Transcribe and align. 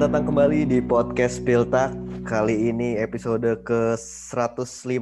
Selamat 0.00 0.16
datang 0.16 0.32
kembali 0.32 0.60
di 0.64 0.78
podcast 0.80 1.44
Piltak. 1.44 1.92
Kali 2.24 2.72
ini 2.72 2.96
episode 2.96 3.60
ke-105 3.68 4.96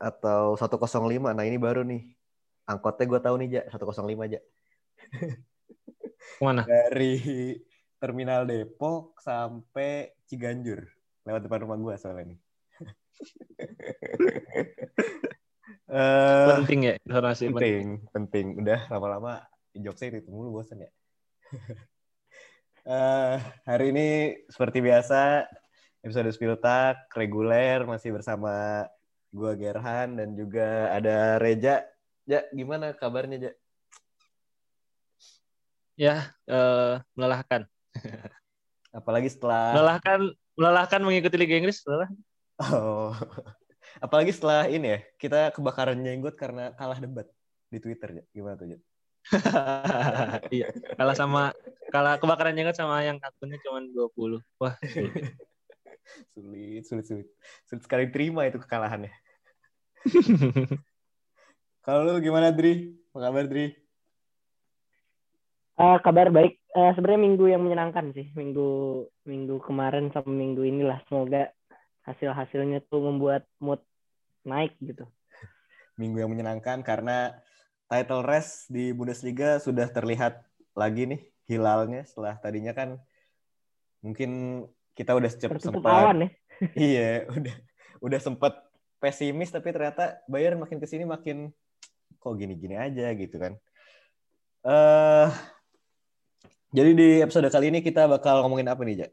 atau 0.00 0.56
105. 0.56 1.36
Nah, 1.36 1.44
ini 1.44 1.60
baru 1.60 1.84
nih. 1.84 2.16
Angkotnya 2.64 3.04
gue 3.12 3.20
tahu 3.20 3.34
nih, 3.44 3.48
Ja. 3.60 3.62
105 3.68 4.24
aja. 4.24 4.40
Ke 6.40 6.40
mana? 6.40 6.64
Dari 6.64 7.60
Terminal 8.00 8.48
Depok 8.48 9.20
sampai 9.20 10.16
Ciganjur. 10.24 10.80
Lewat 11.28 11.44
depan 11.44 11.68
rumah 11.68 11.76
gue 11.76 11.94
soalnya 12.00 12.32
nih. 12.32 12.40
Eh, 15.88 16.48
penting 16.64 16.80
ya 16.88 16.94
informasi 17.04 17.52
penting, 17.52 17.84
penting. 18.12 18.46
Udah 18.64 18.88
lama-lama 18.88 19.44
jokesnya 19.76 20.24
itu 20.24 20.32
mulu 20.32 20.56
bosan 20.56 20.84
ya. 20.84 20.90
Eh, 22.88 23.36
hari 23.68 23.92
ini 23.92 24.08
seperti 24.48 24.80
biasa 24.80 25.44
episode 26.00 26.32
Spiltak 26.32 27.12
reguler 27.12 27.84
masih 27.84 28.16
bersama 28.16 28.88
gua 29.28 29.52
Gerhan 29.52 30.16
dan 30.16 30.32
juga 30.32 30.88
ada 30.96 31.36
Reja. 31.36 31.84
Ja, 32.24 32.48
gimana 32.48 32.96
kabarnya, 32.96 33.36
Ja? 33.36 33.52
Ya, 36.00 36.16
eh, 36.48 37.04
melelahkan. 37.12 37.68
Apalagi 38.96 39.36
setelah 39.36 39.76
Melelahkan 39.76 40.20
melelahkan 40.56 41.00
mengikuti 41.04 41.36
Liga 41.36 41.60
Inggris. 41.60 41.84
Oh. 41.84 43.12
Apalagi 44.00 44.32
setelah 44.32 44.64
ini 44.64 44.96
ya, 44.96 45.00
kita 45.20 45.52
kebakaran 45.52 46.00
jenggot 46.00 46.40
karena 46.40 46.72
kalah 46.72 46.96
debat 46.96 47.28
di 47.68 47.84
Twitter, 47.84 48.16
Ja. 48.16 48.24
Gimana 48.32 48.56
tuh, 48.56 48.72
Ja? 48.72 48.80
iya, 50.56 50.72
kalah 50.96 51.16
sama 51.16 51.52
kalah 51.92 52.16
kebakaran 52.20 52.56
jenggot 52.56 52.76
sama 52.76 53.04
yang 53.04 53.20
akunnya 53.20 53.60
cuma 53.64 53.80
20. 53.84 54.40
Wah, 54.60 54.74
sulit. 54.84 55.12
sulit, 56.34 56.82
sulit, 56.88 57.04
sulit. 57.04 57.28
Sulit 57.68 57.82
sekali 57.84 58.08
terima 58.08 58.48
itu 58.48 58.60
kekalahannya. 58.60 59.12
Kalau 61.84 62.04
lu 62.04 62.20
gimana, 62.20 62.52
Dri? 62.52 62.92
Apa 63.12 63.32
kabar, 63.32 63.44
Dri? 63.48 63.72
Uh, 65.78 65.96
kabar 66.04 66.28
baik. 66.28 66.60
Uh, 66.76 66.92
Sebenarnya 66.92 67.22
minggu 67.22 67.44
yang 67.48 67.62
menyenangkan 67.64 68.12
sih. 68.12 68.28
Minggu 68.36 69.04
minggu 69.24 69.56
kemarin 69.64 70.12
sama 70.12 70.28
minggu 70.28 70.68
inilah. 70.68 71.00
Semoga 71.08 71.48
hasil-hasilnya 72.04 72.84
tuh 72.88 73.04
membuat 73.04 73.48
mood 73.60 73.80
naik 74.44 74.76
gitu. 74.80 75.08
Minggu 75.96 76.20
yang 76.24 76.30
menyenangkan 76.32 76.84
karena 76.84 77.36
title 77.88 78.22
race 78.22 78.68
di 78.68 78.92
Bundesliga 78.92 79.56
sudah 79.58 79.88
terlihat 79.88 80.44
lagi 80.76 81.08
nih 81.08 81.20
hilalnya 81.48 82.04
setelah 82.04 82.36
tadinya 82.36 82.76
kan 82.76 83.00
mungkin 84.04 84.62
kita 84.92 85.16
udah 85.16 85.30
secepat 85.32 85.64
sempat 85.64 85.88
awan 85.88 86.28
ya. 86.28 86.28
iya 86.92 87.10
udah 87.26 87.56
udah 88.04 88.20
sempat 88.20 88.54
pesimis 89.00 89.50
tapi 89.50 89.72
ternyata 89.72 90.20
Bayern 90.28 90.60
makin 90.60 90.78
ke 90.78 90.86
sini 90.86 91.08
makin 91.08 91.50
kok 92.20 92.34
gini-gini 92.36 92.76
aja 92.76 93.10
gitu 93.16 93.36
kan 93.40 93.56
eh 94.68 95.28
jadi 96.68 96.90
di 96.92 97.08
episode 97.24 97.48
kali 97.48 97.72
ini 97.72 97.80
kita 97.80 98.04
bakal 98.04 98.44
ngomongin 98.44 98.68
apa 98.68 98.84
nih 98.84 99.04
Jak? 99.04 99.10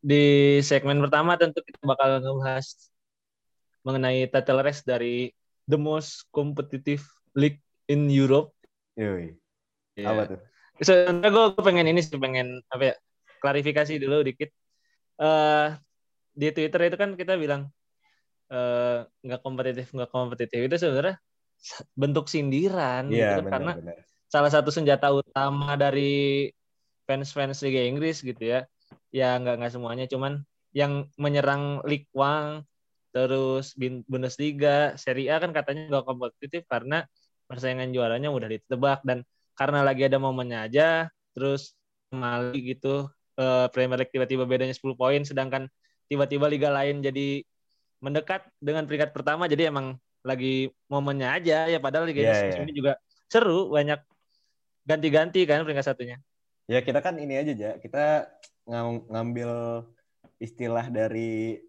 Di 0.00 0.24
segmen 0.64 0.96
pertama 1.04 1.36
tentu 1.36 1.60
kita 1.60 1.76
bakal 1.84 2.24
ngebahas 2.24 2.88
mengenai 3.84 4.24
title 4.32 4.64
race 4.64 4.80
dari 4.80 5.28
the 5.68 5.76
most 5.76 6.24
competitive 6.32 7.04
league 7.36 7.60
in 7.86 8.08
Europe. 8.08 8.56
Yoi. 8.96 9.36
Ya. 9.94 10.08
Apa 10.12 10.22
tuh? 10.34 10.40
Sebenarnya 10.80 11.30
gue 11.32 11.44
pengen 11.64 11.86
ini 11.88 12.00
sih 12.04 12.16
pengen 12.20 12.60
apa 12.68 12.92
ya 12.92 12.94
klarifikasi 13.40 13.92
dulu 14.00 14.24
dikit. 14.24 14.50
eh 15.16 15.68
di 16.36 16.52
Twitter 16.52 16.92
itu 16.92 16.96
kan 17.00 17.16
kita 17.16 17.40
bilang 17.40 17.72
eh, 18.52 19.00
nggak 19.24 19.40
kompetitif 19.40 19.88
nggak 19.96 20.12
kompetitif 20.12 20.60
itu 20.68 20.76
sebenarnya 20.76 21.16
bentuk 21.96 22.28
sindiran 22.28 23.08
Iya 23.08 23.40
gitu 23.40 23.48
kan 23.48 23.52
karena 23.56 23.72
benar-benar. 23.80 24.04
salah 24.28 24.50
satu 24.52 24.68
senjata 24.68 25.08
utama 25.16 25.72
dari 25.80 26.52
fans-fans 27.08 27.64
Liga 27.64 27.80
Inggris 27.88 28.20
gitu 28.20 28.42
ya. 28.44 28.68
Ya 29.08 29.40
nggak 29.40 29.64
nggak 29.64 29.72
semuanya 29.72 30.04
cuman 30.04 30.44
yang 30.76 31.08
menyerang 31.16 31.80
League 31.88 32.12
One 32.12 32.68
terus 33.16 33.72
Bin- 33.80 34.04
Bundesliga, 34.04 34.92
Serie 35.00 35.32
A 35.32 35.40
kan 35.40 35.56
katanya 35.56 35.88
nggak 35.88 36.04
kompetitif 36.04 36.68
karena 36.68 37.08
persaingan 37.46 37.94
juaranya 37.94 38.28
udah 38.30 38.48
ditebak 38.50 39.02
dan 39.06 39.22
karena 39.56 39.80
lagi 39.86 40.06
ada 40.06 40.18
momennya 40.20 40.66
aja 40.66 40.88
terus 41.32 41.74
kembali 42.12 42.58
gitu 42.76 43.08
eh, 43.38 43.66
Premier 43.72 43.98
League 44.02 44.12
tiba-tiba 44.12 44.44
bedanya 44.44 44.74
10 44.74 44.98
poin 44.98 45.22
sedangkan 45.22 45.70
tiba-tiba 46.06 46.46
liga 46.46 46.70
lain 46.70 47.02
jadi 47.02 47.42
mendekat 48.02 48.44
dengan 48.60 48.84
peringkat 48.84 49.10
pertama 49.10 49.48
jadi 49.48 49.72
emang 49.72 49.96
lagi 50.26 50.70
momennya 50.90 51.38
aja 51.38 51.58
ya 51.70 51.78
padahal 51.78 52.10
liga 52.10 52.22
Inggris 52.22 52.58
iya. 52.58 52.62
ini 52.66 52.72
juga 52.74 52.92
seru 53.30 53.70
banyak 53.72 53.98
ganti-ganti 54.86 55.46
kan 55.46 55.62
peringkat 55.66 55.86
satunya 55.86 56.18
Ya 56.66 56.82
kita 56.82 56.98
kan 56.98 57.14
ini 57.14 57.38
aja 57.38 57.52
ja, 57.54 57.70
kita 57.78 58.26
ngam- 58.66 59.06
ngambil 59.06 59.50
istilah 60.42 60.90
dari 60.90 61.62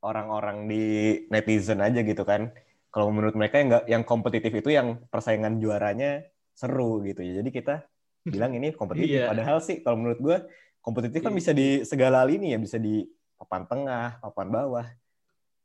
orang-orang 0.00 0.64
di 0.66 0.84
netizen 1.28 1.84
aja 1.84 2.00
gitu 2.00 2.24
kan. 2.24 2.48
Kalau 2.92 3.08
menurut 3.08 3.32
mereka 3.32 3.56
yang 3.56 3.68
nggak 3.72 3.84
yang 3.88 4.02
kompetitif 4.04 4.52
itu 4.52 4.68
yang 4.68 5.00
persaingan 5.08 5.56
juaranya 5.56 6.28
seru 6.52 7.00
gitu 7.08 7.24
ya. 7.24 7.40
Jadi 7.40 7.48
kita 7.48 7.88
bilang 8.28 8.52
ini 8.52 8.76
kompetitif. 8.76 9.24
Iya. 9.24 9.32
Padahal 9.32 9.58
sih 9.64 9.80
kalau 9.80 9.96
menurut 9.96 10.20
gue 10.20 10.36
kompetitif 10.84 11.24
kan 11.24 11.32
Iya. 11.32 11.38
bisa 11.40 11.50
di 11.56 11.68
segala 11.88 12.20
lini 12.28 12.52
ya, 12.52 12.58
bisa 12.60 12.76
di 12.76 13.08
papan 13.40 13.64
tengah, 13.64 14.20
papan 14.20 14.48
bawah. 14.52 14.86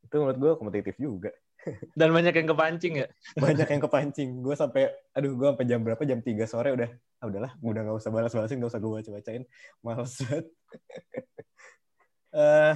Itu 0.07 0.23
menurut 0.23 0.39
gue 0.39 0.51
kompetitif 0.55 0.95
juga. 0.95 1.35
dan 1.99 2.15
banyak 2.15 2.31
yang 2.31 2.47
kepancing 2.53 2.93
ya 3.01 3.07
Banyak 3.35 3.67
yang 3.67 3.81
kepancing. 3.83 4.29
Gue 4.39 4.55
sampai, 4.55 4.87
aduh 5.11 5.35
gue 5.35 5.47
sampai 5.51 5.67
jam 5.67 5.83
berapa? 5.83 5.99
Jam 6.07 6.23
3 6.23 6.47
sore 6.47 6.71
udah, 6.71 6.89
ah 7.19 7.25
udahlah, 7.27 7.51
udah 7.59 7.81
nggak 7.83 7.97
usah 7.99 8.11
balas-balasin, 8.13 8.55
nggak 8.61 8.71
usah 8.71 8.79
gue 8.79 8.91
baca-bacain. 9.03 9.43
Males 9.83 10.13
banget. 10.23 10.45
Eh, 12.37 12.75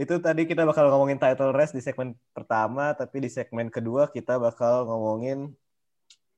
itu 0.00 0.16
tadi 0.16 0.48
kita 0.48 0.64
bakal 0.64 0.88
ngomongin 0.88 1.20
title 1.20 1.52
race 1.52 1.76
di 1.76 1.84
segmen 1.84 2.16
pertama, 2.32 2.96
tapi 2.96 3.20
di 3.20 3.28
segmen 3.28 3.68
kedua 3.68 4.08
kita 4.08 4.40
bakal 4.40 4.88
ngomongin 4.88 5.52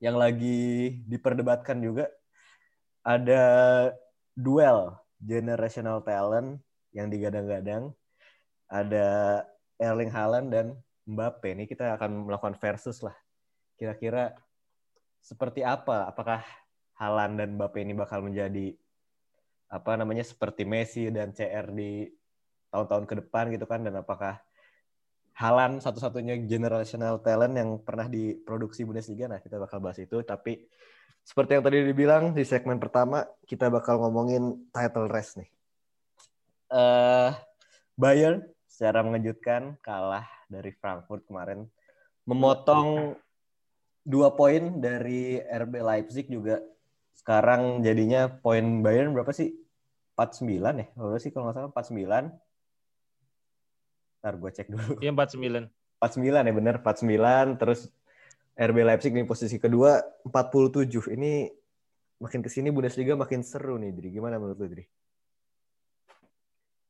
yang 0.03 0.19
lagi 0.19 0.99
diperdebatkan 1.07 1.79
juga. 1.79 2.11
Ada 3.07 3.43
duel 4.35 4.99
generational 5.23 6.03
talent 6.03 6.59
yang 6.91 7.07
digadang-gadang. 7.07 7.95
Ada 8.67 9.07
Erling 9.79 10.11
Haaland 10.11 10.51
dan 10.51 10.67
Mbappe. 11.07 11.55
Ini 11.55 11.71
kita 11.71 11.95
akan 11.95 12.27
melakukan 12.27 12.59
versus 12.59 12.99
lah. 12.99 13.15
Kira-kira 13.79 14.35
seperti 15.23 15.63
apa? 15.63 16.11
Apakah 16.11 16.43
Haaland 16.99 17.39
dan 17.39 17.55
Mbappe 17.55 17.79
ini 17.79 17.95
bakal 17.95 18.27
menjadi 18.27 18.75
apa 19.71 19.95
namanya 19.95 20.27
seperti 20.27 20.67
Messi 20.67 21.15
dan 21.15 21.31
CR 21.31 21.71
di 21.71 22.11
tahun-tahun 22.73 23.05
ke 23.05 23.15
depan 23.23 23.53
gitu 23.53 23.69
kan 23.69 23.85
dan 23.85 24.01
apakah 24.01 24.41
Haaland 25.37 25.81
satu-satunya 25.81 26.45
generational 26.45 27.21
talent 27.21 27.57
yang 27.57 27.81
pernah 27.81 28.09
diproduksi 28.09 28.85
Bundesliga? 28.85 29.29
Nah 29.29 29.41
kita 29.41 29.61
bakal 29.61 29.81
bahas 29.81 30.01
itu 30.01 30.21
tapi 30.25 30.65
seperti 31.23 31.57
yang 31.57 31.65
tadi 31.65 31.79
dibilang 31.85 32.33
di 32.35 32.43
segmen 32.43 32.81
pertama 32.81 33.23
kita 33.45 33.69
bakal 33.69 34.01
ngomongin 34.01 34.69
title 34.73 35.09
race 35.09 35.37
nih. 35.37 35.49
Eh 36.73 37.31
Bayern 37.93 38.41
secara 38.65 39.05
mengejutkan 39.05 39.77
kalah 39.85 40.25
dari 40.49 40.73
Frankfurt 40.73 41.29
kemarin 41.29 41.69
memotong 42.25 43.17
dua 44.03 44.35
poin 44.35 44.81
dari 44.81 45.39
RB 45.39 45.75
Leipzig 45.79 46.27
juga. 46.27 46.59
Sekarang 47.13 47.85
jadinya 47.85 48.27
poin 48.27 48.83
Bayern 48.83 49.13
berapa 49.13 49.31
sih? 49.31 49.53
49 50.17 50.81
ya? 50.81 50.87
Berapa 50.93 51.19
sih 51.21 51.31
kalau 51.33 51.49
nggak 51.49 51.57
salah? 51.57 51.71
49 51.73 52.52
ntar 54.23 54.39
gue 54.39 54.51
cek 54.55 54.71
dulu 54.71 55.03
iya 55.03 55.11
49 55.11 55.67
49 55.99 56.47
ya 56.47 56.55
bener 56.55 56.77
49 56.79 57.59
terus 57.59 57.91
RB 58.55 58.77
Leipzig 58.87 59.11
di 59.11 59.27
posisi 59.27 59.59
kedua 59.59 59.99
47 60.31 61.11
ini 61.11 61.51
makin 62.23 62.41
ke 62.41 62.49
sini 62.49 62.71
Bundesliga 62.71 63.19
makin 63.19 63.43
seru 63.43 63.75
nih 63.83 63.91
Dri 63.91 64.15
gimana 64.15 64.39
menurut 64.39 64.63
lu 64.63 64.69
Dri? 64.71 64.85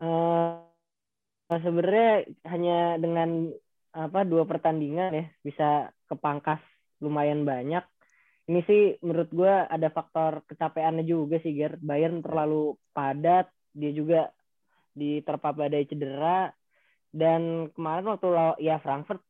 Eh, 0.03 0.55
sebenarnya 1.49 2.29
hanya 2.53 2.79
dengan 3.01 3.49
apa 3.93 4.25
dua 4.29 4.45
pertandingan 4.45 5.11
ya 5.17 5.25
bisa 5.41 5.69
kepangkas 6.09 6.61
lumayan 7.01 7.49
banyak. 7.49 7.85
Ini 8.51 8.61
sih 8.67 8.83
menurut 9.07 9.31
gue 9.31 9.55
ada 9.71 9.89
faktor 9.89 10.43
kecapeannya 10.51 11.07
juga 11.07 11.39
sih 11.41 11.55
Ger. 11.55 11.79
Bayern 11.79 12.21
terlalu 12.21 12.75
padat, 12.91 13.47
dia 13.71 13.95
juga 13.95 14.29
diterpa 14.93 15.55
badai 15.55 15.87
cedera 15.89 16.51
dan 17.13 17.69
kemarin 17.77 18.09
waktu 18.09 18.27
ya 18.65 18.81
Frankfurt 18.81 19.21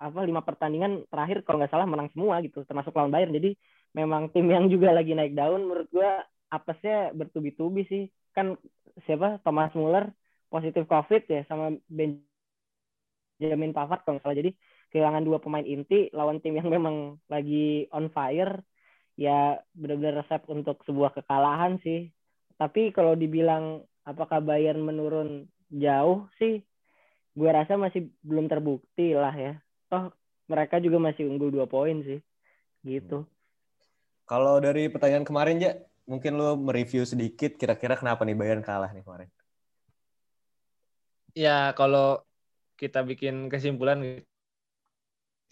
apa 0.00 0.20
lima 0.24 0.40
pertandingan 0.40 1.04
terakhir 1.12 1.44
kalau 1.44 1.60
nggak 1.60 1.72
salah 1.72 1.88
menang 1.88 2.08
semua 2.12 2.40
gitu 2.40 2.64
termasuk 2.64 2.96
lawan 2.96 3.12
Bayern 3.12 3.36
jadi 3.36 3.52
memang 3.92 4.32
tim 4.32 4.48
yang 4.48 4.68
juga 4.72 4.92
lagi 4.92 5.12
naik 5.12 5.36
daun 5.36 5.68
menurut 5.68 5.88
gua 5.92 6.24
apesnya 6.48 7.12
bertubi-tubi 7.12 7.84
sih 7.88 8.02
kan 8.32 8.56
siapa 9.04 9.40
Thomas 9.44 9.72
Muller 9.76 10.12
positif 10.50 10.84
COVID 10.90 11.22
ya 11.30 11.46
sama 11.46 11.70
Benjamin 11.86 13.70
Pavard 13.72 14.02
kalau 14.02 14.18
salah. 14.20 14.36
Jadi 14.36 14.52
kehilangan 14.90 15.22
dua 15.22 15.38
pemain 15.38 15.64
inti 15.64 16.10
lawan 16.10 16.42
tim 16.42 16.58
yang 16.58 16.66
memang 16.68 17.22
lagi 17.30 17.86
on 17.94 18.10
fire 18.10 18.58
ya 19.14 19.62
benar-benar 19.72 20.26
resep 20.26 20.42
untuk 20.50 20.82
sebuah 20.84 21.14
kekalahan 21.22 21.78
sih. 21.86 22.10
Tapi 22.58 22.90
kalau 22.92 23.14
dibilang 23.16 23.86
apakah 24.04 24.42
Bayern 24.42 24.82
menurun 24.84 25.46
jauh 25.70 26.26
sih, 26.36 26.60
gue 27.40 27.50
rasa 27.50 27.80
masih 27.80 28.12
belum 28.20 28.52
terbukti 28.52 29.16
lah 29.16 29.32
ya. 29.32 29.56
Toh 29.88 30.12
mereka 30.44 30.76
juga 30.76 31.00
masih 31.00 31.24
unggul 31.24 31.48
dua 31.48 31.64
poin 31.64 32.04
sih, 32.04 32.20
gitu. 32.84 33.24
Kalau 34.28 34.60
dari 34.60 34.92
pertanyaan 34.92 35.24
kemarin 35.24 35.56
ya, 35.56 35.72
mungkin 36.04 36.36
lo 36.36 36.60
mereview 36.60 37.08
sedikit 37.08 37.56
kira-kira 37.56 37.96
kenapa 37.96 38.28
nih 38.28 38.36
Bayern 38.36 38.60
kalah 38.60 38.92
nih 38.92 39.00
kemarin? 39.00 39.32
Ya 41.32 41.72
kalau 41.72 42.20
kita 42.76 43.06
bikin 43.06 43.48
kesimpulan 43.48 44.02
gitu 44.02 44.26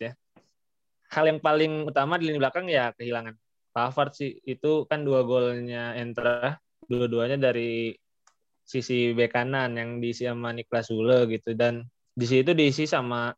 ya, 0.02 0.12
hal 1.08 1.24
yang 1.30 1.40
paling 1.40 1.86
utama 1.86 2.18
di 2.18 2.28
lini 2.28 2.42
belakang 2.42 2.66
ya 2.66 2.90
kehilangan 2.98 3.38
Pavard 3.70 4.10
sih 4.10 4.42
itu 4.42 4.84
kan 4.90 5.06
dua 5.06 5.22
golnya 5.22 5.94
Entra 5.94 6.58
dua-duanya 6.90 7.38
dari 7.38 7.94
sisi 8.68 9.16
bek 9.16 9.32
kanan 9.32 9.80
yang 9.80 9.96
diisi 10.04 10.28
sama 10.28 10.52
Niklas 10.52 10.92
Sule 10.92 11.24
gitu. 11.32 11.56
Dan 11.56 11.88
di 12.12 12.26
situ 12.28 12.52
diisi 12.52 12.84
sama 12.84 13.32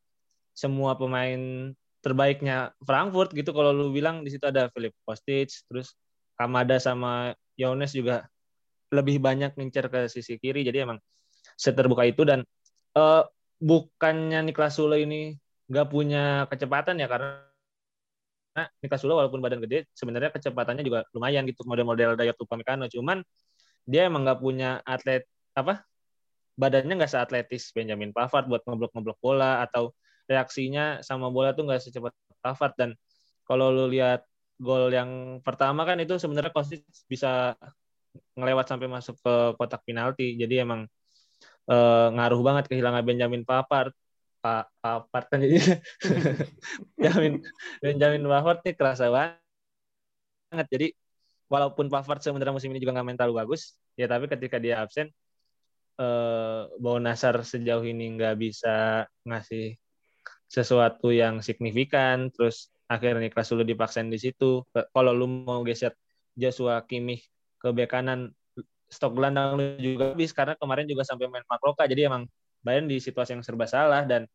semua 0.50 0.99
pemain 0.99 1.71
terbaiknya 2.03 2.75
Frankfurt 2.82 3.31
gitu. 3.38 3.55
Kalau 3.55 3.71
lu 3.71 3.94
bilang 3.94 4.27
di 4.27 4.35
situ 4.35 4.43
ada 4.43 4.67
Philip 4.75 4.91
Kostic 5.06 5.55
terus 5.71 5.94
Kamada 6.35 6.82
sama 6.82 7.37
Yones 7.55 7.94
juga 7.94 8.27
lebih 8.91 9.23
banyak 9.23 9.55
ngincer 9.55 9.87
ke 9.87 10.11
sisi 10.11 10.35
kiri. 10.43 10.67
Jadi 10.67 10.82
emang 10.82 10.99
seterbuka 11.55 12.03
itu. 12.03 12.27
Dan 12.27 12.43
uh, 12.99 13.23
bukannya 13.62 14.43
Niklas 14.50 14.81
Sule 14.81 15.05
ini 15.06 15.38
nggak 15.71 15.87
punya 15.87 16.50
kecepatan 16.50 16.99
ya 16.99 17.06
karena 17.06 17.47
Niklas 18.82 18.99
Sule 18.99 19.15
walaupun 19.15 19.38
badan 19.38 19.62
gede, 19.62 19.87
sebenarnya 19.94 20.35
kecepatannya 20.35 20.82
juga 20.82 21.06
lumayan 21.15 21.47
gitu. 21.47 21.62
Model-model 21.62 22.19
Dayot 22.19 22.35
Upamecano. 22.41 22.91
Cuman 22.91 23.23
dia 23.88 24.09
emang 24.09 24.27
nggak 24.27 24.41
punya 24.41 24.81
atlet 24.85 25.25
apa 25.56 25.85
badannya 26.61 26.94
nggak 27.00 27.12
seatletis 27.12 27.73
Benjamin 27.73 28.12
Pavard 28.12 28.44
buat 28.44 28.61
ngeblok-ngeblok 28.69 29.19
bola 29.25 29.65
atau 29.65 29.97
reaksinya 30.29 31.00
sama 31.00 31.32
bola 31.32 31.56
tuh 31.56 31.65
nggak 31.65 31.81
secepat 31.81 32.12
Pavard. 32.44 32.75
Dan 32.77 32.91
kalau 33.49 33.73
lu 33.73 33.88
lihat 33.88 34.29
gol 34.61 34.93
yang 34.93 35.41
pertama 35.41 35.88
kan 35.88 35.97
itu 35.97 36.21
sebenarnya 36.21 36.53
Kostic 36.53 36.85
bisa 37.09 37.56
ngelewat 38.37 38.69
sampai 38.69 38.87
masuk 38.93 39.17
ke 39.25 39.35
kotak 39.56 39.81
penalti. 39.88 40.37
Jadi 40.37 40.55
emang 40.61 40.85
e, 41.65 41.77
ngaruh 42.12 42.41
banget 42.44 42.69
kehilangan 42.69 43.03
Benjamin 43.09 43.43
Pavard. 43.49 43.97
Pak 44.41 44.73
Pavard 44.81 45.27
kan 45.29 45.41
jadi 45.41 45.56
Benjamin 46.97 47.44
Benjamin 47.81 48.25
Pavard 48.29 48.61
nih 48.62 48.75
kerasa 48.77 49.09
banget. 49.09 50.67
Jadi 50.69 50.87
walaupun 51.50 51.91
Pavard 51.91 52.23
sebenarnya 52.23 52.55
musim 52.55 52.70
ini 52.70 52.79
juga 52.79 52.94
nggak 52.97 53.08
mental 53.11 53.31
bagus 53.35 53.76
ya 53.99 54.06
tapi 54.06 54.31
ketika 54.31 54.56
dia 54.62 54.81
absen 54.81 55.11
eh, 55.99 56.62
Bau 56.79 56.97
Nasar 57.02 57.43
sejauh 57.43 57.85
ini 57.85 58.14
nggak 58.17 58.35
bisa 58.38 59.05
ngasih 59.26 59.75
sesuatu 60.50 61.11
yang 61.14 61.43
signifikan 61.43 62.31
terus 62.32 62.70
akhirnya 62.91 63.31
kelas 63.31 63.49
dulu 63.55 63.62
dipaksain 63.62 64.11
di 64.11 64.19
situ. 64.19 64.67
Kalau 64.67 65.14
lu 65.14 65.31
mau 65.31 65.62
geser 65.62 65.94
Joshua 66.35 66.82
Kimmich 66.82 67.31
ke 67.62 67.70
bek 67.70 67.87
kanan 67.87 68.35
stok 68.91 69.14
gelandang 69.14 69.55
lu 69.55 69.64
juga 69.79 70.11
habis 70.11 70.35
karena 70.35 70.58
kemarin 70.58 70.91
juga 70.91 71.06
sampai 71.06 71.31
main 71.31 71.46
Makroka 71.46 71.87
jadi 71.87 72.11
emang 72.11 72.26
Bayern 72.61 72.91
di 72.91 72.99
situasi 72.99 73.38
yang 73.38 73.46
serba 73.46 73.70
salah 73.70 74.03
dan 74.03 74.26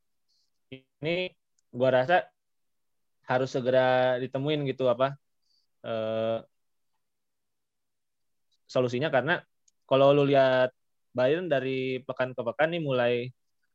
ini 0.71 1.35
gua 1.75 1.91
rasa 1.91 2.23
harus 3.27 3.51
segera 3.51 4.15
ditemuin 4.23 4.63
gitu 4.71 4.87
apa 4.87 5.19
eh, 5.83 6.39
solusinya 8.75 9.07
karena 9.07 9.39
kalau 9.87 10.11
lu 10.11 10.27
lihat 10.27 10.75
Bayern 11.15 11.47
dari 11.47 12.03
pekan 12.03 12.35
ke 12.35 12.41
pekan 12.43 12.75
nih 12.75 12.83
mulai 12.83 13.13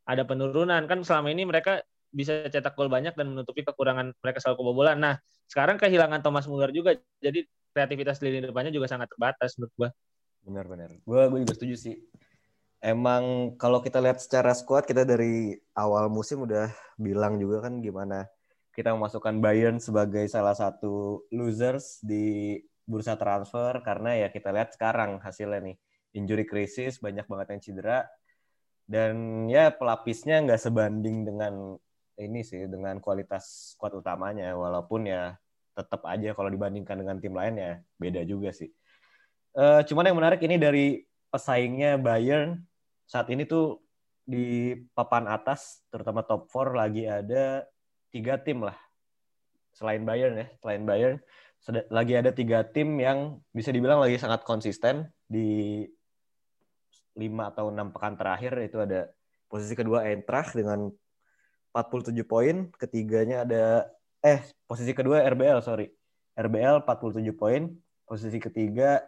ada 0.04 0.28
penurunan 0.28 0.84
kan 0.84 1.00
selama 1.00 1.32
ini 1.32 1.48
mereka 1.48 1.80
bisa 2.12 2.44
cetak 2.52 2.76
gol 2.76 2.92
banyak 2.92 3.16
dan 3.16 3.32
menutupi 3.32 3.64
kekurangan 3.64 4.12
mereka 4.20 4.44
selalu 4.44 4.56
kebobolan. 4.60 4.98
Nah, 5.00 5.14
sekarang 5.48 5.80
kehilangan 5.80 6.20
Thomas 6.20 6.44
Muller 6.44 6.68
juga 6.74 6.92
jadi 7.22 7.46
kreativitas 7.72 8.20
lini 8.20 8.44
depannya 8.44 8.74
juga 8.74 8.90
sangat 8.90 9.08
terbatas 9.08 9.56
menurut 9.56 9.72
gua. 9.78 9.88
Benar-benar. 10.44 10.90
Gua 11.06 11.30
gue 11.32 11.46
juga 11.46 11.54
setuju 11.56 11.76
sih 11.78 11.96
emang 12.80 13.54
kalau 13.60 13.84
kita 13.84 14.00
lihat 14.00 14.18
secara 14.18 14.56
squad 14.56 14.88
kita 14.88 15.04
dari 15.04 15.52
awal 15.76 16.08
musim 16.08 16.48
udah 16.48 16.72
bilang 16.96 17.36
juga 17.36 17.68
kan 17.68 17.78
gimana 17.84 18.24
kita 18.72 18.96
memasukkan 18.96 19.36
Bayern 19.44 19.76
sebagai 19.76 20.24
salah 20.32 20.56
satu 20.56 21.24
losers 21.28 22.00
di 22.00 22.56
bursa 22.90 23.14
transfer 23.14 23.78
karena 23.86 24.26
ya 24.26 24.28
kita 24.34 24.50
lihat 24.50 24.74
sekarang 24.74 25.22
hasilnya 25.22 25.62
nih 25.62 25.76
injury 26.18 26.42
crisis 26.42 26.98
banyak 26.98 27.22
banget 27.30 27.46
yang 27.54 27.62
cedera 27.62 27.98
dan 28.90 29.46
ya 29.46 29.70
pelapisnya 29.70 30.42
nggak 30.42 30.58
sebanding 30.58 31.22
dengan 31.22 31.78
ini 32.18 32.42
sih 32.42 32.66
dengan 32.66 32.98
kualitas 32.98 33.72
squad 33.78 34.02
utamanya 34.02 34.50
walaupun 34.58 35.06
ya 35.06 35.38
tetap 35.78 36.02
aja 36.10 36.34
kalau 36.34 36.50
dibandingkan 36.50 36.98
dengan 36.98 37.16
tim 37.22 37.32
lain 37.32 37.54
ya 37.56 37.72
beda 37.96 38.26
juga 38.26 38.50
sih. 38.50 38.68
Uh, 39.54 39.82
cuman 39.86 40.10
yang 40.10 40.18
menarik 40.18 40.42
ini 40.42 40.58
dari 40.58 40.86
pesaingnya 41.30 41.96
Bayern 41.96 42.66
saat 43.06 43.26
ini 43.30 43.46
tuh 43.46 43.82
di 44.22 44.78
papan 44.94 45.26
atas, 45.26 45.82
terutama 45.90 46.22
top 46.22 46.46
4 46.46 46.70
lagi 46.78 47.02
ada 47.10 47.66
tiga 48.14 48.38
tim 48.38 48.62
lah. 48.62 48.78
Selain 49.74 50.02
Bayern 50.06 50.38
ya, 50.38 50.46
selain 50.62 50.82
Bayern, 50.86 51.18
lagi 51.68 52.16
ada 52.16 52.32
tiga 52.32 52.64
tim 52.64 52.96
yang 52.96 53.36
bisa 53.52 53.68
dibilang 53.68 54.00
lagi 54.00 54.16
sangat 54.16 54.48
konsisten 54.48 55.12
di 55.28 55.84
lima 57.20 57.52
atau 57.52 57.68
enam 57.68 57.92
pekan 57.92 58.16
terakhir. 58.16 58.56
Itu 58.64 58.80
ada 58.80 59.12
posisi 59.50 59.76
kedua 59.76 60.08
Eintracht 60.08 60.56
dengan 60.56 60.88
47 61.76 62.24
poin, 62.24 62.72
ketiganya 62.74 63.44
ada 63.44 63.64
eh 64.24 64.40
posisi 64.64 64.96
kedua 64.96 65.20
RBL 65.28 65.60
sorry. 65.60 65.92
RBL 66.38 66.86
47 66.88 67.36
poin, 67.36 67.68
posisi 68.08 68.40
ketiga 68.40 69.04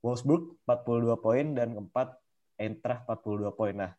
Wolfsburg 0.00 0.56
42 0.64 1.20
poin. 1.20 1.46
Dan 1.52 1.76
keempat 1.76 2.16
Eintracht 2.56 3.04
42 3.04 3.52
poin. 3.52 3.74
Nah, 3.76 3.92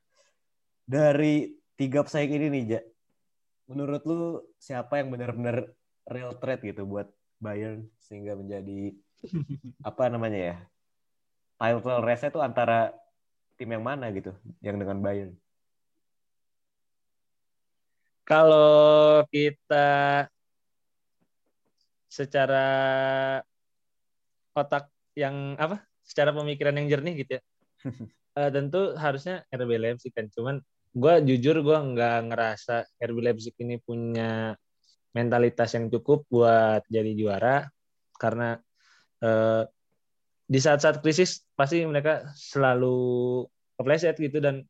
dari 0.83 1.53
tiga 1.77 2.01
pesaing 2.01 2.31
ini 2.33 2.47
nih, 2.49 2.63
Ja, 2.77 2.81
menurut 3.69 4.01
lu 4.03 4.41
siapa 4.57 4.99
yang 4.99 5.13
benar-benar 5.13 5.71
real 6.09 6.35
threat 6.41 6.59
gitu 6.59 6.83
buat 6.83 7.07
Bayern 7.43 7.83
sehingga 7.99 8.39
menjadi 8.39 8.95
apa 9.89 10.03
namanya 10.07 10.39
ya? 10.39 10.57
Title 11.59 11.99
race 12.07 12.23
itu 12.27 12.39
antara 12.39 12.95
tim 13.59 13.69
yang 13.69 13.83
mana 13.83 14.07
gitu 14.15 14.31
yang 14.63 14.79
dengan 14.79 15.03
Bayern? 15.03 15.35
Kalau 18.23 19.27
kita 19.27 20.31
secara 22.07 22.67
otak 24.55 24.87
yang 25.19 25.59
apa? 25.59 25.83
Secara 26.07 26.31
pemikiran 26.31 26.79
yang 26.79 26.87
jernih 26.87 27.27
gitu 27.27 27.31
ya. 27.37 27.41
uh, 28.37 28.49
tentu 28.49 28.93
harusnya 28.97 29.45
RB 29.53 29.71
Leipzig 29.77 30.13
kan 30.13 30.27
cuman 30.29 30.61
gue 30.93 31.15
jujur 31.25 31.61
gue 31.65 31.77
nggak 31.93 32.17
ngerasa 32.29 32.85
RB 33.01 33.17
Leipzig 33.21 33.55
ini 33.61 33.81
punya 33.81 34.53
mentalitas 35.13 35.73
yang 35.77 35.87
cukup 35.93 36.25
buat 36.27 36.81
jadi 36.89 37.13
juara 37.13 37.69
karena 38.17 38.57
uh, 39.21 39.63
di 40.49 40.59
saat-saat 40.59 40.99
krisis 40.99 41.45
pasti 41.55 41.85
mereka 41.85 42.27
selalu 42.35 43.45
kepleset 43.79 44.19
gitu 44.19 44.43
dan 44.43 44.65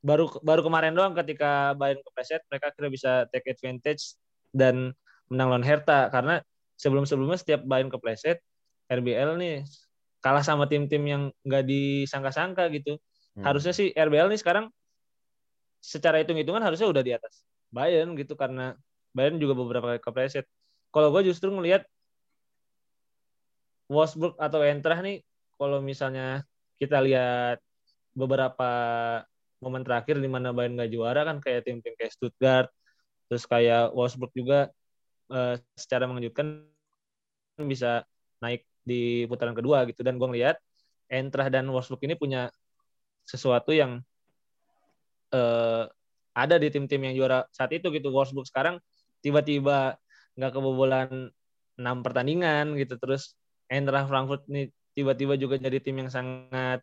baru 0.00 0.32
baru 0.40 0.64
kemarin 0.64 0.96
doang 0.96 1.12
ketika 1.12 1.76
Bayern 1.76 2.00
kepleset 2.00 2.40
mereka 2.48 2.72
kira 2.72 2.88
bisa 2.88 3.12
take 3.28 3.52
advantage 3.52 4.16
dan 4.50 4.96
menang 5.28 5.48
lawan 5.52 5.66
Hertha 5.66 6.08
karena 6.08 6.40
sebelum-sebelumnya 6.80 7.36
setiap 7.36 7.60
Bayern 7.68 7.92
kepleset 7.92 8.40
RBL 8.88 9.36
nih 9.36 9.62
kalah 10.24 10.44
sama 10.44 10.66
tim-tim 10.66 11.04
yang 11.04 11.22
nggak 11.44 11.64
disangka-sangka 11.64 12.68
gitu. 12.74 12.96
Hmm. 13.36 13.44
Harusnya 13.44 13.72
sih 13.76 13.92
RBL 13.92 14.32
nih 14.32 14.40
sekarang 14.40 14.68
secara 15.80 16.20
hitung-hitungan 16.20 16.60
harusnya 16.60 16.88
udah 16.88 17.00
di 17.00 17.12
atas 17.16 17.44
Bayern 17.72 18.12
gitu 18.16 18.36
karena 18.36 18.76
Bayern 19.10 19.38
juga 19.42 19.54
beberapa 19.58 19.94
kali 19.94 20.00
kepreset. 20.02 20.46
Kalau 20.90 21.10
gue 21.14 21.22
justru 21.30 21.50
ngelihat 21.50 21.86
Wolfsburg 23.90 24.38
atau 24.38 24.62
Eintracht 24.62 25.02
nih 25.02 25.26
kalau 25.58 25.82
misalnya 25.82 26.46
kita 26.78 27.02
lihat 27.02 27.58
beberapa 28.14 28.70
momen 29.58 29.82
terakhir 29.82 30.22
di 30.22 30.30
mana 30.30 30.54
Bayern 30.54 30.78
nggak 30.78 30.90
juara 30.94 31.26
kan 31.26 31.42
kayak 31.42 31.66
tim-tim 31.66 31.94
kayak 31.98 32.14
Stuttgart 32.14 32.70
terus 33.26 33.44
kayak 33.50 33.90
Wolfsburg 33.94 34.30
juga 34.34 34.70
uh, 35.30 35.58
secara 35.74 36.06
mengejutkan 36.06 36.66
bisa 37.66 38.06
naik 38.38 38.64
di 38.86 39.26
putaran 39.26 39.52
kedua 39.52 39.84
gitu 39.90 40.00
dan 40.06 40.16
gue 40.16 40.28
ngeliat 40.30 40.56
Eintracht 41.10 41.50
dan 41.50 41.66
Wolfsburg 41.66 42.02
ini 42.06 42.14
punya 42.14 42.48
sesuatu 43.26 43.74
yang 43.74 44.02
uh, 45.34 45.90
ada 46.34 46.56
di 46.56 46.70
tim-tim 46.70 47.02
yang 47.10 47.14
juara 47.18 47.46
saat 47.50 47.74
itu 47.74 47.90
gitu. 47.90 48.08
Wolfsburg 48.14 48.46
sekarang 48.46 48.78
tiba-tiba 49.20 50.00
nggak 50.36 50.52
kebobolan 50.56 51.28
enam 51.80 51.96
pertandingan 52.04 52.76
gitu 52.76 53.00
terus 53.00 53.36
Eintracht 53.70 54.10
Frankfurt 54.10 54.44
ini 54.50 54.68
tiba-tiba 54.92 55.38
juga 55.38 55.56
jadi 55.56 55.78
tim 55.78 56.02
yang 56.02 56.10
sangat 56.10 56.82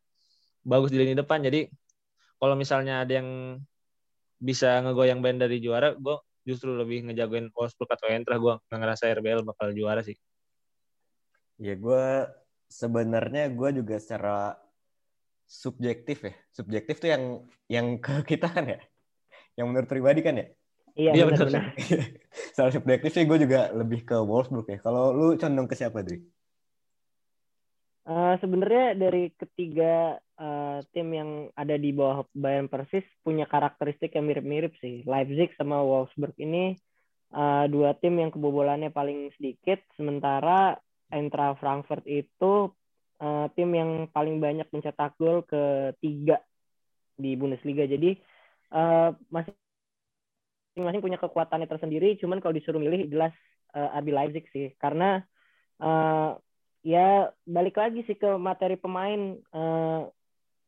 bagus 0.64 0.90
di 0.90 0.98
lini 1.04 1.14
depan. 1.14 1.44
Jadi 1.44 1.68
kalau 2.40 2.56
misalnya 2.56 3.04
ada 3.04 3.20
yang 3.20 3.60
bisa 4.40 4.80
ngegoyang 4.86 5.20
band 5.20 5.44
dari 5.44 5.60
juara 5.60 5.98
gue 5.98 6.16
justru 6.48 6.72
lebih 6.72 7.12
ngejagoin 7.12 7.52
Wolfsburg 7.52 7.92
atau 7.92 8.08
Eintracht. 8.08 8.40
Gue 8.40 8.54
nggak 8.72 8.80
ngerasa 8.80 9.04
RBL 9.20 9.44
bakal 9.44 9.76
juara 9.76 10.00
sih. 10.00 10.16
Ya 11.60 11.76
gue 11.76 12.06
sebenarnya 12.72 13.52
gue 13.52 13.70
juga 13.84 14.00
secara 14.00 14.56
subjektif 15.44 16.24
ya. 16.24 16.34
Subjektif 16.56 17.04
tuh 17.04 17.12
yang 17.12 17.24
yang 17.68 17.88
ke 18.00 18.24
kita 18.24 18.48
kan 18.48 18.64
ya. 18.64 18.80
Yang 19.60 19.66
menurut 19.68 19.90
pribadi 19.92 20.24
kan 20.24 20.40
ya 20.40 20.48
Iya, 20.98 21.12
Iya, 21.14 21.24
benar. 21.30 21.64
secara 22.52 22.70
subjektif 22.76 23.10
sih 23.14 23.24
gue 23.30 23.38
juga 23.46 23.70
lebih 23.72 24.02
ke 24.02 24.18
Wolfsburg 24.18 24.66
ya 24.74 24.78
kalau 24.82 25.14
lu 25.14 25.26
condong 25.38 25.70
ke 25.70 25.76
siapa 25.78 26.02
Dri? 26.02 26.18
Eh, 28.08 28.36
Sebenarnya 28.42 28.96
dari 28.96 29.30
ketiga 29.36 30.16
eh, 30.40 30.80
tim 30.96 31.08
yang 31.12 31.32
ada 31.54 31.76
di 31.76 31.92
bawah 31.92 32.24
Bayern 32.34 32.72
Persis 32.72 33.04
punya 33.22 33.46
karakteristik 33.46 34.16
yang 34.16 34.26
mirip-mirip 34.26 34.74
sih. 34.80 35.04
Leipzig 35.06 35.52
sama 35.60 35.84
Wolfsburg 35.84 36.34
ini 36.40 36.74
eh, 37.36 37.66
dua 37.70 37.94
tim 38.00 38.16
yang 38.18 38.32
kebobolannya 38.34 38.90
paling 38.96 39.30
sedikit, 39.38 39.84
sementara 40.00 40.80
Eintracht 41.12 41.60
Frankfurt 41.62 42.08
itu 42.08 42.72
eh, 43.22 43.46
tim 43.54 43.70
yang 43.76 43.92
paling 44.10 44.40
banyak 44.40 44.68
mencetak 44.72 45.14
gol 45.20 45.44
ketiga 45.44 46.40
di 47.20 47.36
Bundesliga. 47.36 47.84
Jadi 47.86 48.16
eh, 48.72 49.10
masih 49.30 49.54
masing-masing 50.78 51.02
punya 51.02 51.18
kekuatannya 51.18 51.66
tersendiri. 51.66 52.22
Cuman 52.22 52.38
kalau 52.38 52.54
disuruh 52.54 52.78
milih 52.78 53.10
jelas 53.10 53.34
eh, 53.74 53.98
RB 53.98 54.14
Leipzig 54.14 54.46
sih, 54.54 54.70
karena 54.78 55.26
eh, 55.82 56.32
ya 56.86 57.34
balik 57.50 57.82
lagi 57.82 58.06
sih 58.06 58.14
ke 58.14 58.38
materi 58.38 58.78
pemain 58.78 59.34
eh, 59.42 60.02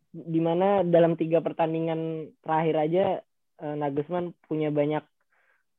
di 0.09 0.41
mana 0.41 0.81
dalam 0.81 1.13
tiga 1.13 1.45
pertandingan 1.45 2.33
terakhir 2.41 2.75
aja 2.81 3.05
eh, 3.61 3.75
Nagelsmann 3.77 4.33
punya 4.49 4.73
banyak 4.73 5.05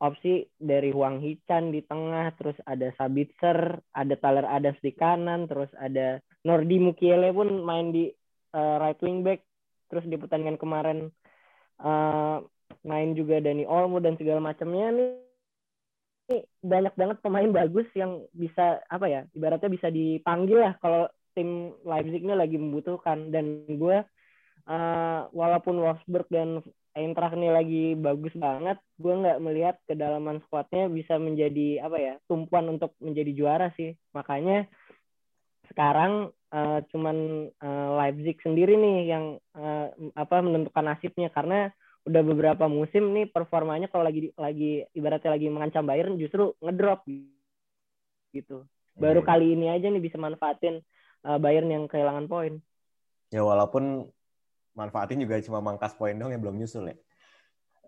opsi 0.00 0.48
dari 0.56 0.94
Huang 0.94 1.20
Hichan 1.20 1.74
di 1.74 1.82
tengah 1.82 2.32
terus 2.38 2.56
ada 2.64 2.88
Sabitzer 2.94 3.82
ada 3.92 4.14
Thaler 4.16 4.46
Adams 4.46 4.80
di 4.80 4.94
kanan 4.94 5.44
terus 5.50 5.68
ada 5.76 6.22
Nordi 6.46 6.78
Mukiele 6.78 7.34
pun 7.34 7.66
main 7.66 7.90
di 7.90 8.06
eh, 8.54 8.76
right 8.78 9.02
wing 9.02 9.26
back 9.26 9.42
terus 9.90 10.06
di 10.06 10.14
pertandingan 10.14 10.56
kemarin 10.56 11.10
eh, 11.82 12.38
main 12.86 13.12
juga 13.12 13.42
Dani 13.42 13.64
Olmo 13.68 13.98
dan 14.00 14.16
segala 14.16 14.40
macamnya 14.40 14.88
nih. 14.94 15.10
Ini 16.30 16.36
banyak 16.62 16.94
banget 16.94 17.16
pemain 17.20 17.50
bagus 17.50 17.90
yang 17.98 18.22
bisa 18.30 18.78
apa 18.86 19.06
ya 19.10 19.20
ibaratnya 19.34 19.66
bisa 19.66 19.90
dipanggil 19.90 20.62
lah 20.62 20.78
kalau 20.78 21.10
tim 21.34 21.74
Leipzig 21.82 22.22
ini 22.22 22.34
lagi 22.38 22.56
membutuhkan. 22.58 23.34
Dan 23.34 23.66
gue 23.66 23.98
uh, 24.70 25.20
walaupun 25.34 25.82
Wolfsburg 25.82 26.30
dan 26.30 26.62
Eintracht 26.90 27.38
ini 27.38 27.48
lagi 27.54 27.84
bagus 27.94 28.34
banget 28.34 28.74
gue 28.98 29.14
nggak 29.14 29.38
melihat 29.38 29.78
kedalaman 29.86 30.42
skuadnya 30.42 30.90
bisa 30.90 31.22
menjadi 31.22 31.86
apa 31.86 31.96
ya 32.02 32.14
tumpuan 32.26 32.66
untuk 32.66 32.98
menjadi 32.98 33.30
juara 33.30 33.70
sih. 33.78 33.94
Makanya 34.10 34.66
sekarang 35.70 36.34
uh, 36.50 36.82
cuman 36.90 37.46
uh, 37.62 37.88
Leipzig 37.94 38.42
sendiri 38.42 38.74
nih 38.74 38.98
yang 39.06 39.24
uh, 39.54 39.94
apa 40.18 40.42
menentukan 40.42 40.82
nasibnya. 40.82 41.30
Karena 41.30 41.70
udah 42.00 42.22
beberapa 42.24 42.64
musim 42.64 43.12
nih 43.12 43.28
performanya 43.28 43.86
kalau 43.86 44.08
lagi 44.08 44.32
lagi 44.34 44.88
ibaratnya 44.96 45.36
lagi 45.36 45.46
mengancam 45.52 45.84
Bayern 45.84 46.16
justru 46.16 46.56
ngedrop 46.64 47.04
gitu. 48.32 48.64
Baru 48.96 49.20
Iya. 49.22 49.28
kali 49.28 49.46
ini 49.54 49.66
aja 49.68 49.86
nih 49.88 50.02
bisa 50.02 50.16
manfaatin 50.16 50.80
uh, 51.24 51.38
Bayern 51.38 51.68
yang 51.68 51.84
kehilangan 51.86 52.26
poin. 52.26 52.58
Ya 53.30 53.44
walaupun 53.44 54.08
manfaatin 54.74 55.20
juga 55.20 55.38
cuma 55.44 55.60
mangkas 55.60 55.94
poin 55.94 56.16
dong 56.16 56.32
yang 56.32 56.40
belum 56.40 56.56
nyusul 56.56 56.90
ya. 56.90 56.96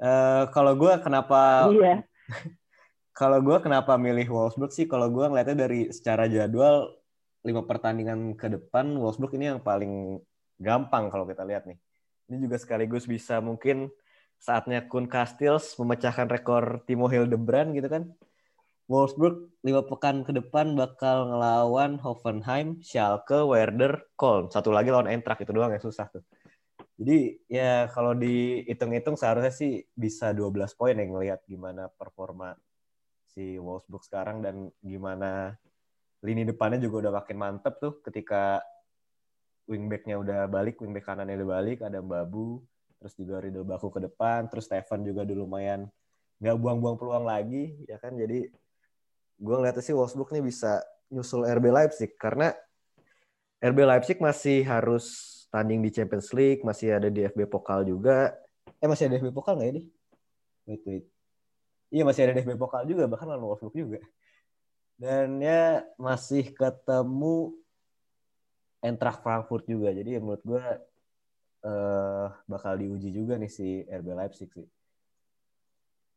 Eh 0.02 0.44
kalau 0.52 0.76
gue 0.76 0.92
kenapa 1.00 1.70
Iya. 1.72 2.04
kalau 3.20 3.38
gue 3.40 3.56
kenapa 3.60 3.96
milih 3.96 4.28
Wolfsburg 4.28 4.72
sih? 4.72 4.84
Kalau 4.88 5.08
gue 5.08 5.24
ngeliatnya 5.24 5.66
dari 5.68 5.88
secara 5.88 6.28
jadwal 6.28 6.90
lima 7.42 7.64
pertandingan 7.66 8.38
ke 8.38 8.46
depan 8.46 8.92
Wolfsburg 8.98 9.34
ini 9.34 9.56
yang 9.56 9.60
paling 9.60 10.20
gampang 10.60 11.10
kalau 11.10 11.26
kita 11.26 11.42
lihat 11.42 11.66
nih. 11.66 11.78
Ini 12.30 12.38
juga 12.38 12.56
sekaligus 12.56 13.04
bisa 13.04 13.42
mungkin 13.42 13.90
saatnya 14.42 14.82
Kun 14.90 15.06
Castells 15.06 15.78
memecahkan 15.78 16.26
rekor 16.26 16.82
Timo 16.82 17.06
Hildebrand 17.06 17.78
gitu 17.78 17.86
kan. 17.86 18.10
Wolfsburg 18.90 19.54
lima 19.62 19.86
pekan 19.86 20.26
ke 20.26 20.34
depan 20.34 20.74
bakal 20.74 21.30
ngelawan 21.30 22.02
Hoffenheim, 22.02 22.82
Schalke, 22.82 23.46
Werder, 23.46 24.10
Köln. 24.18 24.50
Satu 24.50 24.74
lagi 24.74 24.90
lawan 24.90 25.06
Eintracht 25.06 25.46
itu 25.46 25.54
doang 25.54 25.70
yang 25.70 25.80
susah 25.80 26.10
tuh. 26.10 26.26
Jadi 26.98 27.38
ya 27.46 27.86
kalau 27.94 28.12
dihitung-hitung 28.18 29.14
seharusnya 29.14 29.54
sih 29.54 29.86
bisa 29.94 30.34
12 30.34 30.74
poin 30.74 30.98
yang 30.98 31.14
ngelihat 31.14 31.40
gimana 31.46 31.88
performa 31.88 32.58
si 33.30 33.56
Wolfsburg 33.56 34.04
sekarang 34.04 34.44
dan 34.44 34.68
gimana 34.82 35.56
lini 36.20 36.44
depannya 36.44 36.82
juga 36.82 37.08
udah 37.08 37.12
makin 37.22 37.36
mantep 37.38 37.74
tuh 37.80 38.02
ketika 38.04 38.60
wingbacknya 39.70 40.18
udah 40.18 40.40
balik, 40.50 40.82
wingback 40.82 41.06
kanannya 41.06 41.38
udah 41.38 41.48
balik, 41.48 41.78
ada 41.86 42.02
Babu, 42.02 42.60
terus 43.02 43.18
juga 43.18 43.42
Riddle 43.42 43.66
Baku 43.66 43.90
ke 43.90 43.98
depan, 44.06 44.46
terus 44.46 44.70
Stefan 44.70 45.02
juga 45.02 45.26
udah 45.26 45.36
lumayan 45.42 45.90
nggak 46.38 46.54
buang-buang 46.54 46.94
peluang 46.94 47.26
lagi, 47.26 47.74
ya 47.90 47.98
kan? 47.98 48.14
Jadi 48.14 48.46
gue 49.42 49.54
ngeliatnya 49.58 49.82
sih 49.82 49.90
Wolfsburg 49.90 50.30
nih 50.30 50.46
bisa 50.46 50.78
nyusul 51.10 51.42
RB 51.42 51.74
Leipzig 51.74 52.14
karena 52.14 52.54
RB 53.58 53.78
Leipzig 53.82 54.22
masih 54.22 54.62
harus 54.62 55.06
tanding 55.50 55.82
di 55.82 55.90
Champions 55.90 56.30
League, 56.30 56.62
masih 56.62 56.94
ada 56.94 57.10
di 57.10 57.26
FB 57.26 57.50
Pokal 57.50 57.82
juga. 57.82 58.38
Eh 58.78 58.86
masih 58.86 59.10
ada 59.10 59.18
FB 59.18 59.34
Pokal 59.34 59.58
nggak 59.58 59.68
ya 59.68 59.74
di? 59.74 59.84
Wait 60.70 60.82
wait. 60.86 61.04
Iya 61.90 62.02
masih 62.06 62.30
ada 62.30 62.38
FB 62.38 62.54
Pokal 62.54 62.86
juga, 62.86 63.10
bahkan 63.10 63.26
lawan 63.26 63.42
Wolfsburg 63.42 63.74
juga. 63.74 63.98
Dan 64.94 65.42
ya 65.42 65.82
masih 65.98 66.54
ketemu 66.54 67.58
Eintracht 68.82 69.22
Frankfurt 69.22 69.66
juga. 69.66 69.94
Jadi 69.94 70.18
ya 70.18 70.20
menurut 70.22 70.42
gue 70.42 70.64
eh 71.62 72.26
bakal 72.50 72.74
diuji 72.74 73.14
juga 73.14 73.38
nih 73.38 73.50
si 73.50 73.86
RB 73.86 74.08
Leipzig 74.18 74.50
sih. 74.50 74.66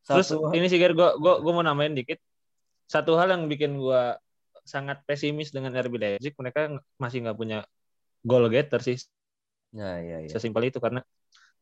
Terus 0.06 0.34
Satu, 0.34 0.54
ini 0.54 0.66
sih 0.70 0.78
Ger, 0.78 0.94
gue 0.94 1.10
gua, 1.18 1.42
gua 1.42 1.54
mau 1.54 1.66
nambahin 1.66 1.98
dikit. 1.98 2.22
Satu 2.86 3.18
hal 3.18 3.34
yang 3.34 3.50
bikin 3.50 3.78
gue 3.78 4.02
sangat 4.66 5.02
pesimis 5.06 5.54
dengan 5.54 5.74
RB 5.74 5.98
Leipzig, 5.98 6.34
mereka 6.38 6.70
masih 6.98 7.26
nggak 7.26 7.38
punya 7.38 7.60
goal 8.26 8.50
getter 8.50 8.82
sih. 8.82 8.98
nah 9.76 10.00
iya 10.00 10.24
iya. 10.26 10.30
Sesimpel 10.32 10.72
itu 10.72 10.80
karena 10.80 11.02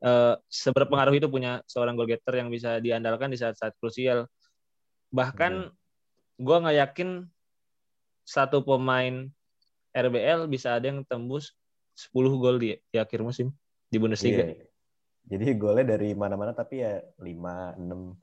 eh, 0.03 0.35
seberapa 0.47 0.91
pengaruh 0.91 1.15
itu 1.17 1.27
punya 1.27 1.63
seorang 1.67 1.95
goal 1.95 2.07
getter 2.07 2.39
yang 2.39 2.51
bisa 2.51 2.79
diandalkan 2.79 3.31
di 3.31 3.39
saat-saat 3.39 3.75
krusial. 3.79 4.27
Bahkan 5.11 5.71
gue 6.39 6.57
nggak 6.63 6.77
yakin 6.87 7.09
satu 8.23 8.63
pemain 8.63 9.27
RBL 9.91 10.47
bisa 10.47 10.79
ada 10.79 10.87
yang 10.87 11.03
tembus 11.03 11.55
10 11.95 12.41
gol 12.41 12.57
di, 12.57 12.75
di 12.89 12.97
akhir 12.97 13.21
musim 13.21 13.53
di 13.93 14.01
Bundesliga. 14.01 14.49
Iya. 14.49 14.65
Jadi 15.23 15.45
golnya 15.55 15.85
dari 15.93 16.11
mana-mana 16.11 16.51
tapi 16.51 16.81
ya 16.81 16.97
5 17.21 17.77
6. 17.77 18.17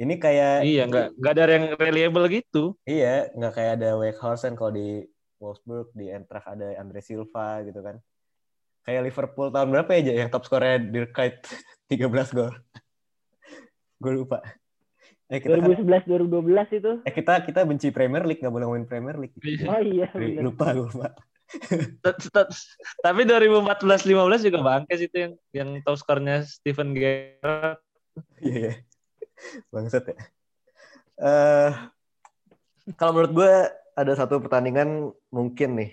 Ini 0.00 0.14
kayak 0.16 0.64
Iya, 0.64 0.82
nggak 0.88 1.06
nggak 1.20 1.32
ada 1.36 1.44
yang 1.46 1.66
reliable 1.76 2.26
gitu. 2.32 2.72
Iya, 2.82 3.28
nggak 3.36 3.52
kayak 3.52 3.72
ada 3.76 4.00
Weghorst 4.00 4.48
kalau 4.56 4.72
di 4.72 5.04
Wolfsburg, 5.36 5.92
di 5.92 6.08
Eintracht 6.08 6.48
ada 6.48 6.72
Andre 6.74 7.00
Silva 7.00 7.60
gitu 7.62 7.80
kan. 7.80 8.00
Kayak 8.80 9.12
Liverpool 9.12 9.52
tahun 9.52 9.68
berapa 9.70 9.92
ya 9.94 10.24
yang 10.24 10.32
top 10.32 10.48
skornya 10.48 10.80
Dirk 10.80 11.12
Kuyt 11.12 11.44
13 11.92 12.08
gol. 12.32 12.48
Gue 14.02 14.12
lupa. 14.16 14.40
Eh 15.28 15.38
kita 15.38 15.60
kan- 15.60 15.68
2011 15.68 16.08
2012 16.08 16.80
itu. 16.80 16.92
eh 17.04 17.12
kita 17.12 17.32
kita 17.44 17.60
benci 17.62 17.92
Premier 17.92 18.24
League 18.24 18.40
nggak 18.40 18.50
boleh 18.50 18.64
ngomongin 18.66 18.88
Premier 18.88 19.16
League. 19.20 19.36
Oh 19.68 19.78
iya 19.78 20.08
benar. 20.10 20.42
lupa 20.42 20.66
lupa. 20.72 21.12
Tapi 23.04 23.20
2014-15 23.26 24.46
juga 24.46 24.58
bangkes 24.62 25.00
itu 25.02 25.16
yang 25.18 25.32
yang 25.50 25.68
top 25.82 25.98
skornya 25.98 26.46
Steven 26.46 26.94
Gerrard. 26.94 27.82
Iya, 28.38 28.56
iya. 28.58 28.74
Bangsat 29.72 30.14
ya. 30.14 30.16
Eh 31.20 31.70
kalau 32.96 33.12
menurut 33.14 33.32
gue 33.34 33.52
ada 33.98 34.12
satu 34.16 34.40
pertandingan 34.40 35.10
mungkin 35.30 35.70
nih. 35.76 35.90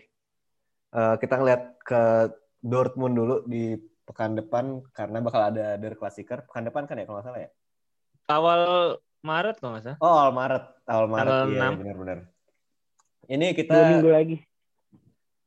Eh, 0.95 1.15
kita 1.19 1.35
ngeliat 1.37 1.77
ke 1.83 2.31
Dortmund 2.63 3.13
dulu 3.13 3.35
di 3.45 3.75
pekan 4.07 4.39
depan 4.39 4.79
karena 4.95 5.19
bakal 5.19 5.51
ada 5.51 5.75
Der 5.75 5.99
Klassiker. 5.99 6.47
Pekan 6.47 6.65
depan 6.65 6.87
kan 6.87 6.95
ya 6.95 7.05
kalau 7.05 7.19
nggak 7.19 7.27
salah 7.27 7.41
ya? 7.43 7.49
Awal 8.27 8.61
Maret 9.23 9.55
kalau 9.59 9.71
nggak 9.75 9.85
salah. 9.85 9.97
Oh, 9.99 10.13
awal 10.15 10.31
Maret. 10.31 10.63
Awal 10.87 11.07
Maret, 11.11 11.31
Tanggal 11.31 11.47
iya 11.51 11.67
6. 11.75 11.81
benar-benar. 11.83 12.17
Ini 13.27 13.47
Dua 13.51 13.57
kita 13.59 13.75
minggu 13.91 14.09
lagi. 14.11 14.37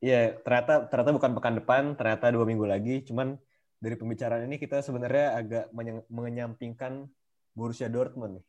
Iya, 0.00 0.40
ternyata 0.40 0.88
ternyata 0.88 1.12
bukan 1.12 1.32
pekan 1.36 1.54
depan, 1.60 1.82
ternyata 1.92 2.32
dua 2.32 2.48
minggu 2.48 2.64
lagi. 2.64 3.04
Cuman 3.04 3.36
dari 3.76 3.96
pembicaraan 3.96 4.48
ini 4.48 4.56
kita 4.56 4.80
sebenarnya 4.80 5.36
agak 5.36 5.64
menyampingkan 6.08 7.04
Borussia 7.52 7.92
Dortmund 7.92 8.40
nih. 8.40 8.44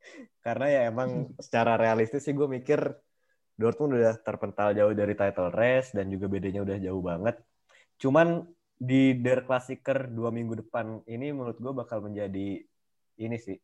Karena 0.46 0.66
ya 0.70 0.80
emang 0.86 1.10
secara 1.44 1.74
realistis 1.74 2.22
sih 2.22 2.34
gue 2.34 2.46
mikir 2.46 2.78
Dortmund 3.58 3.98
udah 3.98 4.14
terpental 4.22 4.76
jauh 4.78 4.94
dari 4.94 5.18
title 5.18 5.50
race 5.50 5.90
dan 5.90 6.06
juga 6.06 6.30
bedanya 6.30 6.62
udah 6.62 6.76
jauh 6.78 7.02
banget. 7.02 7.36
Cuman 7.98 8.46
di 8.76 9.16
Der 9.16 9.42
Klassiker 9.42 10.06
dua 10.12 10.28
minggu 10.28 10.60
depan 10.60 11.00
ini 11.08 11.32
menurut 11.32 11.56
gue 11.56 11.72
bakal 11.72 12.04
menjadi 12.04 12.60
ini 13.16 13.36
sih 13.40 13.56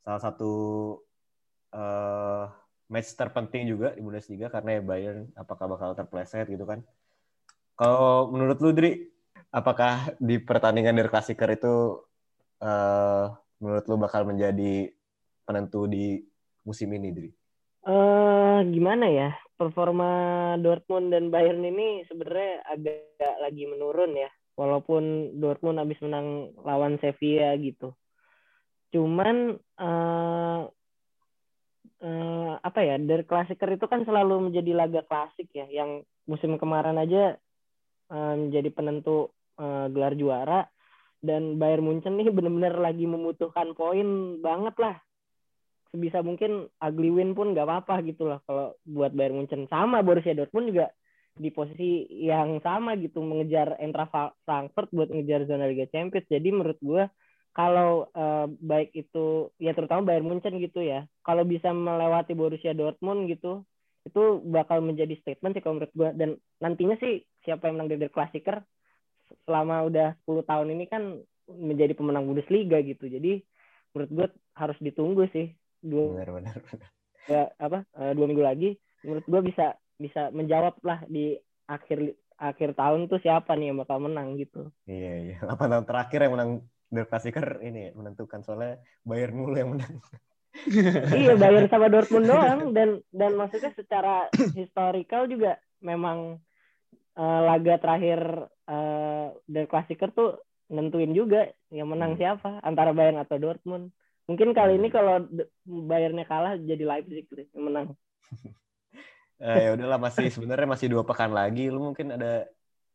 salah 0.00 0.22
satu 0.24 0.52
uh, 1.76 2.48
match 2.92 3.16
terpenting 3.16 3.64
juga 3.64 3.96
di 3.96 4.04
Bundesliga 4.04 4.52
karena 4.52 4.76
ya 4.76 4.82
Bayern 4.84 5.32
apakah 5.32 5.64
bakal 5.64 5.96
terpleset 5.96 6.44
gitu 6.52 6.68
kan. 6.68 6.84
Kalau 7.72 8.28
menurut 8.28 8.60
lu 8.60 8.76
Dri, 8.76 9.08
apakah 9.48 10.12
di 10.20 10.36
pertandingan 10.36 10.92
Der 10.92 11.08
Klassiker 11.08 11.48
itu 11.48 12.04
uh, 12.60 13.32
menurut 13.64 13.84
lu 13.88 13.96
bakal 13.96 14.28
menjadi 14.28 14.92
penentu 15.48 15.88
di 15.88 16.20
musim 16.68 16.92
ini 16.92 17.08
Dri? 17.16 17.30
Uh, 17.88 18.60
gimana 18.68 19.08
ya? 19.08 19.32
Performa 19.56 20.54
Dortmund 20.60 21.08
dan 21.14 21.32
Bayern 21.32 21.64
ini 21.64 22.04
sebenarnya 22.04 22.60
agak 22.68 23.40
lagi 23.40 23.64
menurun 23.64 24.12
ya. 24.20 24.28
Walaupun 24.52 25.34
Dortmund 25.40 25.80
habis 25.80 25.96
menang 26.04 26.52
lawan 26.60 27.00
Sevilla 27.00 27.56
gitu. 27.56 27.96
Cuman 28.92 29.56
uh, 29.80 30.68
uh, 32.02 32.58
apa 32.60 32.80
ya 32.82 32.98
dari 32.98 33.22
klasiker 33.22 33.70
itu 33.78 33.86
kan 33.86 34.02
selalu 34.02 34.50
menjadi 34.50 34.74
laga 34.74 35.02
klasik 35.06 35.48
ya 35.54 35.64
yang 35.70 36.02
musim 36.26 36.58
kemarin 36.58 36.98
aja 36.98 37.38
uh, 38.10 38.34
menjadi 38.36 38.68
penentu 38.74 39.30
uh, 39.56 39.86
gelar 39.88 40.14
juara. 40.18 40.60
Dan 41.22 41.54
Bayern 41.62 41.86
Munchen 41.86 42.18
nih 42.18 42.28
benar-benar 42.36 42.82
lagi 42.82 43.06
membutuhkan 43.06 43.72
poin 43.78 44.38
banget 44.42 44.74
lah. 44.82 44.96
Sebisa 45.94 46.24
mungkin 46.24 46.66
ugly 46.80 47.12
win 47.12 47.36
pun 47.36 47.54
nggak 47.54 47.68
apa-apa 47.68 48.02
gitu 48.04 48.26
lah. 48.26 48.42
Kalau 48.44 48.74
buat 48.82 49.14
Bayern 49.14 49.38
Munchen 49.38 49.70
sama 49.70 50.02
Borussia 50.02 50.34
Dortmund 50.34 50.74
juga 50.74 50.90
di 51.32 51.48
posisi 51.48 52.04
yang 52.28 52.60
sama 52.60 52.92
gitu 53.00 53.24
mengejar 53.24 53.80
Eintracht 53.80 54.36
Frankfurt 54.44 54.92
buat 54.92 55.08
ngejar 55.08 55.48
zona 55.48 55.70
Liga 55.70 55.88
Champions. 55.88 56.28
Jadi 56.28 56.48
menurut 56.52 56.78
gue 56.82 57.08
kalau 57.52 58.08
uh, 58.16 58.48
baik 58.48 58.96
itu 58.96 59.52
ya 59.60 59.76
terutama 59.76 60.08
Bayern 60.08 60.24
Munchen 60.24 60.56
gitu 60.56 60.80
ya. 60.80 61.04
Kalau 61.20 61.44
bisa 61.44 61.70
melewati 61.72 62.32
Borussia 62.32 62.72
Dortmund 62.72 63.28
gitu 63.28 63.64
itu 64.02 64.42
bakal 64.50 64.82
menjadi 64.82 65.14
statement 65.22 65.54
sih 65.54 65.62
kalau 65.62 65.78
menurut 65.78 65.94
gue 65.94 66.08
dan 66.18 66.30
nantinya 66.58 66.98
sih 66.98 67.22
siapa 67.46 67.70
yang 67.70 67.78
menang 67.78 67.94
dari 67.94 68.10
Klassiker 68.10 68.66
selama 69.46 69.86
udah 69.86 70.18
10 70.26 70.42
tahun 70.42 70.68
ini 70.74 70.84
kan 70.90 71.22
menjadi 71.46 71.94
pemenang 71.94 72.26
Bundesliga 72.26 72.82
gitu. 72.82 73.06
Jadi 73.06 73.44
menurut 73.94 74.10
gue 74.10 74.26
harus 74.58 74.78
ditunggu 74.82 75.28
sih. 75.30 75.52
Dua 75.82 76.14
benar, 76.14 76.30
benar, 76.30 76.56
benar. 76.66 76.88
Ya, 77.30 77.42
apa 77.58 77.86
uh, 77.94 78.12
dua 78.18 78.26
minggu 78.26 78.42
lagi 78.42 78.70
menurut 79.06 79.26
gue 79.26 79.40
bisa 79.50 79.78
bisa 79.98 80.34
menjawab 80.34 80.78
lah 80.82 81.02
di 81.06 81.38
akhir 81.70 82.18
akhir 82.42 82.74
tahun 82.74 83.06
tuh 83.06 83.22
siapa 83.22 83.54
nih 83.54 83.70
yang 83.70 83.78
bakal 83.78 84.02
menang 84.02 84.34
gitu. 84.34 84.70
Iya 84.90 85.12
iya. 85.22 85.36
Apa 85.46 85.70
tahun 85.70 85.86
terakhir 85.86 86.26
yang 86.26 86.34
menang 86.34 86.50
Der 86.92 87.08
Klassiker 87.08 87.64
ini 87.64 87.88
menentukan 87.96 88.44
soalnya 88.44 88.76
Bayern 89.00 89.32
mulu 89.32 89.56
yang 89.56 89.72
menang. 89.72 89.96
iya 91.16 91.32
Bayern 91.40 91.72
sama 91.72 91.88
Dortmund 91.88 92.28
doang 92.28 92.76
dan 92.76 93.00
dan 93.08 93.32
maksudnya 93.40 93.72
secara 93.72 94.28
historical 94.52 95.24
juga 95.24 95.56
memang 95.80 96.36
uh, 97.16 97.40
laga 97.48 97.80
terakhir 97.80 98.20
uh, 98.68 99.32
Der 99.48 99.64
Klassiker 99.64 100.12
tuh 100.12 100.36
nentuin 100.68 101.16
juga 101.16 101.48
yang 101.72 101.88
menang 101.88 102.16
hmm. 102.16 102.20
siapa 102.20 102.60
antara 102.60 102.92
Bayern 102.92 103.16
atau 103.24 103.40
Dortmund. 103.40 103.88
Mungkin 104.28 104.52
kali 104.52 104.76
ini 104.76 104.92
hmm. 104.92 104.94
kalau 104.94 105.24
Bayernnya 105.64 106.28
kalah 106.28 106.60
jadi 106.60 106.84
Leipzig 106.84 107.24
deh 107.32 107.48
yang 107.56 107.72
menang. 107.72 107.86
eh, 109.48 109.58
ya 109.64 109.70
udahlah 109.80 109.96
masih 109.96 110.28
sebenarnya 110.28 110.68
masih 110.68 110.92
dua 110.92 111.08
pekan 111.08 111.32
lagi. 111.32 111.72
Lu 111.72 111.80
mungkin 111.80 112.12
ada 112.12 112.44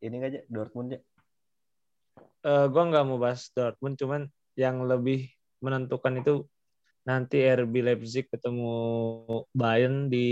ini 0.05 0.21
aja 0.21 0.45
Dortmund 0.45 0.93
ya 0.93 1.01
uh, 2.43 2.49
eh, 2.49 2.65
gue 2.69 2.83
nggak 2.89 3.05
mau 3.07 3.17
bahas 3.21 3.49
Dortmund, 3.53 3.95
cuman 3.99 4.21
yang 4.57 4.85
lebih 4.85 5.29
menentukan 5.61 6.21
itu 6.21 6.45
nanti 7.07 7.39
RB 7.39 7.73
Leipzig 7.81 8.27
ketemu 8.27 8.75
Bayern 9.55 10.11
di 10.11 10.27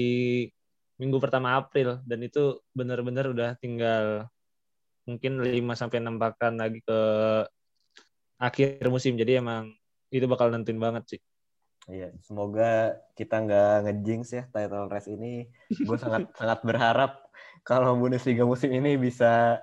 minggu 0.99 1.17
pertama 1.19 1.55
April 1.59 2.03
dan 2.03 2.19
itu 2.23 2.59
benar-benar 2.71 3.31
udah 3.31 3.49
tinggal 3.59 4.27
mungkin 5.07 5.39
5 5.39 5.53
sampai 5.75 6.01
6 6.01 6.17
pekan 6.17 6.53
lagi 6.59 6.79
ke 6.81 6.99
akhir 8.41 8.85
musim. 8.91 9.15
Jadi 9.15 9.39
emang 9.39 9.71
itu 10.11 10.25
bakal 10.27 10.51
nentuin 10.51 10.79
banget 10.79 11.15
sih. 11.15 11.21
Iya, 11.85 12.09
semoga 12.25 12.97
kita 13.13 13.45
nggak 13.45 13.73
ngejinx 13.85 14.25
ya 14.33 14.43
title 14.49 14.89
race 14.89 15.09
ini. 15.11 15.45
Gue 15.69 15.97
sangat 16.01 16.25
sangat 16.39 16.59
berharap 16.65 17.29
kalau 17.61 17.93
Bundesliga 17.97 18.43
musim 18.43 18.73
ini 18.73 18.97
bisa 18.97 19.61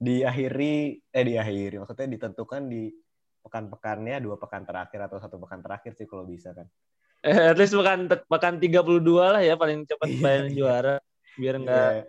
diakhiri 0.00 0.96
eh 1.12 1.24
diakhiri 1.28 1.76
maksudnya 1.76 2.08
ditentukan 2.08 2.72
di 2.72 2.88
pekan-pekannya 3.44 4.16
dua 4.24 4.40
pekan 4.40 4.64
terakhir 4.64 5.04
atau 5.04 5.20
satu 5.20 5.36
pekan 5.36 5.60
terakhir 5.60 5.92
sih 5.96 6.08
kalau 6.08 6.24
bisa 6.24 6.56
kan. 6.56 6.64
Eh, 7.20 7.52
at 7.52 7.56
least 7.60 7.76
pekan 7.76 8.08
pekan 8.08 8.56
32 8.56 8.80
lah 9.12 9.44
ya 9.44 9.60
paling 9.60 9.84
cepat 9.84 10.08
iya, 10.08 10.20
Bayern 10.24 10.48
iya. 10.48 10.56
juara 10.56 10.96
biar 11.36 11.54
enggak 11.60 11.88
iya. 11.92 12.04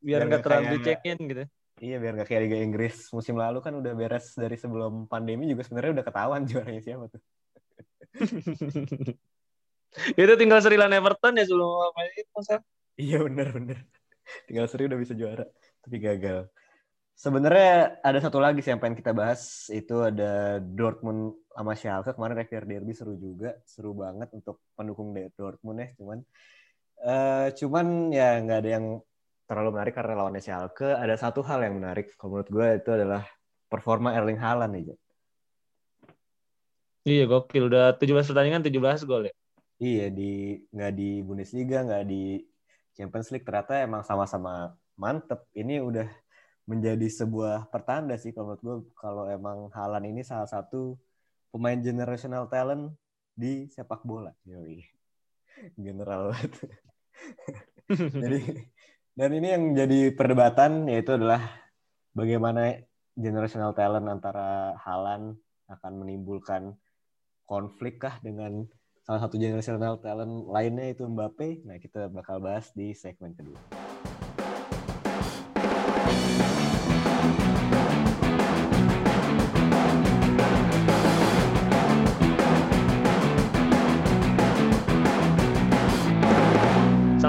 biar 0.00 0.20
enggak 0.24 0.42
terlalu 0.44 0.66
dicekin 0.80 1.18
gitu. 1.28 1.44
Iya 1.84 1.96
biar 1.98 2.12
nggak 2.16 2.28
kayak 2.30 2.42
Liga 2.48 2.58
Inggris 2.62 2.96
musim 3.10 3.34
lalu 3.36 3.58
kan 3.60 3.74
udah 3.74 3.92
beres 3.92 4.32
dari 4.38 4.56
sebelum 4.56 5.10
pandemi 5.10 5.50
juga 5.50 5.66
sebenarnya 5.66 6.00
udah 6.00 6.06
ketahuan 6.06 6.42
juaranya 6.48 6.80
siapa 6.80 7.04
tuh. 7.12 7.20
itu 10.20 10.32
tinggal 10.38 10.58
Sri 10.62 10.78
Everton 10.78 11.38
ya 11.38 11.44
sebelum 11.44 11.92
main 11.92 12.12
itu 12.14 12.40
Iya 12.94 13.18
benar 13.26 13.48
benar. 13.52 13.78
Tinggal 14.48 14.66
Sri 14.70 14.86
udah 14.86 14.96
bisa 14.96 15.12
juara 15.12 15.44
tapi 15.84 16.00
gagal. 16.00 16.48
Sebenarnya 17.14 18.02
ada 18.02 18.18
satu 18.18 18.42
lagi 18.42 18.58
sih 18.58 18.74
yang 18.74 18.82
pengen 18.82 18.98
kita 18.98 19.14
bahas. 19.14 19.70
Itu 19.70 20.02
ada 20.02 20.58
Dortmund 20.58 21.38
sama 21.54 21.72
Schalke. 21.78 22.10
Kemarin 22.10 22.36
Revier 22.42 22.64
Derby 22.66 22.92
seru 22.92 23.14
juga. 23.14 23.54
Seru 23.62 23.94
banget 23.94 24.34
untuk 24.34 24.58
pendukung 24.74 25.14
Dortmund 25.14 25.78
ya 25.78 25.88
cuman 25.94 26.18
uh, 27.06 27.46
cuman 27.54 27.86
ya 28.10 28.42
nggak 28.42 28.58
ada 28.66 28.70
yang 28.80 28.86
terlalu 29.46 29.70
menarik 29.78 29.94
karena 29.94 30.12
lawannya 30.18 30.42
Schalke. 30.42 30.90
Ada 30.90 31.14
satu 31.14 31.46
hal 31.46 31.62
yang 31.62 31.78
menarik. 31.78 32.18
Kalau 32.18 32.34
menurut 32.34 32.50
gue 32.50 32.68
itu 32.82 32.90
adalah 32.90 33.22
performa 33.70 34.10
Erling 34.18 34.42
Haaland 34.42 34.74
nih 34.74 34.84
Iya 37.04 37.24
gokil. 37.28 37.68
Udah 37.68 37.94
17 37.94 38.32
pertandingan 38.32 38.64
17 38.64 39.04
gol 39.06 39.30
ya. 39.30 39.34
Iya 39.78 40.06
di 40.10 40.56
nggak 40.72 40.92
di 40.96 41.10
Bundesliga 41.20 41.84
nggak 41.84 42.04
di 42.10 42.40
Champions 42.96 43.28
League. 43.30 43.46
Ternyata 43.46 43.84
emang 43.84 44.02
sama-sama 44.02 44.72
mantep. 44.96 45.44
Ini 45.52 45.84
udah 45.84 46.08
menjadi 46.64 47.04
sebuah 47.06 47.68
pertanda 47.68 48.16
sih 48.16 48.32
kalau 48.32 48.56
menurut 48.56 48.62
gue 48.64 48.76
kalau 48.96 49.24
emang 49.28 49.68
Halan 49.76 50.08
ini 50.08 50.24
salah 50.24 50.48
satu 50.48 50.96
pemain 51.52 51.76
generational 51.76 52.48
talent 52.48 52.96
di 53.36 53.68
sepak 53.68 54.00
bola. 54.02 54.32
Yoi. 54.48 54.80
General 55.76 56.32
banget. 56.32 56.52
jadi 58.24 58.40
dan 59.14 59.30
ini 59.30 59.48
yang 59.54 59.64
jadi 59.76 60.00
perdebatan 60.16 60.90
yaitu 60.90 61.14
adalah 61.14 61.44
bagaimana 62.16 62.80
generational 63.14 63.76
talent 63.76 64.10
antara 64.10 64.74
Halan 64.82 65.38
akan 65.70 65.92
menimbulkan 66.02 66.74
konflik 67.46 68.02
kah 68.02 68.18
dengan 68.24 68.66
salah 69.04 69.20
satu 69.20 69.36
generational 69.36 70.00
talent 70.00 70.48
lainnya 70.48 70.96
itu 70.96 71.04
Mbappe. 71.04 71.62
Nah, 71.68 71.76
kita 71.76 72.08
bakal 72.08 72.40
bahas 72.40 72.72
di 72.72 72.96
segmen 72.96 73.36
kedua. 73.36 73.83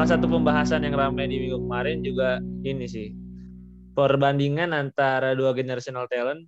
Salah 0.05 0.21
satu 0.21 0.37
pembahasan 0.37 0.85
yang 0.85 0.93
ramai 0.93 1.25
di 1.25 1.41
minggu 1.41 1.65
kemarin 1.65 2.05
juga 2.05 2.37
ini 2.61 2.85
sih 2.85 3.09
perbandingan 3.97 4.69
antara 4.69 5.33
dua 5.33 5.49
generational 5.57 6.05
talent 6.05 6.45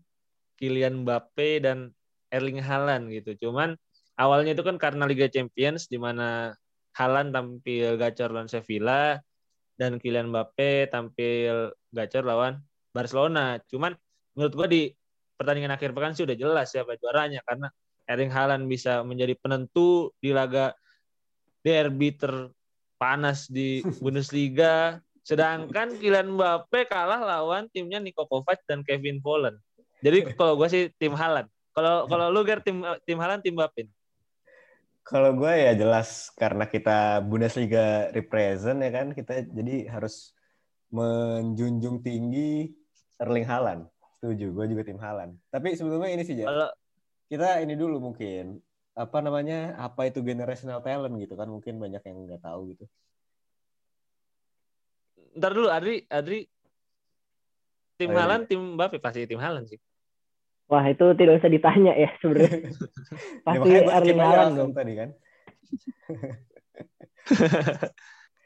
Kylian 0.61 1.01
Mbappe 1.01 1.65
dan 1.65 1.89
Erling 2.29 2.61
Haaland 2.61 3.09
gitu. 3.09 3.49
Cuman 3.49 3.73
awalnya 4.13 4.53
itu 4.53 4.61
kan 4.61 4.77
karena 4.77 5.09
Liga 5.09 5.25
Champions 5.25 5.89
di 5.89 5.97
mana 5.97 6.53
Haaland 7.01 7.33
tampil 7.33 7.97
gacor 7.97 8.29
lawan 8.29 8.45
Sevilla 8.45 9.17
dan 9.73 9.97
Kylian 9.97 10.29
Mbappe 10.29 10.93
tampil 10.93 11.73
gacor 11.89 12.29
lawan 12.29 12.61
Barcelona. 12.93 13.57
Cuman 13.73 13.97
menurut 14.37 14.53
gua 14.53 14.69
di 14.69 14.93
pertandingan 15.33 15.73
akhir 15.73 15.97
pekan 15.97 16.13
sih 16.13 16.29
udah 16.29 16.37
jelas 16.37 16.77
siapa 16.77 16.93
juaranya 17.01 17.41
karena 17.41 17.73
Erling 18.05 18.29
Haaland 18.29 18.69
bisa 18.69 19.01
menjadi 19.01 19.33
penentu 19.33 20.13
di 20.21 20.29
laga 20.29 20.77
derby 21.65 22.13
ter 22.13 22.53
panas 22.97 23.47
di 23.47 23.85
Bundesliga 24.01 25.01
Sedangkan 25.27 25.91
Kylian 25.99 26.39
Mbappe 26.39 26.87
kalah 26.87 27.19
lawan 27.19 27.67
timnya 27.67 27.99
Niko 27.99 28.23
Kovac 28.31 28.63
dan 28.63 28.79
Kevin 28.87 29.19
Volland. 29.19 29.59
Jadi 29.99 30.23
kalau 30.39 30.55
gue 30.55 30.71
sih 30.71 30.87
tim 30.95 31.11
Halan. 31.19 31.51
Kalau 31.75 32.07
kalau 32.07 32.31
lu 32.31 32.47
Ger 32.47 32.63
tim 32.63 32.79
tim 33.03 33.19
Halan 33.19 33.43
tim 33.43 33.59
Mbappe. 33.59 33.91
Kalau 35.03 35.35
gue 35.35 35.51
ya 35.51 35.75
jelas 35.75 36.31
karena 36.31 36.63
kita 36.63 37.19
Bundesliga 37.27 38.07
represent 38.15 38.79
ya 38.79 38.91
kan 38.95 39.11
kita 39.11 39.43
jadi 39.51 39.91
harus 39.91 40.31
menjunjung 40.95 41.99
tinggi 41.99 42.71
Erling 43.19 43.43
Haaland. 43.43 43.83
Setuju, 44.17 44.55
gue 44.55 44.65
juga 44.71 44.83
tim 44.87 44.99
Haaland. 44.99 45.35
Tapi 45.51 45.75
sebelumnya 45.75 46.07
ini 46.15 46.23
sih, 46.23 46.39
Kalau 46.39 46.71
kita 47.27 47.59
ini 47.59 47.75
dulu 47.75 47.99
mungkin 47.99 48.63
apa 48.97 49.17
namanya 49.21 49.77
apa 49.77 50.09
itu 50.09 50.25
generational 50.25 50.81
talent 50.81 51.13
gitu 51.21 51.37
kan 51.37 51.45
mungkin 51.45 51.77
banyak 51.77 52.01
yang 52.01 52.17
nggak 52.25 52.41
tahu 52.41 52.73
gitu. 52.73 52.85
Ntar 55.37 55.53
dulu 55.53 55.69
Adri 55.69 56.01
Adri. 56.09 56.49
Tim 57.97 58.09
oh, 58.09 58.13
iya. 58.17 58.21
Halan 58.25 58.41
tim 58.49 58.61
Mbappe? 58.73 58.97
Pasti 58.97 59.29
tim 59.29 59.37
Halan 59.37 59.69
sih. 59.69 59.77
Wah 60.67 60.83
itu 60.89 61.05
tidak 61.13 61.39
usah 61.39 61.53
ditanya 61.53 61.93
ya 61.93 62.09
sebenarnya. 62.17 62.73
Pasti 63.45 63.69
ya, 63.69 63.81
Erling 64.01 64.19
Haaland. 64.19 64.53
Dong 64.57 64.73
tadi 64.73 64.93
kan? 64.97 65.09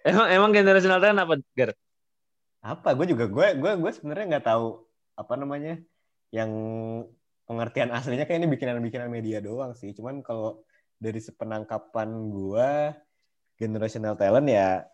Emang 0.02 0.28
emang 0.34 0.50
generational 0.50 0.98
talent 0.98 1.22
apa 1.22 1.38
Ger? 1.54 1.78
Apa? 2.66 2.98
Gue 2.98 3.06
juga 3.06 3.30
gue 3.30 3.48
gue 3.54 3.72
gue 3.78 3.92
sebenarnya 3.94 4.38
nggak 4.38 4.46
tahu 4.50 4.82
apa 5.14 5.34
namanya 5.38 5.78
yang 6.34 6.50
pengertian 7.52 7.92
aslinya 7.92 8.24
kayak 8.24 8.40
ini 8.40 8.50
bikinan-bikinan 8.56 9.12
media 9.12 9.44
doang 9.44 9.76
sih. 9.76 9.92
Cuman 9.92 10.24
kalau 10.24 10.64
dari 10.96 11.20
sepenangkapan 11.20 12.32
gue 12.32 12.70
generational 13.60 14.16
talent 14.16 14.48
ya 14.48 14.88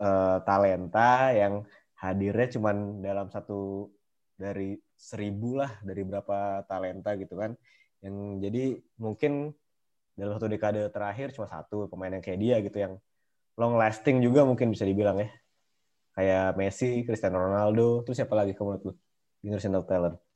uh, 0.00 0.40
talenta 0.48 1.28
yang 1.36 1.68
hadirnya 2.00 2.48
cuman 2.56 3.04
dalam 3.04 3.28
satu 3.28 3.92
dari 4.32 4.80
seribu 4.96 5.60
lah 5.60 5.76
dari 5.84 6.08
berapa 6.08 6.64
talenta 6.64 7.12
gitu 7.20 7.36
kan. 7.36 7.52
Yang 8.00 8.16
jadi 8.40 8.64
mungkin 8.96 9.52
dalam 10.16 10.32
satu 10.40 10.48
dekade 10.48 10.88
terakhir 10.88 11.36
cuma 11.36 11.52
satu 11.52 11.84
pemain 11.92 12.16
yang 12.16 12.24
kayak 12.24 12.40
dia 12.40 12.56
gitu 12.64 12.78
yang 12.80 12.94
long 13.60 13.76
lasting 13.76 14.24
juga 14.24 14.48
mungkin 14.48 14.72
bisa 14.72 14.88
dibilang 14.88 15.20
ya. 15.20 15.28
Kayak 16.16 16.56
Messi, 16.58 17.04
Cristiano 17.06 17.38
Ronaldo, 17.38 18.02
terus 18.02 18.18
siapa 18.18 18.34
lagi 18.34 18.56
kamu 18.56 18.80
tuh 18.80 18.96
generational 19.44 19.84
talent? 19.86 20.27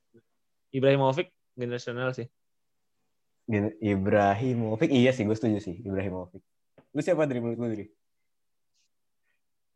Ibrahimovic 0.72 1.28
generational 1.54 2.16
sih. 2.16 2.26
Ibrahimovic 3.80 4.90
iya 4.90 5.12
sih 5.12 5.28
gue 5.28 5.36
setuju 5.36 5.58
sih 5.60 5.76
Ibrahimovic. 5.84 6.40
Lu 6.96 7.00
siapa 7.00 7.28
dari 7.28 7.40
menurut 7.44 7.58
lu 7.60 7.68
dari? 7.68 7.86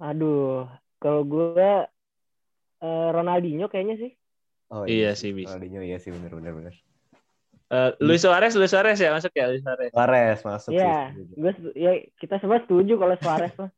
Aduh, 0.00 0.68
kalau 1.00 1.22
gue 1.24 1.72
uh, 2.84 3.08
Ronaldinho 3.12 3.68
kayaknya 3.68 3.96
sih. 3.96 4.12
Oh 4.72 4.82
iya, 4.84 5.12
iya 5.12 5.12
sih 5.16 5.30
bisa. 5.32 5.56
Ronaldinho 5.56 5.84
iya 5.84 5.96
sih 6.00 6.12
benar 6.12 6.32
benar 6.36 6.52
benar. 6.56 6.74
Uh, 7.66 7.90
Luis 7.98 8.22
Suarez, 8.22 8.54
Luis 8.54 8.70
Suarez 8.70 8.94
ya 9.00 9.10
masuk 9.10 9.32
ya 9.34 9.50
Luis 9.50 9.64
Suarez. 9.64 9.90
Suarez 9.90 10.38
masuk 10.44 10.70
ya, 10.72 11.12
sih. 11.12 11.24
Gue 11.34 11.52
ya 11.74 11.92
kita 12.20 12.38
semua 12.38 12.62
setuju 12.62 12.94
kalau 12.96 13.16
Suarez 13.18 13.54
lah. 13.58 13.70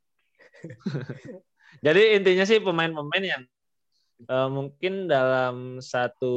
Jadi 1.86 2.02
intinya 2.18 2.44
sih 2.44 2.58
pemain-pemain 2.58 3.24
yang 3.24 3.42
uh, 4.26 4.50
mungkin 4.50 5.06
dalam 5.06 5.78
satu 5.78 6.34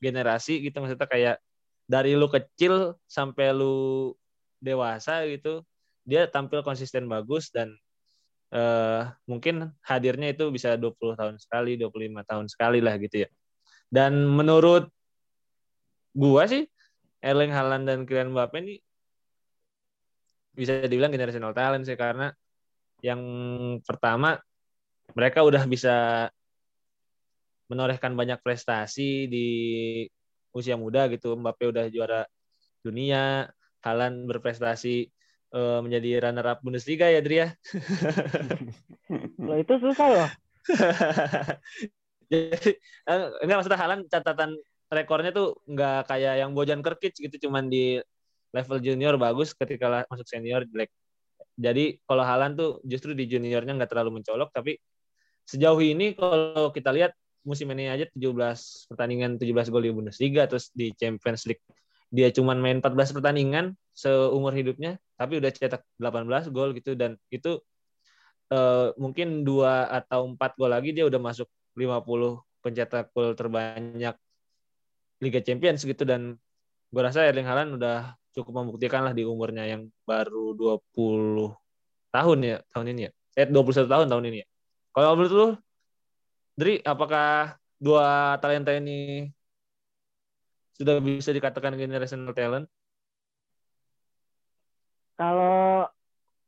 generasi 0.00 0.64
gitu 0.64 0.80
maksudnya 0.80 1.04
kayak 1.04 1.36
dari 1.84 2.16
lu 2.16 2.28
kecil 2.32 2.96
sampai 3.04 3.52
lu 3.52 4.12
dewasa 4.60 5.24
gitu 5.28 5.60
dia 6.08 6.24
tampil 6.24 6.64
konsisten 6.64 7.04
bagus 7.04 7.52
dan 7.52 7.76
uh, 8.52 9.12
mungkin 9.28 9.72
hadirnya 9.84 10.32
itu 10.32 10.48
bisa 10.48 10.76
20 10.76 11.20
tahun 11.20 11.36
sekali, 11.36 11.76
25 11.76 12.24
tahun 12.24 12.46
sekali 12.48 12.80
lah 12.80 12.96
gitu 12.96 13.26
ya. 13.26 13.28
Dan 13.88 14.24
menurut 14.24 14.88
gua 16.16 16.48
sih 16.48 16.64
Erling 17.20 17.52
Haaland 17.52 17.84
dan 17.84 17.98
Kylian 18.08 18.32
Mbappe 18.32 18.56
ini 18.60 18.80
bisa 20.56 20.82
dibilang 20.88 21.14
generational 21.14 21.54
talent 21.54 21.86
sih 21.86 21.94
karena 21.94 22.34
yang 22.98 23.20
pertama 23.86 24.40
mereka 25.14 25.46
udah 25.46 25.62
bisa 25.70 26.26
menorehkan 27.68 28.16
banyak 28.16 28.40
prestasi 28.40 29.28
di 29.28 29.46
usia 30.52 30.74
muda 30.74 31.06
gitu. 31.12 31.36
Mbappe 31.36 31.68
udah 31.68 31.86
juara 31.92 32.24
dunia, 32.82 33.48
Haaland 33.84 34.26
berprestasi 34.26 35.08
uh, 35.54 35.80
menjadi 35.84 36.28
runner 36.28 36.46
up 36.56 36.58
Bundesliga 36.64 37.08
ya 37.08 37.20
Dria. 37.20 37.52
Loh 39.38 39.56
itu 39.56 39.74
susah 39.80 40.06
loh. 40.08 40.28
Jadi 42.28 42.76
eh, 43.08 43.26
enggak 43.40 43.56
maksudnya 43.56 43.80
Halan 43.80 44.00
catatan 44.04 44.50
rekornya 44.92 45.32
tuh 45.32 45.56
enggak 45.64 46.12
kayak 46.12 46.44
yang 46.44 46.52
Bojan 46.52 46.84
Kerkic 46.84 47.16
gitu 47.16 47.48
cuman 47.48 47.72
di 47.72 47.96
level 48.52 48.80
junior 48.80 49.16
bagus 49.16 49.56
ketika 49.56 50.04
masuk 50.08 50.28
senior 50.28 50.64
jelek. 50.68 50.92
Jadi 51.56 51.98
kalau 52.04 52.24
Halan 52.24 52.52
tuh 52.54 52.70
justru 52.84 53.16
di 53.16 53.24
juniornya 53.24 53.80
nggak 53.80 53.90
terlalu 53.90 54.20
mencolok 54.20 54.52
tapi 54.52 54.76
sejauh 55.48 55.80
ini 55.80 56.12
kalau 56.12 56.68
kita 56.68 56.92
lihat 56.92 57.16
musim 57.46 57.70
ini 57.74 57.90
aja 57.90 58.04
17 58.10 58.90
pertandingan 58.90 59.38
17 59.38 59.72
gol 59.72 59.84
di 59.84 59.92
Bundesliga 59.94 60.46
terus 60.50 60.70
di 60.74 60.90
Champions 60.94 61.46
League. 61.46 61.62
Dia 62.08 62.32
cuma 62.32 62.56
main 62.56 62.80
14 62.80 63.16
pertandingan 63.16 63.76
seumur 63.92 64.56
hidupnya 64.56 64.96
tapi 65.18 65.42
udah 65.42 65.50
cetak 65.52 65.82
18 66.00 66.54
gol 66.54 66.72
gitu. 66.74 66.96
Dan 66.96 67.20
itu 67.28 67.60
uh, 68.52 68.94
mungkin 68.96 69.44
dua 69.44 69.88
atau 69.88 70.28
empat 70.28 70.56
gol 70.56 70.72
lagi 70.72 70.96
dia 70.96 71.04
udah 71.04 71.20
masuk 71.20 71.48
50 71.76 72.64
pencetak 72.64 73.12
gol 73.12 73.36
terbanyak 73.36 74.16
Liga 75.20 75.40
Champions 75.44 75.84
gitu. 75.84 76.02
Dan 76.08 76.36
gue 76.88 77.02
rasa 77.02 77.28
Erling 77.28 77.44
Haaland 77.44 77.76
udah 77.76 78.16
cukup 78.32 78.64
membuktikan 78.64 79.02
lah 79.04 79.12
di 79.12 79.26
umurnya 79.26 79.66
yang 79.66 79.90
baru 80.06 80.54
20 80.54 81.52
tahun 82.14 82.38
ya 82.40 82.56
tahun 82.72 82.86
ini 82.96 83.00
ya. 83.08 83.10
Eh 83.36 83.46
21 83.46 83.86
tahun 83.86 84.06
tahun 84.08 84.24
ini 84.32 84.38
ya. 84.42 84.46
Kalau 84.94 85.14
menurut 85.14 85.34
lu 85.34 85.48
Dri 86.58 86.82
apakah 86.82 87.54
dua 87.78 88.34
talenta 88.42 88.74
ini 88.74 89.30
sudah 90.74 90.98
bisa 90.98 91.30
dikatakan 91.30 91.78
generational 91.78 92.34
talent? 92.34 92.66
Kalau 95.14 95.86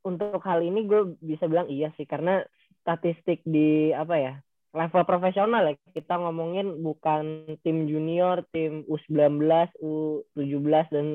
untuk 0.02 0.42
hal 0.42 0.66
ini 0.66 0.90
gue 0.90 1.14
bisa 1.22 1.46
bilang 1.46 1.70
iya 1.70 1.94
sih 1.94 2.10
karena 2.10 2.42
statistik 2.82 3.46
di 3.46 3.94
apa 3.94 4.14
ya 4.18 4.34
level 4.74 5.06
profesional 5.06 5.62
ya 5.70 5.74
kita 5.94 6.18
ngomongin 6.18 6.82
bukan 6.82 7.46
tim 7.62 7.86
junior, 7.86 8.42
tim 8.50 8.82
U19, 8.90 9.46
U17 9.78 10.86
dan 10.90 11.06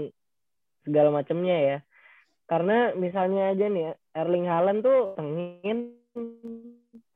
segala 0.87 1.11
macamnya 1.11 1.57
ya. 1.59 1.77
Karena 2.47 2.95
misalnya 2.95 3.51
aja 3.51 3.65
nih 3.67 3.91
Erling 4.15 4.47
Haaland 4.47 4.79
tuh 4.87 5.19
pengen 5.19 5.99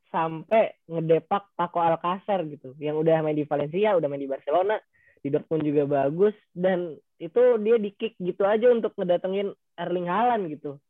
sampai 0.09 0.73
ngedepak 0.89 1.53
Paco 1.53 1.79
Alcacer 1.81 2.45
gitu. 2.49 2.73
Yang 2.81 3.05
udah 3.05 3.21
main 3.21 3.37
di 3.37 3.45
Valencia, 3.45 3.97
udah 3.97 4.07
main 4.09 4.21
di 4.21 4.29
Barcelona, 4.29 4.75
di 5.21 5.29
Dortmund 5.29 5.63
juga 5.65 5.83
bagus. 5.85 6.35
Dan 6.53 6.97
itu 7.21 7.41
dia 7.61 7.77
di 7.77 7.93
kick 7.93 8.17
gitu 8.17 8.43
aja 8.45 8.69
untuk 8.73 8.93
ngedatengin 8.97 9.53
Erling 9.77 10.09
Haaland 10.09 10.43
gitu. 10.49 10.81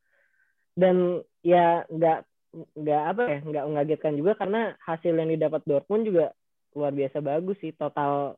Dan 0.73 1.19
ya 1.43 1.83
nggak 1.91 2.25
nggak 2.49 3.03
apa 3.13 3.21
ya 3.29 3.39
nggak 3.45 3.65
mengagetkan 3.69 4.13
juga 4.17 4.33
karena 4.33 4.73
hasil 4.81 5.13
yang 5.13 5.29
didapat 5.29 5.61
Dortmund 5.69 6.09
juga 6.09 6.33
luar 6.73 6.95
biasa 6.95 7.19
bagus 7.19 7.57
sih. 7.59 7.75
Total 7.75 8.33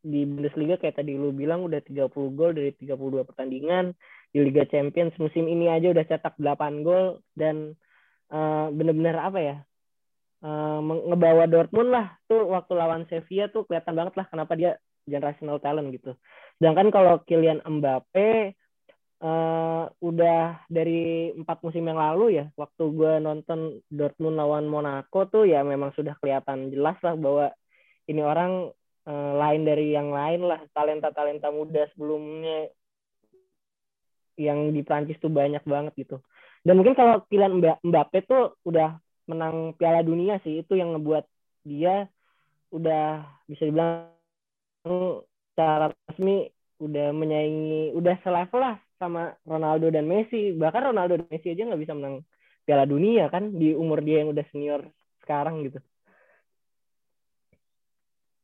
di 0.00 0.24
Bundesliga 0.24 0.80
kayak 0.80 0.96
tadi 1.00 1.12
lu 1.12 1.32
bilang 1.32 1.60
udah 1.64 1.80
30 1.84 2.08
gol 2.12 2.52
dari 2.56 2.72
32 2.76 3.24
pertandingan. 3.24 3.92
Di 4.30 4.38
Liga 4.46 4.62
Champions 4.68 5.16
musim 5.18 5.50
ini 5.50 5.66
aja 5.66 5.90
udah 5.90 6.04
cetak 6.06 6.38
8 6.38 6.86
gol. 6.86 7.20
Dan 7.32 7.74
uh, 8.32 8.68
bener-bener 8.72 9.16
apa 9.18 9.38
ya 9.40 9.56
uh, 10.44 10.80
ngebawa 10.82 11.44
Dortmund 11.46 11.90
lah 11.92 12.16
tuh 12.28 12.48
waktu 12.50 12.72
lawan 12.76 13.04
Sevilla 13.08 13.48
tuh 13.48 13.64
kelihatan 13.68 13.94
banget 13.96 14.14
lah 14.16 14.26
kenapa 14.28 14.52
dia 14.56 14.76
generational 15.08 15.58
talent 15.58 15.90
gitu. 15.90 16.14
Sedangkan 16.60 16.92
kalau 16.92 17.24
Kylian 17.24 17.64
Mbappe 17.64 18.54
uh, 19.24 19.84
udah 20.00 20.64
dari 20.68 21.32
empat 21.32 21.64
musim 21.64 21.88
yang 21.88 21.98
lalu 21.98 22.40
ya, 22.40 22.44
waktu 22.56 22.84
gue 22.92 23.12
nonton 23.20 23.80
Dortmund 23.88 24.36
lawan 24.36 24.68
Monaco 24.68 25.24
tuh 25.28 25.48
ya 25.48 25.64
memang 25.64 25.92
sudah 25.96 26.16
kelihatan 26.20 26.68
jelas 26.72 27.00
lah 27.00 27.16
bahwa 27.16 27.46
ini 28.08 28.20
orang 28.20 28.68
uh, 29.08 29.32
lain 29.40 29.62
dari 29.64 29.96
yang 29.96 30.12
lain 30.12 30.44
lah, 30.44 30.60
talenta-talenta 30.76 31.48
muda 31.48 31.88
sebelumnya 31.94 32.68
yang 34.40 34.72
di 34.72 34.80
Prancis 34.80 35.20
tuh 35.20 35.32
banyak 35.32 35.64
banget 35.68 35.92
gitu. 36.00 36.16
Dan 36.60 36.76
mungkin 36.76 36.92
kalau 36.92 37.24
Kylian 37.28 37.60
Mbappe 37.80 38.24
tuh 38.28 38.56
udah 38.68 39.00
menang 39.30 39.78
Piala 39.78 40.02
Dunia 40.02 40.42
sih 40.42 40.66
itu 40.66 40.74
yang 40.74 40.98
ngebuat 40.98 41.24
dia 41.62 42.10
udah 42.74 43.22
bisa 43.46 43.62
dibilang 43.66 44.10
secara 44.82 45.92
resmi 46.08 46.50
udah 46.80 47.12
menyaingi 47.12 47.92
udah 47.94 48.16
selevel 48.24 48.60
lah 48.60 48.76
sama 48.96 49.36
Ronaldo 49.44 49.92
dan 49.92 50.08
Messi 50.08 50.56
bahkan 50.56 50.90
Ronaldo 50.90 51.20
dan 51.20 51.26
Messi 51.28 51.52
aja 51.52 51.68
nggak 51.68 51.82
bisa 51.82 51.94
menang 51.94 52.24
Piala 52.64 52.84
Dunia 52.88 53.28
kan 53.28 53.54
di 53.54 53.76
umur 53.76 54.00
dia 54.00 54.24
yang 54.24 54.32
udah 54.32 54.44
senior 54.50 54.82
sekarang 55.24 55.66
gitu. 55.68 55.78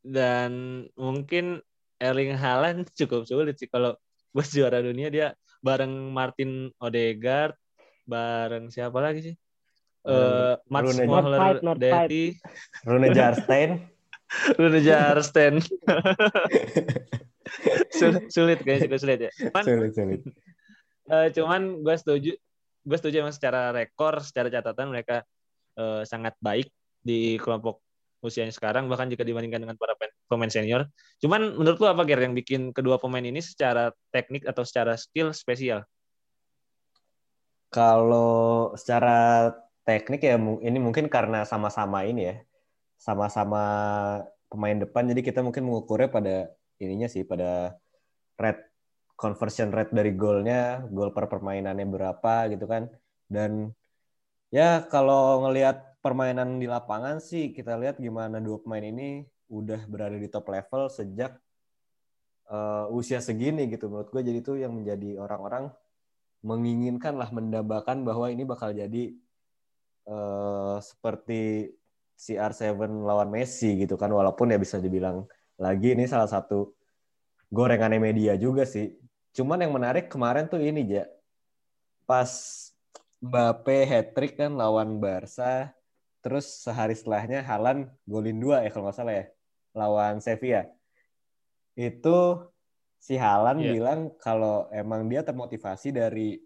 Dan 0.07 0.87
mungkin 0.95 1.59
Erling 1.99 2.39
Haaland 2.39 2.87
cukup 2.99 3.27
sulit 3.27 3.59
sih 3.59 3.67
kalau 3.67 3.97
buat 4.31 4.47
juara 4.53 4.85
dunia 4.85 5.09
dia 5.09 5.33
bareng 5.65 6.13
Martin 6.13 6.71
Odegaard, 6.79 7.57
bareng 8.05 8.69
siapa 8.69 9.01
lagi 9.01 9.33
sih? 9.33 9.35
Eh 10.07 10.55
Mats 10.71 10.95
Rune-. 10.95 11.79
Detti, 11.79 12.25
Rune 12.87 13.09
Jarstein. 13.11 13.71
Rune 14.59 14.81
Jarsten. 14.83 15.55
sulit, 17.99 18.25
sulit 18.31 18.59
kayaknya 18.63 18.87
cukup 18.87 19.01
sulit 19.03 19.19
ya. 19.27 19.31
Cuman, 19.35 19.63
sulit, 19.63 19.93
sulit. 19.95 20.21
eh, 21.11 21.29
cuman 21.35 21.83
gue 21.83 21.97
setuju, 21.99 22.33
gue 22.87 22.97
setuju 22.99 23.23
emang 23.23 23.35
secara 23.35 23.71
rekor, 23.71 24.23
secara 24.23 24.51
catatan 24.51 24.91
mereka 24.91 25.23
eh, 25.79 26.03
sangat 26.07 26.35
baik 26.43 26.71
di 27.03 27.39
kelompok 27.39 27.83
usianya 28.25 28.51
sekarang 28.51 28.91
bahkan 28.91 29.07
jika 29.07 29.23
dibandingkan 29.23 29.63
dengan 29.63 29.79
para 29.79 29.95
pemain 30.27 30.51
senior. 30.51 30.91
Cuman 31.23 31.55
menurut 31.55 31.79
lu 31.79 31.87
apa 31.87 32.03
Ger 32.03 32.19
yang 32.19 32.35
bikin 32.35 32.75
kedua 32.75 32.99
pemain 32.99 33.23
ini 33.23 33.39
secara 33.39 33.95
teknik 34.11 34.43
atau 34.43 34.67
secara 34.67 34.99
skill 34.99 35.31
spesial? 35.31 35.87
Kalau 37.71 38.75
secara 38.75 39.53
teknik 39.87 40.21
ya 40.27 40.35
ini 40.69 40.79
mungkin 40.83 41.07
karena 41.07 41.47
sama-sama 41.47 42.03
ini 42.11 42.21
ya, 42.31 42.35
sama-sama 42.99 43.63
pemain 44.51 44.79
depan, 44.83 45.07
jadi 45.11 45.21
kita 45.23 45.41
mungkin 45.47 45.63
mengukurnya 45.69 46.09
pada 46.11 46.35
ininya 46.83 47.09
sih, 47.15 47.23
pada 47.23 47.79
rate 48.43 48.63
conversion 49.17 49.71
rate 49.73 49.93
dari 49.95 50.13
golnya, 50.13 50.85
gol 50.91 51.11
per 51.17 51.31
permainannya 51.33 51.87
berapa 51.87 52.51
gitu 52.53 52.67
kan. 52.67 52.91
Dan 53.31 53.71
ya 54.51 54.85
kalau 54.93 55.47
ngelihat 55.47 55.99
permainan 56.05 56.63
di 56.63 56.67
lapangan 56.71 57.19
sih 57.19 57.51
kita 57.51 57.75
lihat 57.83 57.99
gimana 57.99 58.39
dua 58.39 58.63
pemain 58.63 58.85
ini 58.93 59.27
udah 59.51 59.81
berada 59.91 60.15
di 60.15 60.29
top 60.31 60.47
level 60.55 60.87
sejak 60.87 61.35
eh, 62.51 62.87
usia 62.95 63.19
segini 63.19 63.67
gitu 63.73 63.91
menurut 63.91 64.09
gue 64.15 64.23
jadi 64.23 64.39
itu 64.39 64.53
yang 64.59 64.73
menjadi 64.79 65.19
orang-orang 65.19 65.75
menginginkan 66.47 67.19
lah 67.19 67.31
mendambakan 67.35 68.07
bahwa 68.07 68.31
ini 68.31 68.47
bakal 68.47 68.71
jadi 68.71 69.19
eh, 70.07 70.77
seperti 70.81 71.71
CR7 72.17 72.81
lawan 73.05 73.29
Messi 73.29 73.77
gitu 73.77 74.01
kan 74.01 74.09
walaupun 74.09 74.49
ya 74.49 74.57
bisa 74.57 74.81
dibilang 74.81 75.29
lagi 75.61 75.93
ini 75.93 76.09
salah 76.09 76.29
satu 76.29 76.73
gorengannya 77.53 78.01
media 78.01 78.33
juga 78.41 78.65
sih. 78.65 78.97
Cuman 79.37 79.61
yang 79.61 79.73
menarik 79.77 80.09
kemarin 80.09 80.49
tuh 80.49 80.61
ini 80.63 80.83
ja. 80.87 81.05
Pas 82.09 82.31
Mbappe 83.21 83.85
hat-trick 83.89 84.37
kan 84.37 84.53
lawan 84.55 85.01
Barca 85.01 85.73
terus 86.21 86.47
sehari 86.63 86.93
setelahnya 86.93 87.41
Halan 87.43 87.87
golin 88.03 88.37
dua 88.37 88.67
ya 88.67 88.71
kalau 88.75 88.91
nggak 88.91 88.97
salah 88.99 89.15
ya 89.15 89.27
lawan 89.77 90.19
Sevilla. 90.25 90.67
Itu 91.77 92.49
si 92.97 93.15
Halan 93.21 93.61
Iya. 93.61 93.73
bilang 93.77 94.01
kalau 94.19 94.67
emang 94.73 95.07
dia 95.07 95.21
termotivasi 95.23 95.93
dari 95.93 96.41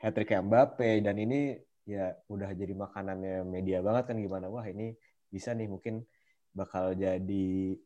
hat-trick 0.00 0.32
Mbappe 0.32 1.04
dan 1.04 1.16
ini 1.20 1.54
ya 1.82 2.14
udah 2.30 2.50
jadi 2.54 2.74
makanannya 2.74 3.42
media 3.46 3.82
banget 3.82 4.12
kan 4.12 4.16
gimana. 4.18 4.46
Wah 4.46 4.66
ini 4.66 4.94
bisa 5.28 5.54
nih 5.56 5.66
mungkin 5.66 6.06
bakal 6.52 6.92
jadi 6.94 7.76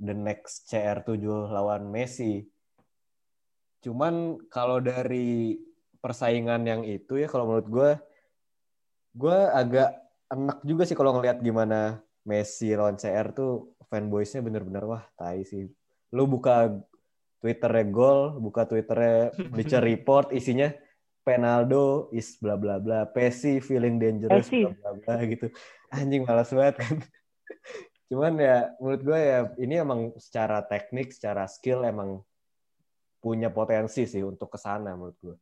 the 0.00 0.14
next 0.16 0.68
CR7 0.68 1.22
lawan 1.52 1.88
Messi. 1.88 2.44
Cuman 3.84 4.40
kalau 4.50 4.82
dari 4.82 5.56
persaingan 6.00 6.62
yang 6.66 6.82
itu 6.86 7.18
ya 7.18 7.28
kalau 7.30 7.50
menurut 7.50 7.68
gue 7.68 7.90
gue 9.16 9.38
agak 9.50 9.90
enak 10.28 10.58
juga 10.62 10.82
sih 10.84 10.96
kalau 10.98 11.16
ngelihat 11.16 11.40
gimana 11.40 12.02
Messi 12.26 12.74
lawan 12.74 12.98
CR 12.98 13.30
tuh 13.30 13.78
fanboysnya 13.86 14.42
bener-bener 14.42 14.82
wah 14.84 15.04
tai 15.14 15.46
sih. 15.46 15.70
Lu 16.10 16.26
buka 16.26 16.74
Twitternya 17.38 17.86
gol 17.86 18.42
buka 18.42 18.66
Twitternya 18.66 19.30
Bleacher 19.52 19.84
Report 19.84 20.34
isinya 20.34 20.72
Penaldo 21.26 22.06
is 22.14 22.38
bla 22.38 22.54
bla 22.54 22.78
bla 22.78 23.02
Pessi 23.10 23.58
feeling 23.58 23.98
dangerous 23.98 24.46
bla 24.46 24.70
bla 24.70 24.90
bla 24.94 25.14
gitu. 25.26 25.50
Anjing 25.90 26.22
malas 26.22 26.54
banget 26.54 26.78
kan. 26.78 26.96
Cuman 28.14 28.38
ya 28.38 28.70
menurut 28.78 29.02
gue 29.02 29.18
ya 29.18 29.40
ini 29.58 29.74
emang 29.82 30.14
secara 30.22 30.62
teknik 30.62 31.10
secara 31.10 31.50
skill 31.50 31.82
emang 31.82 32.22
punya 33.18 33.50
potensi 33.50 34.06
sih 34.06 34.22
untuk 34.22 34.54
ke 34.54 34.58
sana 34.62 34.94
menurut 34.94 35.18
gue 35.18 35.36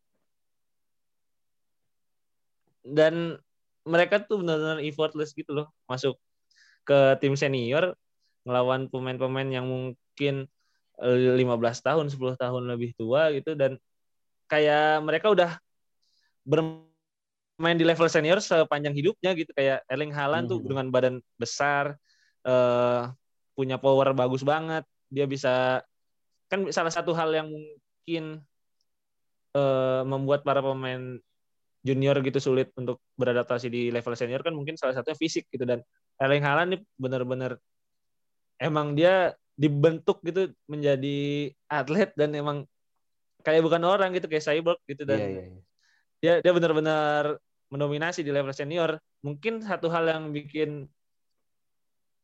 dan 2.84 3.40
mereka 3.88 4.20
tuh 4.20 4.44
benar-benar 4.44 4.84
effortless 4.84 5.32
gitu 5.32 5.56
loh 5.56 5.72
masuk 5.88 6.20
ke 6.84 7.16
tim 7.20 7.32
senior 7.32 7.96
ngelawan 8.44 8.92
pemain-pemain 8.92 9.48
yang 9.48 9.64
mungkin 9.64 10.48
eh, 11.00 11.36
15 11.40 11.80
tahun 11.80 12.06
10 12.12 12.36
tahun 12.36 12.62
lebih 12.68 12.92
tua 12.96 13.32
gitu 13.32 13.56
dan 13.56 13.80
kayak 14.52 15.00
mereka 15.00 15.32
udah 15.32 15.56
bermain 16.44 17.76
di 17.76 17.84
level 17.86 18.08
senior 18.12 18.38
sepanjang 18.38 18.92
hidupnya 18.94 19.32
gitu 19.34 19.50
kayak 19.56 19.82
Erling 19.88 20.12
Haaland 20.12 20.46
tuh 20.52 20.60
Mhm. 20.60 20.68
dengan 20.68 20.86
badan 20.92 21.14
besar 21.40 21.96
eh, 22.44 23.02
punya 23.56 23.80
power 23.80 24.12
bagus 24.12 24.44
banget 24.44 24.84
dia 25.08 25.24
bisa 25.24 25.80
kan 26.52 26.68
salah 26.68 26.92
satu 26.92 27.16
hal 27.16 27.32
yang 27.32 27.48
mungkin 27.48 28.44
eh, 29.54 30.02
membuat 30.04 30.44
para 30.44 30.60
pemain 30.60 31.16
junior 31.84 32.16
gitu 32.24 32.40
sulit 32.40 32.72
untuk 32.80 33.00
beradaptasi 33.20 33.68
di 33.68 33.82
level 33.92 34.16
senior 34.16 34.40
kan 34.40 34.56
mungkin 34.56 34.76
salah 34.76 34.96
satunya 34.96 35.16
fisik 35.20 35.48
gitu 35.52 35.64
dan 35.68 35.84
Erling 36.16 36.44
Haaland 36.44 36.68
nih 36.76 36.80
benar-benar 36.96 37.60
emang 38.56 38.96
dia 38.96 39.36
dibentuk 39.54 40.18
gitu 40.24 40.50
menjadi 40.66 41.52
atlet 41.70 42.10
dan 42.18 42.32
emang 42.34 42.64
kayak 43.44 43.62
bukan 43.62 43.84
orang 43.84 44.10
gitu 44.16 44.26
kayak 44.26 44.42
cyborg 44.42 44.80
gitu 44.88 45.04
dan 45.06 45.20
iya 45.20 45.28
iya 45.28 45.44
iya. 45.54 45.60
Dia 46.24 46.40
dia 46.40 46.52
benar-benar 46.56 47.36
mendominasi 47.68 48.24
di 48.24 48.32
level 48.32 48.56
senior. 48.56 48.96
Mungkin 49.20 49.60
satu 49.60 49.92
hal 49.92 50.08
yang 50.08 50.32
bikin 50.32 50.88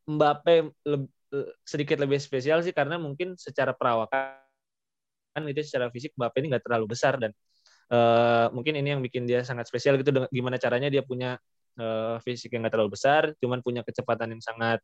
Mbappe 0.09 0.73
leb- 0.89 1.13
eh, 1.37 1.53
sedikit 1.69 2.01
lebih 2.01 2.17
spesial 2.17 2.65
sih 2.65 2.73
karena 2.73 2.97
mungkin 2.97 3.37
secara 3.37 3.77
perawakan 3.77 4.41
kan 5.31 5.43
itu 5.47 5.61
secara 5.63 5.93
fisik 5.93 6.17
Mbappe 6.17 6.41
ini 6.41 6.57
nggak 6.57 6.65
terlalu 6.65 6.97
besar 6.97 7.21
dan 7.21 7.31
eh, 7.93 8.47
mungkin 8.57 8.81
ini 8.81 8.97
yang 8.97 9.05
bikin 9.05 9.29
dia 9.29 9.45
sangat 9.45 9.69
spesial 9.69 10.01
gitu 10.01 10.11
dengan 10.11 10.33
gimana 10.33 10.57
caranya 10.57 10.89
dia 10.89 11.05
punya 11.05 11.37
eh, 11.77 12.17
fisik 12.25 12.57
yang 12.57 12.67
nggak 12.67 12.75
terlalu 12.75 12.97
besar 12.97 13.37
cuman 13.39 13.61
punya 13.61 13.85
kecepatan 13.85 14.35
yang 14.35 14.43
sangat 14.43 14.81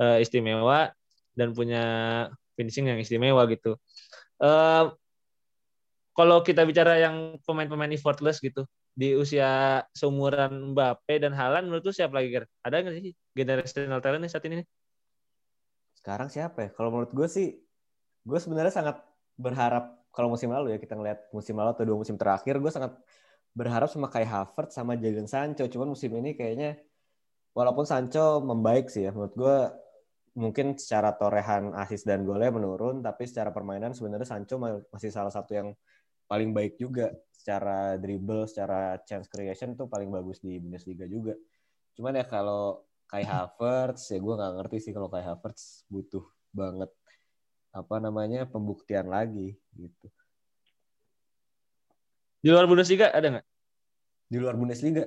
eh, 0.00 0.24
istimewa 0.24 0.90
dan 1.36 1.52
punya 1.52 1.84
finishing 2.56 2.88
yang 2.88 2.98
istimewa 2.98 3.44
gitu. 3.52 3.76
Eh, 4.40 4.84
kalau 6.16 6.40
kita 6.40 6.64
bicara 6.64 6.96
yang 6.96 7.36
pemain-pemain 7.44 7.92
effortless 7.92 8.40
gitu 8.40 8.64
di 8.96 9.12
usia 9.12 9.84
seumuran 9.92 10.72
Mbappe 10.72 11.20
dan 11.20 11.36
Haaland 11.36 11.68
menurut 11.68 11.84
lu 11.84 11.92
siapa 11.92 12.16
lagi 12.16 12.32
Ger? 12.32 12.44
Ada 12.64 12.80
nggak 12.80 12.94
sih 12.96 13.12
generational 13.36 14.00
talent 14.00 14.24
nih 14.24 14.32
saat 14.32 14.44
ini? 14.48 14.64
Sekarang 16.00 16.32
siapa 16.32 16.58
ya? 16.64 16.70
Kalau 16.72 16.88
menurut 16.88 17.12
gue 17.12 17.28
sih, 17.28 17.60
gue 18.24 18.38
sebenarnya 18.40 18.72
sangat 18.72 18.96
berharap 19.36 20.00
kalau 20.08 20.32
musim 20.32 20.48
lalu 20.48 20.72
ya 20.72 20.78
kita 20.80 20.96
ngeliat 20.96 21.28
musim 21.36 21.52
lalu 21.60 21.76
atau 21.76 21.84
dua 21.84 21.98
musim 22.00 22.16
terakhir, 22.16 22.56
gue 22.56 22.72
sangat 22.72 22.96
berharap 23.52 23.92
sama 23.92 24.08
kayak 24.08 24.28
Havertz 24.32 24.72
sama 24.72 24.96
Jadon 24.96 25.28
Sancho. 25.28 25.68
Cuman 25.68 25.92
musim 25.92 26.08
ini 26.16 26.32
kayaknya 26.32 26.80
walaupun 27.52 27.84
Sancho 27.84 28.40
membaik 28.40 28.88
sih 28.88 29.04
ya, 29.04 29.12
menurut 29.12 29.36
gue 29.36 29.56
mungkin 30.36 30.76
secara 30.76 31.16
torehan 31.16 31.72
asis 31.76 32.04
dan 32.04 32.24
golnya 32.24 32.52
menurun, 32.52 33.00
tapi 33.04 33.24
secara 33.28 33.52
permainan 33.52 33.92
sebenarnya 33.92 34.28
Sancho 34.28 34.56
ma- 34.56 34.84
masih 34.92 35.12
salah 35.12 35.32
satu 35.32 35.52
yang 35.52 35.68
paling 36.26 36.50
baik 36.52 36.78
juga 36.78 37.14
secara 37.30 37.94
dribble, 37.98 38.50
secara 38.50 38.98
chance 39.06 39.30
creation 39.30 39.78
tuh 39.78 39.86
paling 39.86 40.10
bagus 40.10 40.42
di 40.42 40.58
Bundesliga 40.58 41.06
juga. 41.06 41.34
Cuman 41.94 42.18
ya 42.18 42.26
kalau 42.26 42.86
Kai 43.06 43.22
Havertz 43.22 44.10
ya 44.10 44.18
gue 44.18 44.34
nggak 44.34 44.54
ngerti 44.58 44.76
sih 44.82 44.92
kalau 44.92 45.06
Kai 45.06 45.22
Havertz 45.22 45.86
butuh 45.86 46.26
banget 46.50 46.90
apa 47.70 47.96
namanya 48.02 48.48
pembuktian 48.48 49.06
lagi 49.06 49.54
gitu 49.78 50.08
Di 52.42 52.48
luar 52.50 52.66
Bundesliga 52.66 53.14
ada 53.14 53.38
nggak? 53.38 53.46
di 54.26 54.36
luar 54.42 54.58
Bundesliga 54.58 55.06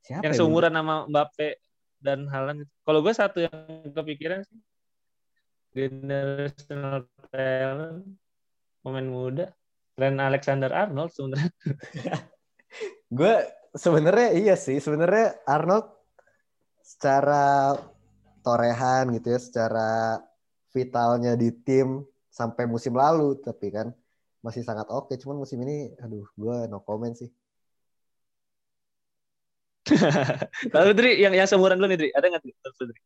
siapa 0.00 0.24
Yang 0.24 0.34
ya, 0.34 0.38
seumuran 0.40 0.72
nama 0.72 1.04
Mbappe 1.04 1.60
dan 2.00 2.24
Haaland? 2.32 2.64
Kalau 2.80 3.04
gue 3.04 3.12
satu 3.12 3.44
yang 3.44 3.92
kepikiran 3.92 4.40
sih 4.48 4.60
generational 5.74 7.04
Trent 10.14 10.30
Alexander 10.30 10.70
Arnold 10.70 11.10
sebenarnya. 11.10 11.50
gue 13.18 13.34
sebenarnya 13.74 14.28
iya 14.38 14.54
sih 14.54 14.78
sebenarnya 14.78 15.42
Arnold 15.42 15.90
secara 16.86 17.74
torehan 18.46 19.10
gitu 19.18 19.34
ya 19.34 19.40
secara 19.42 20.22
vitalnya 20.70 21.34
di 21.34 21.50
tim 21.50 22.06
sampai 22.30 22.70
musim 22.70 22.94
lalu 22.94 23.42
tapi 23.42 23.74
kan 23.74 23.90
masih 24.38 24.62
sangat 24.62 24.86
oke 24.86 25.10
cuman 25.18 25.42
musim 25.42 25.58
ini 25.66 25.90
aduh 25.98 26.26
gue 26.38 26.56
no 26.70 26.78
comment 26.86 27.18
sih 27.18 27.30
Lalu 30.74 30.90
Dri, 30.96 31.12
yang 31.20 31.36
yang 31.36 31.44
seumuran 31.44 31.76
dulu 31.76 31.92
nih 31.92 31.98
Dri, 32.00 32.08
ada 32.16 32.24
nggak? 32.24 32.40
Dri? 32.40 33.00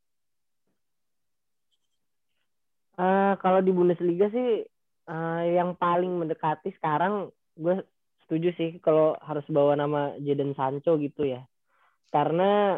Uh, 2.95 3.35
kalau 3.43 3.59
di 3.59 3.75
Bundesliga 3.75 4.31
sih 4.31 4.63
uh, 5.09 5.43
yang 5.49 5.75
paling 5.75 6.13
mendekati 6.21 6.71
sekarang 6.77 7.33
gue 7.57 7.83
setuju 8.29 8.53
sih 8.61 8.71
kalau 8.85 9.17
harus 9.25 9.43
bawa 9.49 9.75
nama 9.75 10.13
Jadon 10.21 10.53
Sancho 10.53 11.01
gitu 11.01 11.25
ya. 11.25 11.49
Karena 12.13 12.77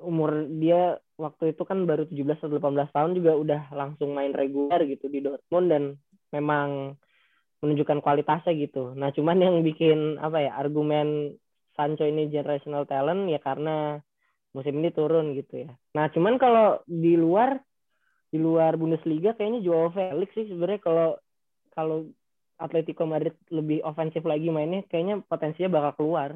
umur 0.00 0.46
dia 0.56 0.96
waktu 1.18 1.52
itu 1.52 1.62
kan 1.66 1.84
baru 1.84 2.08
17 2.08 2.38
atau 2.38 2.58
18 2.58 2.94
tahun 2.94 3.12
juga 3.18 3.32
udah 3.36 3.62
langsung 3.74 4.14
main 4.14 4.32
reguler 4.32 4.84
gitu 4.88 5.10
di 5.10 5.20
Dortmund 5.20 5.68
dan 5.68 5.82
memang 6.32 6.94
menunjukkan 7.64 7.98
kualitasnya 8.04 8.52
gitu. 8.56 8.92
Nah, 8.94 9.10
cuman 9.10 9.40
yang 9.40 9.56
bikin 9.64 10.20
apa 10.20 10.44
ya 10.44 10.52
argumen 10.54 11.34
Sancho 11.74 12.04
ini 12.04 12.28
generational 12.28 12.84
talent 12.88 13.28
ya 13.28 13.40
karena 13.40 14.00
musim 14.52 14.80
ini 14.80 14.92
turun 14.92 15.36
gitu 15.36 15.68
ya. 15.68 15.70
Nah, 15.96 16.08
cuman 16.12 16.40
kalau 16.40 16.80
di 16.88 17.16
luar 17.16 17.60
di 18.32 18.38
luar 18.40 18.76
Bundesliga 18.76 19.32
kayaknya 19.36 19.64
Joao 19.64 19.92
Felix 19.92 20.30
sih 20.36 20.48
sebenarnya 20.48 20.80
kalau 20.82 21.08
kalau 21.76 22.08
Atletico 22.56 23.04
Madrid 23.04 23.36
lebih 23.52 23.84
ofensif 23.84 24.24
lagi 24.24 24.48
mainnya 24.48 24.80
kayaknya 24.88 25.20
potensinya 25.28 25.76
bakal 25.76 25.92
keluar. 26.00 26.30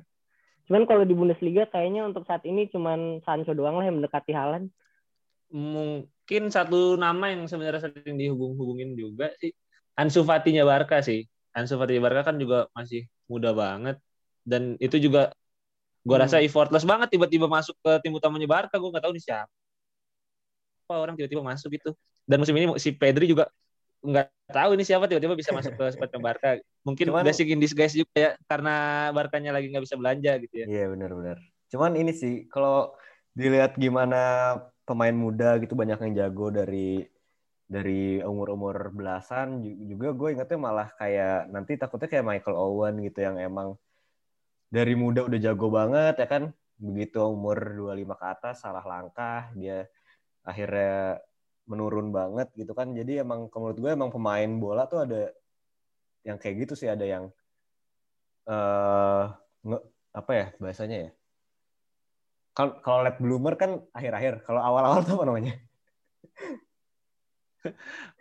Cuman 0.69 0.85
kalau 0.85 1.09
di 1.09 1.17
Bundesliga 1.17 1.65
kayaknya 1.73 2.05
untuk 2.05 2.29
saat 2.29 2.45
ini 2.45 2.69
cuman 2.69 3.25
Sancho 3.25 3.57
doang 3.57 3.81
lah 3.81 3.89
yang 3.89 3.97
mendekati 3.97 4.37
Halan. 4.37 4.69
Mungkin 5.51 6.53
satu 6.53 7.01
nama 7.01 7.33
yang 7.33 7.49
sebenarnya 7.49 7.89
sering 7.89 8.21
dihubung-hubungin 8.21 8.95
juga 8.95 9.33
sih 9.41 9.51
Ansu 9.97 10.23
Fati-nya 10.23 10.63
Barca 10.63 11.01
sih. 11.01 11.25
Ansu 11.57 11.81
Fati-nya 11.81 12.05
Barca 12.05 12.23
kan 12.31 12.37
juga 12.37 12.69
masih 12.77 13.09
muda 13.27 13.57
banget 13.57 13.97
dan 14.45 14.77
itu 14.79 15.01
juga 15.01 15.33
gue 16.05 16.17
hmm. 16.17 16.25
rasa 16.27 16.41
effortless 16.41 16.85
banget 16.89 17.13
tiba-tiba 17.13 17.47
masuk 17.47 17.77
ke 17.81 17.93
tim 18.05 18.13
utamanya 18.17 18.49
Barca 18.49 18.77
gue 18.77 18.91
nggak 18.91 19.05
tahu 19.05 19.15
nih 19.17 19.25
siapa 19.25 19.53
apa 20.91 20.95
orang 20.99 21.15
tiba-tiba 21.15 21.45
masuk 21.45 21.71
gitu 21.71 21.95
dan 22.27 22.43
musim 22.43 22.57
ini 22.59 22.67
si 22.83 22.91
Pedri 22.91 23.31
juga 23.31 23.47
nggak 24.01 24.27
tahu 24.49 24.71
ini 24.75 24.85
siapa 24.85 25.05
tiba-tiba 25.07 25.37
bisa 25.37 25.53
masuk 25.53 25.77
ke 25.77 25.85
squad 25.95 26.13
Barca. 26.19 26.57
Mungkin 26.83 27.13
Cuman, 27.13 27.23
blessing 27.25 27.53
in 27.53 27.61
disguise 27.61 27.93
juga 27.93 28.15
ya 28.17 28.31
karena 28.49 29.09
Barkanya 29.13 29.53
lagi 29.53 29.69
nggak 29.69 29.85
bisa 29.85 29.97
belanja 30.01 30.33
gitu 30.41 30.55
ya. 30.65 30.67
Iya 30.67 30.85
benar-benar. 30.93 31.37
Cuman 31.71 31.93
ini 31.95 32.13
sih 32.17 32.49
kalau 32.49 32.97
dilihat 33.37 33.79
gimana 33.79 34.57
pemain 34.83 35.15
muda 35.15 35.61
gitu 35.63 35.79
banyak 35.79 36.03
yang 36.03 36.13
jago 36.27 36.51
dari 36.51 37.07
dari 37.71 38.19
umur-umur 38.19 38.91
belasan 38.91 39.63
juga 39.87 40.11
gue 40.11 40.29
ingetnya 40.35 40.59
malah 40.59 40.91
kayak 40.99 41.47
nanti 41.55 41.79
takutnya 41.79 42.11
kayak 42.11 42.27
Michael 42.27 42.59
Owen 42.59 42.99
gitu 43.07 43.23
yang 43.23 43.39
emang 43.39 43.79
dari 44.67 44.99
muda 44.99 45.23
udah 45.23 45.39
jago 45.39 45.71
banget 45.71 46.19
ya 46.19 46.27
kan? 46.27 46.43
Begitu 46.81 47.21
umur 47.23 47.61
25 47.77 48.17
ke 48.19 48.27
atas 48.27 48.65
salah 48.65 48.83
langkah 48.83 49.53
dia 49.55 49.87
akhirnya 50.43 51.21
menurun 51.71 52.11
banget 52.11 52.51
gitu 52.59 52.75
kan. 52.75 52.91
Jadi 52.91 53.23
emang 53.23 53.47
menurut 53.47 53.79
gue 53.79 53.91
emang 53.95 54.11
pemain 54.11 54.51
bola 54.59 54.91
tuh 54.91 55.07
ada 55.07 55.31
yang 56.27 56.35
kayak 56.35 56.67
gitu 56.67 56.75
sih. 56.75 56.91
Ada 56.91 57.07
yang 57.07 57.25
uh, 58.51 59.31
nge, 59.63 59.79
apa 60.11 60.33
ya 60.35 60.47
bahasanya 60.59 60.97
ya? 61.07 61.11
Kalau 62.51 62.83
kalau 62.83 63.07
late 63.07 63.23
bloomer 63.23 63.55
kan 63.55 63.79
akhir-akhir. 63.95 64.43
Kalau 64.43 64.59
awal-awal 64.59 65.07
tuh 65.07 65.15
apa 65.15 65.25
namanya? 65.31 65.55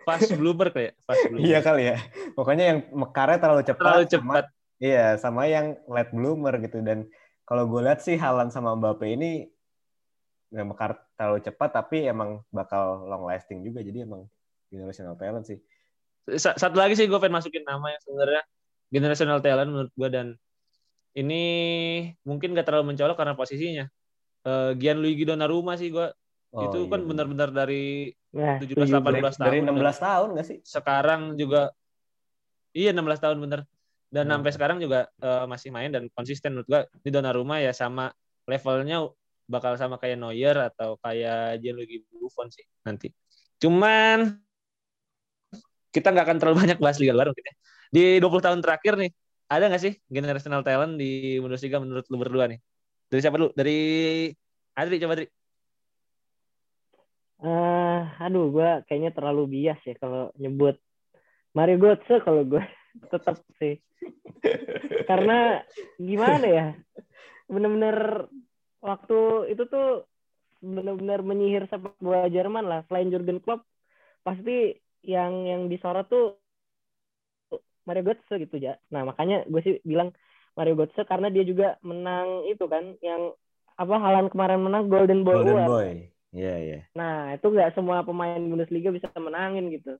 Fast 0.05 0.29
bloomer 0.37 0.69
kayak 0.69 0.93
fast 1.09 1.25
bloomer. 1.33 1.49
iya 1.49 1.59
kali 1.65 1.89
ya. 1.89 1.97
Pokoknya 2.37 2.65
yang 2.69 2.79
mekarnya 2.93 3.41
terlalu 3.41 3.63
cepat 3.65 3.81
terlalu 3.81 4.05
cepat. 4.05 4.45
sama, 4.45 4.77
iya 4.77 5.05
sama 5.17 5.41
yang 5.49 5.73
late 5.89 6.13
bloomer 6.13 6.53
gitu. 6.61 6.85
Dan 6.85 7.09
kalau 7.49 7.65
gue 7.65 7.81
lihat 7.81 8.05
sih 8.05 8.13
Halan 8.13 8.53
sama 8.53 8.77
Mbappe 8.77 9.09
ini 9.09 9.49
nggak 10.49 10.67
mekar 10.67 10.91
terlalu 11.13 11.39
cepat 11.45 11.69
tapi 11.69 12.09
emang 12.09 12.41
bakal 12.49 13.05
long 13.05 13.25
lasting 13.29 13.61
juga. 13.61 13.85
Jadi 13.85 14.05
emang 14.05 14.25
generational 14.69 15.17
talent 15.17 15.45
sih. 15.45 15.57
Satu 16.37 16.77
lagi 16.77 16.93
sih 16.93 17.09
gue 17.09 17.17
pengen 17.17 17.41
masukin 17.41 17.65
nama 17.65 17.89
yang 17.89 18.01
sebenarnya 18.05 18.41
generational 18.89 19.39
talent 19.41 19.69
menurut 19.69 19.93
gue 19.93 20.09
dan 20.09 20.27
ini 21.17 21.43
mungkin 22.21 22.53
gak 22.53 22.69
terlalu 22.69 22.93
mencolok 22.93 23.17
karena 23.17 23.33
posisinya. 23.33 23.85
Uh, 24.45 24.71
Gianluigi 24.77 25.27
Donnarumma 25.27 25.75
sih 25.75 25.91
gue 25.91 26.07
oh, 26.55 26.63
itu 26.63 26.87
iya, 26.87 26.91
kan 26.95 27.01
benar-benar 27.03 27.49
dari 27.51 28.07
ya, 28.31 28.55
17 28.55 28.87
18 28.87 29.35
tahun 29.35 29.45
dari 29.51 29.57
16 29.65 30.05
tahun 30.05 30.27
gak 30.37 30.47
sih? 30.47 30.57
Sekarang 30.61 31.21
juga 31.35 31.73
iya 32.73 32.93
16 32.93 33.25
tahun 33.25 33.37
bener. 33.41 33.61
Dan 34.09 34.25
hmm. 34.25 34.33
sampai 34.37 34.51
sekarang 34.53 34.77
juga 34.81 35.09
uh, 35.21 35.45
masih 35.45 35.69
main 35.69 35.89
dan 35.93 36.09
konsisten. 36.13 36.57
Menurut 36.57 36.67
gue 36.69 36.81
di 37.05 37.09
Donnarumma 37.13 37.61
ya 37.61 37.73
sama 37.73 38.09
levelnya 38.49 39.05
bakal 39.49 39.73
sama 39.75 39.97
kayak 39.97 40.21
Neuer 40.21 40.53
atau 40.69 40.95
kayak 41.01 41.57
Gianluigi 41.59 42.05
Buffon 42.13 42.53
sih 42.53 42.63
nanti. 42.85 43.09
Cuman 43.57 44.37
kita 45.89 46.13
nggak 46.13 46.25
akan 46.29 46.37
terlalu 46.37 46.57
banyak 46.63 46.77
bahas 46.77 47.01
Liga 47.01 47.17
luar 47.17 47.33
mungkin 47.33 47.49
ya. 47.49 47.55
Di 47.89 48.03
20 48.21 48.45
tahun 48.45 48.59
terakhir 48.61 48.93
nih, 49.01 49.11
ada 49.49 49.65
nggak 49.65 49.81
sih 49.81 49.93
generational 50.05 50.61
talent 50.61 51.01
di 51.01 51.41
Bundesliga 51.41 51.81
menurut 51.81 52.05
lu 52.13 52.21
berdua 52.21 52.45
nih? 52.45 52.61
Dari 53.09 53.21
siapa 53.25 53.41
dulu? 53.41 53.49
Dari 53.57 53.77
Adri, 54.77 55.01
coba 55.01 55.17
Adri. 55.17 55.27
Uh, 57.39 58.03
aduh, 58.21 58.53
gue 58.53 58.69
kayaknya 58.85 59.15
terlalu 59.15 59.57
bias 59.57 59.79
ya 59.87 59.95
kalau 59.95 60.29
nyebut 60.35 60.75
Mario 61.57 61.79
Götze 61.81 62.21
kalau 62.21 62.45
gue 62.45 62.61
tetap 63.11 63.41
sih. 63.57 63.81
Karena 65.09 65.65
gimana 65.97 66.45
ya? 66.45 66.67
Bener-bener 67.49 68.29
waktu 68.79 69.51
itu 69.51 69.63
tuh 69.67 70.07
benar-benar 70.59 71.23
menyihir 71.23 71.67
sepak 71.71 71.95
bola 72.03 72.27
Jerman 72.27 72.67
lah. 72.67 72.79
Selain 72.87 73.07
Jurgen 73.07 73.39
Klopp, 73.39 73.63
pasti 74.23 74.75
yang 75.03 75.47
yang 75.47 75.71
disorot 75.71 76.07
tuh 76.11 76.35
Mario 77.87 78.03
Götze 78.11 78.35
gitu 78.37 78.59
ya. 78.59 78.75
Nah 78.91 79.07
makanya 79.07 79.47
gue 79.47 79.61
sih 79.63 79.75
bilang 79.87 80.11
Mario 80.53 80.75
Götze 80.75 81.07
karena 81.07 81.31
dia 81.31 81.47
juga 81.47 81.79
menang 81.81 82.45
itu 82.51 82.67
kan 82.67 82.99
yang 82.99 83.31
apa 83.79 83.95
halan 83.95 84.27
kemarin 84.27 84.59
menang 84.59 84.91
Golden 84.91 85.23
Boy 85.23 85.39
Golden. 85.39 85.65
Boy. 85.65 85.89
Iya, 86.29 86.45
yeah, 86.45 86.57
iya. 86.61 86.71
Yeah. 86.77 86.83
Nah, 86.93 87.15
itu 87.33 87.47
nggak 87.49 87.73
semua 87.73 88.05
pemain 88.05 88.37
Bundesliga 88.37 88.93
bisa 88.93 89.09
menangin 89.17 89.73
gitu. 89.73 89.97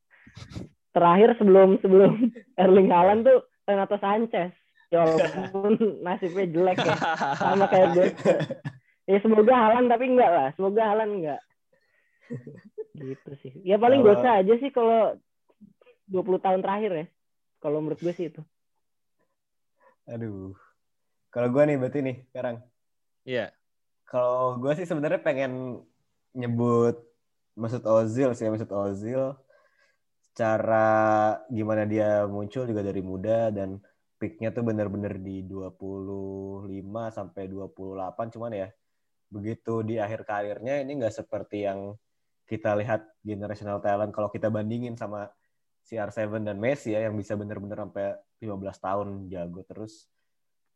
Terakhir 0.93 1.33
sebelum 1.41 1.81
sebelum 1.81 2.29
Erling 2.61 2.93
Haaland 2.93 3.25
tuh 3.25 3.49
Renato 3.65 3.97
Sanchez 3.97 4.53
ya 4.89 5.05
walaupun 5.05 5.73
nasibnya 6.05 6.45
jelek 6.49 6.77
ya 6.81 6.97
sama 7.37 7.69
kayak 7.69 7.87
gue 7.93 8.07
ya 9.09 9.17
semoga 9.21 9.53
Halan 9.53 9.85
tapi 9.89 10.05
enggak 10.09 10.29
lah 10.29 10.47
semoga 10.53 10.81
Halan 10.85 11.09
enggak. 11.21 11.41
Gitu 12.93 13.31
sih. 13.41 13.53
Ya 13.65 13.81
paling 13.81 14.05
kalau... 14.05 14.09
dosa 14.17 14.29
aja 14.41 14.53
sih 14.61 14.69
kalau 14.69 15.17
20 16.09 16.45
tahun 16.45 16.61
terakhir 16.61 16.91
ya 16.93 17.05
kalau 17.61 17.81
menurut 17.81 18.01
gue 18.01 18.13
sih 18.13 18.29
itu. 18.29 18.41
Aduh. 20.09 20.53
Kalau 21.29 21.47
gue 21.53 21.63
nih 21.69 21.77
berarti 21.77 21.99
nih 22.01 22.17
sekarang. 22.33 22.61
Iya. 23.25 23.49
Yeah. 23.49 23.49
kalau 24.09 24.57
gue 24.57 24.73
sih 24.73 24.89
sebenarnya 24.89 25.21
pengen 25.21 25.85
nyebut 26.33 26.97
Mesut 27.53 27.85
Ozil 27.85 28.33
sih 28.33 28.49
Mesut 28.49 28.69
Ozil. 28.73 29.37
Cara 30.33 31.37
gimana 31.49 31.85
dia 31.85 32.25
muncul 32.25 32.65
juga 32.65 32.81
dari 32.81 33.05
muda 33.05 33.53
dan 33.53 33.77
peaknya 34.19 34.51
tuh 34.51 34.67
bener-bener 34.67 35.15
di 35.15 35.47
25 35.47 36.67
sampai 37.09 37.43
28 37.47 38.35
cuman 38.35 38.51
ya 38.51 38.67
begitu 39.31 39.81
di 39.87 39.95
akhir 39.95 40.27
karirnya 40.27 40.83
ini 40.83 40.99
nggak 40.99 41.23
seperti 41.23 41.63
yang 41.63 41.95
kita 42.49 42.75
lihat 42.75 43.05
generational 43.21 43.79
talent 43.79 44.11
kalau 44.11 44.27
kita 44.27 44.51
bandingin 44.51 44.97
sama 44.99 45.29
CR7 45.85 46.43
dan 46.43 46.57
Messi 46.57 46.93
ya 46.93 47.07
yang 47.07 47.15
bisa 47.15 47.33
bener-bener 47.33 47.77
sampai 47.81 48.17
15 48.41 48.85
tahun 48.85 49.07
jago 49.29 49.61
terus. 49.65 50.05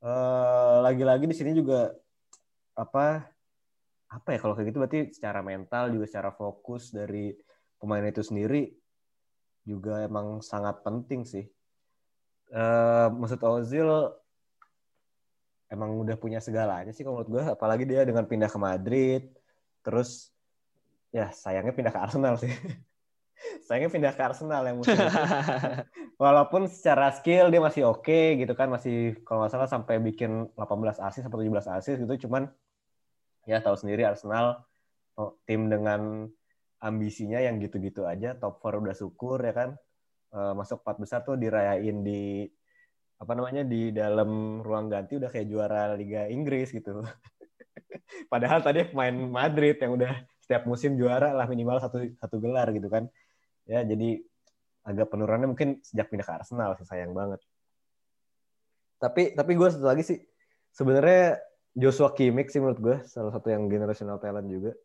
Uh, 0.04 0.84
lagi-lagi 0.84 1.26
di 1.30 1.36
sini 1.38 1.56
juga 1.56 1.96
apa 2.76 3.24
apa 4.12 4.30
ya 4.36 4.38
kalau 4.42 4.54
kayak 4.54 4.68
gitu 4.74 4.78
berarti 4.84 5.00
secara 5.16 5.40
mental 5.42 5.90
juga 5.96 6.06
secara 6.06 6.30
fokus 6.36 6.92
dari 6.92 7.34
pemain 7.80 8.04
itu 8.04 8.20
sendiri 8.20 8.68
juga 9.64 10.04
emang 10.04 10.44
sangat 10.44 10.84
penting 10.84 11.24
sih 11.24 11.48
uh, 12.54 13.08
Mesut 13.18 13.42
Ozil 13.42 13.90
emang 15.74 15.90
udah 15.98 16.16
punya 16.22 16.38
segalanya 16.38 16.94
sih 16.94 17.02
kalau 17.02 17.22
menurut 17.22 17.30
gue 17.34 17.44
apalagi 17.50 17.84
dia 17.90 18.06
dengan 18.06 18.30
pindah 18.30 18.50
ke 18.50 18.60
Madrid. 18.62 19.24
Terus 19.82 20.30
ya 21.10 21.34
sayangnya 21.34 21.74
pindah 21.74 21.92
ke 21.92 22.00
Arsenal 22.00 22.38
sih. 22.38 22.54
Sayangnya 23.68 23.92
pindah 23.92 24.14
ke 24.16 24.24
Arsenal 24.24 24.64
yang 24.64 24.80
musim 24.80 24.96
walaupun 26.24 26.72
secara 26.72 27.12
skill 27.12 27.52
dia 27.52 27.60
masih 27.60 27.84
oke 27.84 28.06
okay, 28.06 28.40
gitu 28.40 28.56
kan 28.56 28.72
masih 28.72 29.20
kalau 29.28 29.44
nggak 29.44 29.52
salah 29.52 29.68
sampai 29.68 30.00
bikin 30.00 30.48
18 30.56 31.04
asis 31.04 31.28
atau 31.28 31.44
17 31.44 31.52
asis 31.82 31.96
gitu. 32.00 32.30
Cuman 32.30 32.48
ya 33.44 33.60
tahu 33.60 33.76
sendiri 33.76 34.08
Arsenal 34.08 34.64
oh, 35.20 35.36
tim 35.44 35.68
dengan 35.68 36.32
ambisinya 36.80 37.40
yang 37.40 37.60
gitu-gitu 37.60 38.04
aja 38.08 38.36
top 38.36 38.64
4 38.64 38.84
udah 38.84 38.96
syukur 38.96 39.40
ya 39.44 39.52
kan 39.56 39.76
uh, 40.34 40.54
masuk 40.58 40.82
empat 40.82 40.98
besar 41.00 41.20
tuh 41.22 41.38
dirayain 41.38 42.02
di 42.02 42.50
apa 43.22 43.32
namanya 43.40 43.64
di 43.64 43.94
dalam 43.96 44.60
ruang 44.60 44.92
ganti 44.92 45.16
udah 45.16 45.32
kayak 45.32 45.48
juara 45.48 45.96
Liga 45.96 46.28
Inggris 46.28 46.74
gitu. 46.74 47.00
Padahal 48.32 48.60
tadi 48.60 48.84
pemain 48.90 49.16
Madrid 49.16 49.80
yang 49.80 49.96
udah 49.96 50.12
setiap 50.44 50.68
musim 50.68 51.00
juara 51.00 51.32
lah 51.32 51.48
minimal 51.48 51.80
satu 51.80 52.04
satu 52.20 52.36
gelar 52.44 52.68
gitu 52.76 52.92
kan. 52.92 53.08
Ya 53.64 53.86
jadi 53.88 54.20
agak 54.84 55.08
penurunannya 55.16 55.56
mungkin 55.56 55.80
sejak 55.80 56.12
pindah 56.12 56.28
ke 56.28 56.34
Arsenal 56.36 56.76
sih 56.76 56.84
sayang 56.84 57.16
banget. 57.16 57.40
Tapi 59.00 59.38
tapi 59.40 59.52
gue 59.56 59.70
satu 59.72 59.88
lagi 59.88 60.04
sih 60.04 60.20
sebenarnya 60.76 61.40
Joshua 61.74 62.12
Kimmich 62.12 62.52
sih 62.52 62.60
menurut 62.60 62.80
gue 62.84 62.98
salah 63.08 63.32
satu 63.32 63.48
yang 63.50 63.72
generational 63.72 64.20
talent 64.20 64.46
juga. 64.52 64.76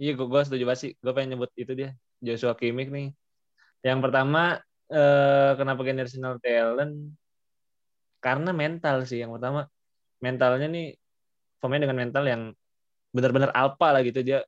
Iya, 0.00 0.16
gue, 0.16 0.26
gue 0.26 0.42
setuju 0.42 0.64
banget 0.64 0.80
sih. 0.80 0.92
Gue 0.96 1.12
pengen 1.12 1.36
nyebut 1.36 1.52
itu 1.60 1.72
dia, 1.76 1.92
Joshua 2.24 2.56
Kimmich 2.56 2.88
nih. 2.88 3.12
Yang 3.80 4.00
pertama, 4.04 4.60
eh, 4.92 5.50
kenapa 5.56 5.80
generational 5.86 6.36
talent? 6.44 6.94
Karena 8.20 8.50
mental 8.52 8.96
sih. 9.08 9.18
Yang 9.24 9.40
pertama, 9.40 9.60
mentalnya 10.20 10.66
nih 10.68 10.86
pemain 11.60 11.80
dengan 11.80 11.98
mental 11.98 12.24
yang 12.28 12.42
benar-benar 13.14 13.50
alpa 13.56 13.96
lah 13.96 14.02
gitu. 14.04 14.20
Dia 14.20 14.44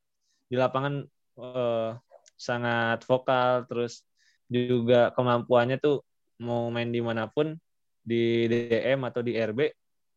di 0.50 0.56
lapangan 0.60 0.94
eh, 1.40 1.90
sangat 2.36 2.98
vokal, 3.08 3.64
terus 3.68 4.04
juga 4.52 5.08
kemampuannya 5.16 5.80
tuh 5.80 6.04
mau 6.42 6.68
main 6.68 6.90
di 6.92 7.00
mana 7.00 7.24
pun, 7.30 7.56
di 8.04 8.50
DM 8.50 9.00
atau 9.08 9.22
di 9.24 9.32
RB, 9.38 9.60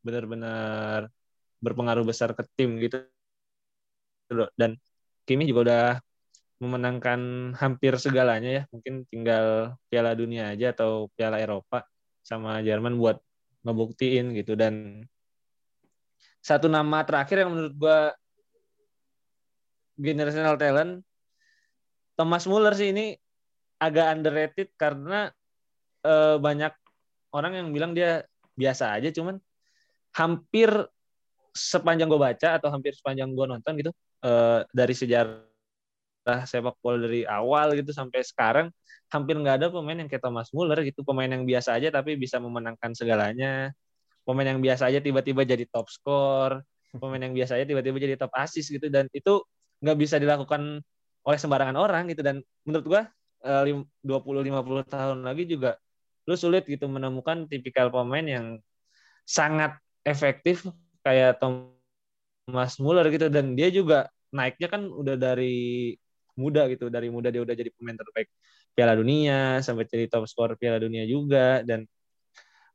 benar-benar 0.03 1.07
berpengaruh 1.63 2.03
besar 2.03 2.35
ke 2.35 2.43
tim 2.57 2.75
gitu. 2.83 2.99
Dan 4.59 4.75
Kimi 5.25 5.49
juga 5.49 5.61
udah 5.65 5.85
memenangkan 6.59 7.51
hampir 7.59 7.95
segalanya 7.99 8.49
ya. 8.49 8.63
Mungkin 8.71 9.07
tinggal 9.11 9.75
Piala 9.91 10.15
Dunia 10.15 10.51
aja 10.55 10.71
atau 10.71 11.11
Piala 11.13 11.39
Eropa 11.39 11.83
sama 12.23 12.63
Jerman 12.63 12.95
buat 12.95 13.19
ngebuktiin 13.67 14.33
gitu. 14.37 14.55
Dan 14.55 15.03
satu 16.39 16.69
nama 16.69 17.01
terakhir 17.03 17.43
yang 17.43 17.51
menurut 17.53 17.73
gua 17.75 18.13
generational 19.97 20.59
talent 20.59 21.01
Thomas 22.15 22.47
Muller 22.47 22.75
sih 22.75 22.91
ini 22.91 23.15
agak 23.79 24.07
underrated 24.15 24.69
karena 24.79 25.31
uh, 26.03 26.39
banyak 26.39 26.71
orang 27.35 27.59
yang 27.59 27.67
bilang 27.75 27.91
dia 27.91 28.23
biasa 28.55 28.95
aja 28.95 29.11
cuman 29.11 29.35
hampir 30.15 30.71
sepanjang 31.51 32.07
gue 32.07 32.19
baca 32.19 32.55
atau 32.55 32.71
hampir 32.71 32.95
sepanjang 32.95 33.35
gue 33.35 33.45
nonton 33.47 33.75
gitu 33.79 33.91
uh, 34.23 34.63
dari 34.71 34.95
sejarah 34.95 35.43
sepak 36.25 36.81
bola 36.81 37.05
dari 37.05 37.21
awal 37.29 37.77
gitu 37.77 37.93
sampai 37.93 38.25
sekarang 38.25 38.67
hampir 39.13 39.37
nggak 39.37 39.61
ada 39.61 39.67
pemain 39.69 39.95
yang 39.95 40.09
kayak 40.09 40.25
Thomas 40.25 40.49
Muller 40.49 40.81
gitu. 40.81 41.05
Pemain 41.05 41.29
yang 41.29 41.45
biasa 41.45 41.77
aja 41.77 41.93
tapi 41.93 42.17
bisa 42.17 42.41
memenangkan 42.41 42.91
segalanya. 42.97 43.69
Pemain 44.25 44.49
yang 44.49 44.59
biasa 44.59 44.89
aja 44.89 44.99
tiba-tiba 44.99 45.45
jadi 45.45 45.69
top 45.69 45.85
skor 45.87 46.65
pemain 46.95 47.19
yang 47.19 47.35
biasa 47.35 47.59
aja 47.59 47.67
tiba-tiba 47.67 47.97
jadi 48.01 48.15
top 48.17 48.33
assist 48.33 48.73
gitu. 48.73 48.89
Dan 48.89 49.05
itu 49.13 49.45
nggak 49.85 49.97
bisa 50.01 50.15
dilakukan 50.17 50.81
oleh 51.25 51.37
sembarangan 51.37 51.77
orang 51.77 52.09
gitu. 52.09 52.25
Dan 52.25 52.41
menurut 52.65 52.85
gua 52.89 53.01
20 53.45 53.85
50 54.01 54.89
tahun 54.89 55.21
lagi 55.21 55.45
juga 55.45 55.77
lu 56.25 56.33
sulit 56.33 56.65
gitu 56.65 56.89
menemukan 56.89 57.45
tipikal 57.45 57.93
pemain 57.93 58.25
yang 58.25 58.57
sangat 59.29 59.77
efektif 60.01 60.65
kayak 61.05 61.37
Tom 61.37 61.77
Mas 62.49 62.81
Muller 62.81 63.05
gitu. 63.13 63.29
Dan 63.29 63.53
dia 63.53 63.69
juga 63.69 64.09
naiknya 64.33 64.67
kan 64.73 64.89
udah 64.89 65.13
dari 65.13 65.93
muda 66.35 66.67
gitu 66.71 66.91
dari 66.91 67.07
muda 67.09 67.31
dia 67.31 67.41
udah 67.41 67.55
jadi 67.55 67.71
pemain 67.75 67.95
terbaik 67.95 68.27
Piala 68.75 68.93
Dunia 68.95 69.59
sampai 69.63 69.87
jadi 69.87 70.05
top 70.11 70.27
skor 70.27 70.59
Piala 70.59 70.77
Dunia 70.79 71.07
juga 71.07 71.63
dan 71.63 71.87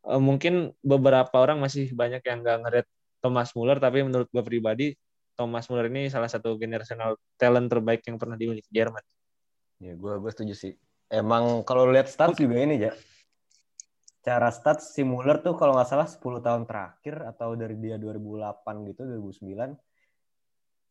uh, 0.09 0.21
mungkin 0.21 0.73
beberapa 0.81 1.33
orang 1.37 1.61
masih 1.61 1.93
banyak 1.93 2.25
yang 2.25 2.41
nggak 2.41 2.59
ngeret 2.67 2.87
Thomas 3.21 3.53
Muller 3.53 3.77
tapi 3.77 4.01
menurut 4.01 4.29
gue 4.33 4.43
pribadi 4.45 4.87
Thomas 5.37 5.69
Muller 5.69 5.89
ini 5.93 6.09
salah 6.09 6.29
satu 6.29 6.57
generational 6.57 7.17
talent 7.37 7.69
terbaik 7.69 8.05
yang 8.05 8.21
pernah 8.21 8.37
dimiliki 8.37 8.69
Jerman. 8.69 9.01
Ya 9.81 9.97
gue 9.97 10.13
gue 10.21 10.31
setuju 10.33 10.53
sih. 10.53 10.73
Emang 11.09 11.65
kalau 11.65 11.89
lihat 11.89 12.09
stats 12.13 12.37
juga 12.37 12.61
ini 12.61 12.77
ya 12.77 12.93
cara 14.21 14.53
stats 14.53 14.93
si 14.93 15.01
Muller 15.01 15.41
tuh 15.41 15.57
kalau 15.57 15.73
nggak 15.77 15.89
salah 15.89 16.05
10 16.05 16.21
tahun 16.21 16.63
terakhir 16.69 17.25
atau 17.25 17.57
dari 17.57 17.77
dia 17.81 17.97
2008 17.97 18.93
gitu 18.93 19.03
2009 19.09 19.73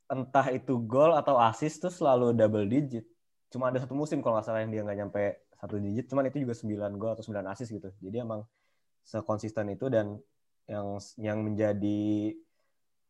entah 0.09 0.47
itu 0.49 0.73
gol 0.81 1.13
atau 1.13 1.37
assist 1.37 1.85
tuh 1.85 1.93
selalu 1.93 2.33
double 2.33 2.65
digit. 2.65 3.05
Cuma 3.53 3.69
ada 3.69 3.77
satu 3.77 3.93
musim 3.93 4.19
kalau 4.25 4.37
nggak 4.37 4.45
salah 4.45 4.61
yang 4.65 4.73
dia 4.73 4.81
nggak 4.81 4.97
nyampe 5.05 5.23
satu 5.59 5.75
digit 5.77 6.07
cuman 6.07 6.31
itu 6.31 6.41
juga 6.41 6.55
9 6.55 6.97
gol 6.97 7.11
atau 7.13 7.23
9 7.25 7.45
assist 7.53 7.69
gitu. 7.69 7.89
Jadi 8.01 8.17
emang 8.25 8.41
sekonsisten 9.05 9.69
itu 9.73 9.87
dan 9.87 10.17
yang 10.69 10.97
yang 11.17 11.39
menjadi 11.41 12.33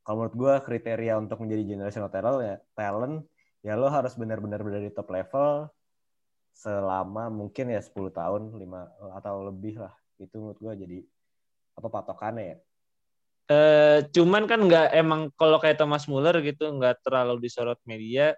kalau 0.03 0.25
menurut 0.25 0.35
gue 0.35 0.53
kriteria 0.63 1.19
untuk 1.19 1.43
menjadi 1.43 1.63
generational 1.75 2.11
talent 2.11 2.39
ya 2.39 2.55
talent 2.73 3.15
ya 3.59 3.73
lo 3.75 3.91
harus 3.91 4.15
benar-benar 4.15 4.63
berada 4.63 4.79
di 4.79 4.91
top 4.95 5.11
level 5.11 5.67
selama 6.55 7.27
mungkin 7.31 7.71
ya 7.71 7.79
10 7.83 8.11
tahun 8.11 8.41
5 8.59 9.15
atau 9.15 9.35
lebih 9.47 9.79
lah. 9.79 9.95
Itu 10.19 10.39
menurut 10.43 10.59
gue 10.59 10.73
jadi 10.87 10.99
apa 11.79 11.87
patokannya 11.87 12.43
ya 12.43 12.57
uh, 13.49 13.99
cuman 14.13 14.45
kan 14.45 14.61
nggak 14.61 14.93
emang 14.95 15.33
kalau 15.35 15.57
kayak 15.57 15.81
Thomas 15.81 16.05
Muller 16.05 16.37
gitu 16.45 16.69
nggak 16.69 17.03
terlalu 17.03 17.41
disorot 17.49 17.81
media. 17.83 18.37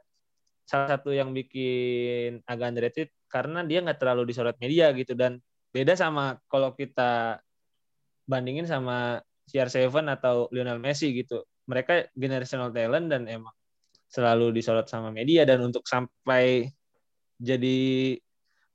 Salah 0.65 0.97
satu 0.97 1.11
yang 1.11 1.35
bikin 1.35 2.39
agak 2.47 2.71
underrated 2.71 3.09
karena 3.27 3.61
dia 3.67 3.83
nggak 3.83 3.99
terlalu 3.99 4.31
disorot 4.31 4.55
media 4.63 4.89
gitu. 4.95 5.13
Dan 5.13 5.43
beda 5.75 5.93
sama 5.99 6.39
kalau 6.47 6.71
kita 6.73 7.43
bandingin 8.27 8.65
sama 8.67 9.19
CR7 9.51 9.91
atau 10.07 10.47
Lionel 10.55 10.79
Messi 10.79 11.11
gitu. 11.11 11.43
Mereka 11.67 12.15
generational 12.15 12.71
talent 12.71 13.11
dan 13.11 13.27
emang 13.27 13.53
selalu 14.07 14.55
disorot 14.55 14.87
sama 14.87 15.11
media. 15.11 15.43
Dan 15.43 15.67
untuk 15.67 15.83
sampai 15.83 16.71
jadi 17.41 18.15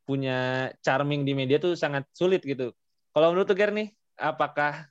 punya 0.07 0.71
charming 0.85 1.27
di 1.27 1.33
media 1.35 1.59
tuh 1.59 1.75
sangat 1.75 2.07
sulit 2.15 2.45
gitu. 2.45 2.71
Kalau 3.11 3.33
menurut 3.33 3.51
Ger 3.57 3.73
nih, 3.73 3.91
apakah 4.21 4.87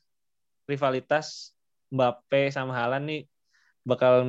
rivalitas 0.66 1.53
Mbappe 1.93 2.49
sama 2.49 2.74
Haaland 2.74 3.05
nih 3.05 3.22
bakal 3.86 4.26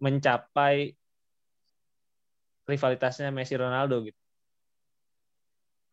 mencapai 0.00 0.92
rivalitasnya 2.68 3.32
Messi 3.32 3.56
Ronaldo 3.56 4.04
gitu? 4.04 4.20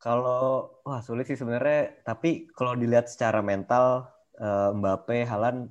Kalau 0.02 0.82
wah 0.82 1.00
sulit 1.06 1.30
sih 1.30 1.38
sebenarnya, 1.38 2.02
tapi 2.02 2.50
kalau 2.58 2.74
dilihat 2.74 3.06
secara 3.06 3.40
mental 3.46 4.10
eh, 4.40 4.70
Mbappe 4.74 5.24
Haaland 5.30 5.70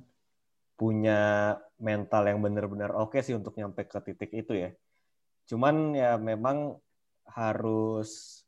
punya 0.79 1.53
mental 1.77 2.25
yang 2.25 2.41
benar-benar 2.41 2.95
oke 2.97 3.21
sih 3.21 3.37
untuk 3.37 3.53
nyampe 3.53 3.85
ke 3.85 3.99
titik 4.01 4.31
itu 4.33 4.53
ya. 4.55 4.69
Cuman 5.45 5.93
ya 5.93 6.17
memang 6.17 6.79
harus 7.27 8.41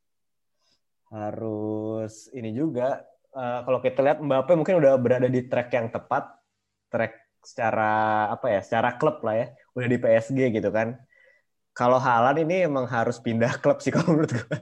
harus 1.14 2.32
ini 2.34 2.50
juga 2.58 3.06
uh, 3.34 3.60
kalau 3.66 3.80
kita 3.82 4.00
lihat 4.06 4.18
Mbappe 4.22 4.54
mungkin 4.54 4.80
udah 4.80 4.96
berada 5.02 5.28
di 5.28 5.46
track 5.50 5.70
yang 5.74 5.88
tepat, 5.90 6.30
track 6.94 7.14
secara 7.44 8.32
apa 8.32 8.48
ya, 8.48 8.60
secara 8.64 8.96
klub 8.96 9.20
lah 9.26 9.36
ya, 9.36 9.48
udah 9.76 9.88
di 9.90 9.98
PSG 10.00 10.40
gitu 10.54 10.70
kan. 10.70 10.96
Kalau 11.74 11.98
Halan 11.98 12.38
ini 12.46 12.70
emang 12.70 12.86
harus 12.86 13.18
pindah 13.18 13.58
klub 13.64 13.82
sih 13.82 13.90
kalau 13.90 14.14
menurut 14.14 14.32
gue. 14.32 14.58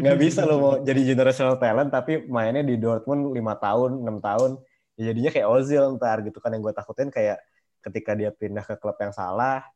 Nggak 0.00 0.18
bisa 0.22 0.46
lo 0.46 0.56
mau 0.62 0.74
jadi 0.80 1.00
generational 1.02 1.58
talent 1.58 1.90
tapi 1.90 2.24
mainnya 2.30 2.62
di 2.62 2.78
Dortmund 2.78 3.34
lima 3.34 3.58
tahun, 3.58 4.06
enam 4.06 4.22
tahun, 4.22 4.62
ya 4.94 5.10
jadinya 5.10 5.30
kayak 5.34 5.48
Ozil 5.50 5.82
ntar 5.98 6.22
gitu 6.22 6.38
kan 6.38 6.54
yang 6.54 6.62
gue 6.62 6.74
takutin 6.74 7.10
kayak 7.10 7.42
ketika 7.84 8.16
dia 8.16 8.30
pindah 8.30 8.64
ke 8.64 8.78
klub 8.78 8.96
yang 8.96 9.12
salah, 9.12 9.66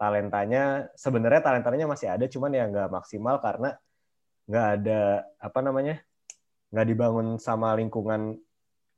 talentanya 0.00 0.88
sebenarnya 0.96 1.40
talentanya 1.44 1.86
masih 1.88 2.08
ada 2.12 2.24
cuman 2.28 2.50
ya 2.52 2.64
nggak 2.68 2.88
maksimal 2.92 3.36
karena 3.40 3.76
nggak 4.46 4.66
ada 4.80 5.00
apa 5.40 5.58
namanya 5.64 6.00
nggak 6.76 6.86
dibangun 6.92 7.40
sama 7.40 7.72
lingkungan 7.80 8.36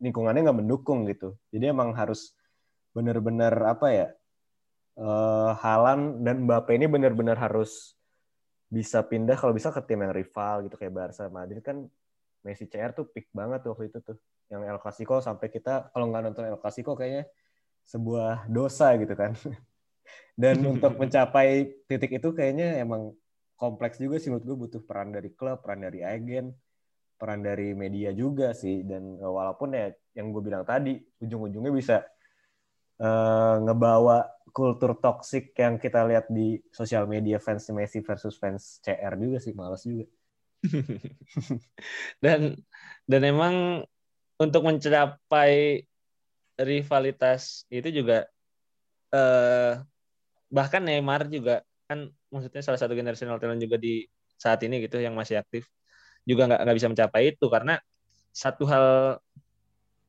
lingkungannya 0.02 0.50
nggak 0.50 0.58
mendukung 0.58 1.06
gitu. 1.06 1.38
Jadi 1.54 1.70
emang 1.70 1.94
harus 1.94 2.34
benar-benar 2.90 3.54
apa 3.70 3.86
ya 3.94 4.08
uh, 4.98 5.54
Halan 5.54 6.26
dan 6.26 6.42
Mbappe 6.42 6.74
ini 6.74 6.90
benar-benar 6.90 7.38
harus 7.38 7.94
bisa 8.66 9.00
pindah 9.06 9.38
kalau 9.38 9.54
bisa 9.54 9.70
ke 9.70 9.80
tim 9.86 10.02
yang 10.02 10.10
rival 10.10 10.66
gitu 10.66 10.74
kayak 10.74 10.92
Barca 10.92 11.30
Madrid 11.30 11.62
kan 11.62 11.86
Messi 12.42 12.66
CR 12.66 12.92
tuh 12.92 13.06
pick 13.08 13.30
banget 13.30 13.64
tuh 13.64 13.72
waktu 13.72 13.94
itu 13.94 13.98
tuh 14.02 14.18
yang 14.50 14.66
El 14.66 14.82
Clasico 14.82 15.22
sampai 15.22 15.48
kita 15.48 15.94
kalau 15.94 16.10
nggak 16.10 16.22
nonton 16.26 16.44
El 16.50 16.58
Clasico 16.60 16.98
kayaknya 16.98 17.30
sebuah 17.86 18.50
dosa 18.50 18.92
gitu 19.00 19.14
kan. 19.16 19.32
Dan 20.42 20.64
untuk 20.64 20.96
mencapai 21.00 21.68
titik 21.88 22.20
itu 22.20 22.28
kayaknya 22.36 22.80
emang 22.82 23.16
kompleks 23.58 23.98
juga 23.98 24.20
sih 24.20 24.30
menurut 24.30 24.44
gue 24.44 24.56
butuh 24.68 24.82
peran 24.84 25.10
dari 25.10 25.32
klub, 25.34 25.60
peran 25.64 25.82
dari 25.82 26.04
agen, 26.04 26.52
peran 27.18 27.42
dari 27.42 27.74
media 27.74 28.14
juga 28.14 28.54
sih. 28.54 28.86
Dan 28.86 29.18
eh, 29.18 29.28
walaupun 29.28 29.74
ya 29.74 29.90
yang 30.14 30.30
gue 30.30 30.42
bilang 30.42 30.62
tadi, 30.62 30.96
ujung-ujungnya 31.22 31.70
bisa 31.74 31.96
uh, 32.98 33.62
ngebawa 33.62 34.26
kultur 34.50 34.98
toksik 34.98 35.54
yang 35.54 35.78
kita 35.78 36.02
lihat 36.02 36.26
di 36.26 36.58
sosial 36.74 37.06
media 37.06 37.38
fans 37.38 37.70
Messi 37.70 38.02
versus 38.02 38.34
fans 38.34 38.82
CR 38.82 39.14
juga 39.14 39.38
sih, 39.38 39.54
males 39.54 39.82
juga. 39.86 40.06
dan 42.24 42.58
dan 43.06 43.22
emang 43.22 43.86
untuk 44.42 44.62
mencapai 44.66 45.86
rivalitas 46.58 47.62
itu 47.70 48.02
juga 48.02 48.26
eh, 49.14 49.78
bahkan 50.50 50.82
Neymar 50.82 51.30
juga 51.30 51.62
kan 51.86 52.10
maksudnya 52.34 52.62
salah 52.64 52.80
satu 52.80 52.98
generational 52.98 53.38
talent 53.38 53.62
juga 53.62 53.78
di 53.78 54.04
saat 54.34 54.60
ini 54.66 54.82
gitu 54.84 54.98
yang 54.98 55.14
masih 55.14 55.38
aktif 55.40 55.70
juga 56.24 56.42
nggak 56.48 56.60
nggak 56.64 56.76
bisa 56.78 56.90
mencapai 56.92 57.22
itu. 57.34 57.46
Karena 57.50 57.74
satu 58.32 58.64
hal 58.70 58.86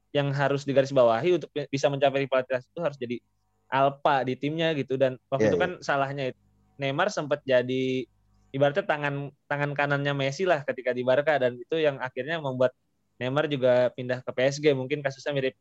yang 0.09 0.33
harus 0.33 0.65
digarisbawahi 0.65 1.37
untuk 1.37 1.49
bisa 1.69 1.87
mencapai 1.93 2.25
rivalitas 2.25 2.65
itu 2.65 2.79
harus 2.81 2.97
jadi 2.97 3.21
alpha 3.69 4.25
di 4.25 4.33
timnya 4.41 4.73
gitu. 4.73 4.97
Dan 4.97 5.17
waktu 5.29 5.45
Yeah, 5.45 5.53
itu 5.53 5.57
kan 5.61 5.71
salahnya 5.85 6.33
itu. 6.33 6.39
Neymar 6.81 7.11
sempat 7.13 7.43
jadi 7.45 8.07
ibaratnya 8.55 8.85
tangan 8.87 9.29
tangan 9.45 9.71
kanannya 9.77 10.13
Messi 10.17 10.43
lah 10.49 10.65
ketika 10.65 10.91
di 10.97 11.03
Barca. 11.05 11.37
Dan 11.37 11.61
itu 11.61 11.75
yang 11.77 12.01
akhirnya 12.01 12.41
membuat 12.41 12.73
Neymar 13.21 13.45
juga 13.51 13.93
pindah 13.93 14.19
ke 14.25 14.31
PSG 14.33 14.65
mungkin 14.73 14.99
kasusnya 15.05 15.33
mirip 15.37 15.53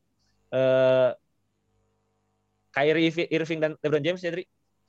eh, 0.54 1.10
Kyrie 2.74 3.10
Irving 3.32 3.60
dan 3.60 3.72
LeBron 3.82 4.04
James 4.04 4.22
ya 4.24 4.30
Tri? 4.32 4.44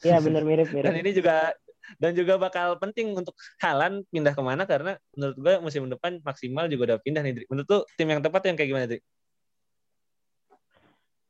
Iya 0.06 0.18
benar 0.26 0.44
mirip 0.50 0.68
dan 0.84 0.94
mirip. 0.94 0.96
ini 1.00 1.12
juga 1.12 1.52
dan 1.98 2.12
juga 2.14 2.38
bakal 2.38 2.78
penting 2.78 3.18
untuk 3.18 3.34
Halan 3.58 4.06
pindah 4.14 4.38
ke 4.38 4.44
mana 4.46 4.64
karena 4.70 5.00
menurut 5.18 5.38
gue 5.40 5.54
musim 5.64 5.90
depan 5.90 6.22
maksimal 6.22 6.70
juga 6.70 6.94
udah 6.94 6.98
pindah 7.02 7.22
nih 7.26 7.34
Dri. 7.34 7.46
menurut 7.50 7.68
lu 7.68 7.80
tim 7.98 8.08
yang 8.12 8.22
tepat 8.22 8.42
yang 8.46 8.56
kayak 8.60 8.70
gimana 8.70 8.86
Dri? 8.86 9.00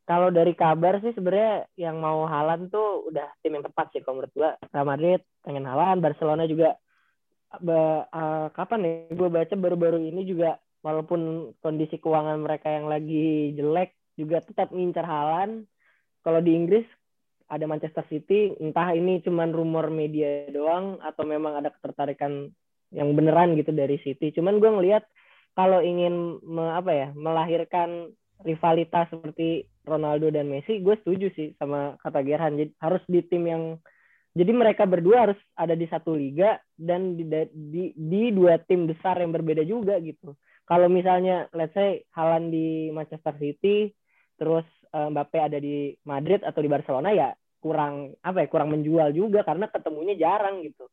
Kalau 0.09 0.33
dari 0.33 0.57
kabar 0.57 0.97
sih 1.05 1.13
sebenarnya 1.13 1.69
yang 1.77 2.01
mau 2.01 2.25
Halan 2.25 2.65
tuh 2.73 3.13
udah 3.13 3.29
tim 3.45 3.53
yang 3.53 3.61
tepat 3.61 3.93
sih 3.93 4.01
kalau 4.01 4.17
menurut 4.17 4.33
gua. 4.33 4.51
Real 4.73 4.87
Madrid 4.89 5.21
pengen 5.45 5.69
Halan, 5.69 6.01
Barcelona 6.01 6.49
juga 6.49 6.73
be- 7.61 8.05
eh, 8.09 8.47
kapan 8.57 8.79
nih 8.81 8.93
gue 9.13 9.29
baca 9.29 9.53
baru-baru 9.53 10.01
ini 10.01 10.25
juga 10.25 10.57
walaupun 10.81 11.53
kondisi 11.61 12.01
keuangan 12.01 12.41
mereka 12.41 12.73
yang 12.73 12.89
lagi 12.89 13.53
jelek 13.53 13.93
juga 14.17 14.41
tetap 14.41 14.73
ngincar 14.73 15.05
Halan. 15.05 15.69
Kalau 16.25 16.41
di 16.41 16.57
Inggris 16.57 16.89
ada 17.49 17.65
Manchester 17.65 18.05
City, 18.07 18.53
entah 18.61 18.93
ini 18.93 19.25
cuman 19.25 19.49
rumor 19.49 19.89
media 19.89 20.45
doang 20.53 21.01
atau 21.01 21.25
memang 21.25 21.57
ada 21.57 21.73
ketertarikan 21.73 22.53
yang 22.93 23.09
beneran 23.17 23.57
gitu 23.57 23.73
dari 23.73 23.97
City. 24.05 24.29
Cuman 24.33 24.61
gue 24.61 24.69
ngelihat 24.69 25.03
kalau 25.57 25.81
ingin 25.81 26.37
me- 26.45 26.73
apa 26.77 26.91
ya 26.93 27.07
melahirkan 27.17 28.13
rivalitas 28.45 29.09
seperti 29.11 29.67
Ronaldo 29.83 30.29
dan 30.29 30.47
Messi, 30.47 30.79
gue 30.79 30.95
setuju 31.01 31.33
sih 31.33 31.57
sama 31.57 31.97
kata 31.99 32.21
Gerhan. 32.21 32.55
Jadi 32.55 32.71
harus 32.79 33.03
di 33.09 33.19
tim 33.25 33.43
yang 33.49 33.63
jadi 34.37 34.53
mereka 34.53 34.85
berdua 34.85 35.25
harus 35.27 35.39
ada 35.57 35.73
di 35.73 35.89
satu 35.89 36.13
liga 36.13 36.61
dan 36.77 37.17
di, 37.17 37.25
di, 37.49 37.91
di 37.97 38.23
dua 38.29 38.61
tim 38.61 38.85
besar 38.85 39.17
yang 39.17 39.33
berbeda 39.33 39.65
juga 39.65 39.97
gitu. 39.97 40.37
Kalau 40.69 40.85
misalnya 40.85 41.49
let's 41.57 41.73
say 41.73 42.05
Haaland 42.13 42.53
di 42.53 42.93
Manchester 42.93 43.33
City, 43.41 43.89
terus 44.37 44.63
eh, 44.93 45.07
Mbappe 45.09 45.37
ada 45.41 45.57
di 45.57 45.97
Madrid 46.05 46.45
atau 46.45 46.61
di 46.61 46.69
Barcelona 46.69 47.09
ya 47.09 47.33
kurang 47.59 48.15
apa 48.23 48.43
ya 48.43 48.47
kurang 48.47 48.71
menjual 48.73 49.11
juga 49.11 49.43
karena 49.43 49.67
ketemunya 49.67 50.15
jarang 50.15 50.63
gitu. 50.63 50.87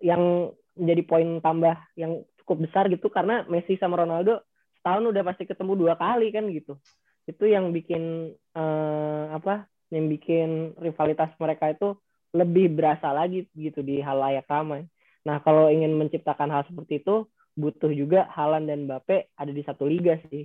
Yang 0.00 0.54
menjadi 0.76 1.02
poin 1.08 1.28
tambah 1.40 1.76
yang 1.96 2.22
cukup 2.44 2.68
besar 2.68 2.86
gitu 2.92 3.08
karena 3.08 3.42
Messi 3.48 3.80
sama 3.80 3.98
Ronaldo 3.98 4.44
setahun 4.78 5.04
udah 5.08 5.22
pasti 5.26 5.48
ketemu 5.48 5.72
dua 5.74 5.94
kali 5.98 6.30
kan 6.30 6.46
gitu. 6.52 6.78
Itu 7.26 7.48
yang 7.48 7.74
bikin 7.74 8.30
eh, 8.54 9.24
apa? 9.34 9.66
Yang 9.90 10.06
bikin 10.18 10.48
rivalitas 10.78 11.32
mereka 11.42 11.72
itu 11.72 11.96
lebih 12.36 12.76
berasa 12.76 13.10
lagi 13.10 13.48
gitu 13.56 13.80
di 13.80 13.98
hal 14.04 14.20
layak 14.20 14.46
ramai. 14.46 14.84
Nah 15.26 15.40
kalau 15.42 15.72
ingin 15.72 15.96
menciptakan 15.96 16.52
hal 16.52 16.62
seperti 16.68 17.02
itu 17.02 17.26
butuh 17.56 17.90
juga 17.90 18.28
Halan 18.30 18.68
dan 18.68 18.84
Mbappe 18.84 19.32
ada 19.34 19.50
di 19.50 19.64
satu 19.64 19.88
liga 19.88 20.20
sih. 20.28 20.44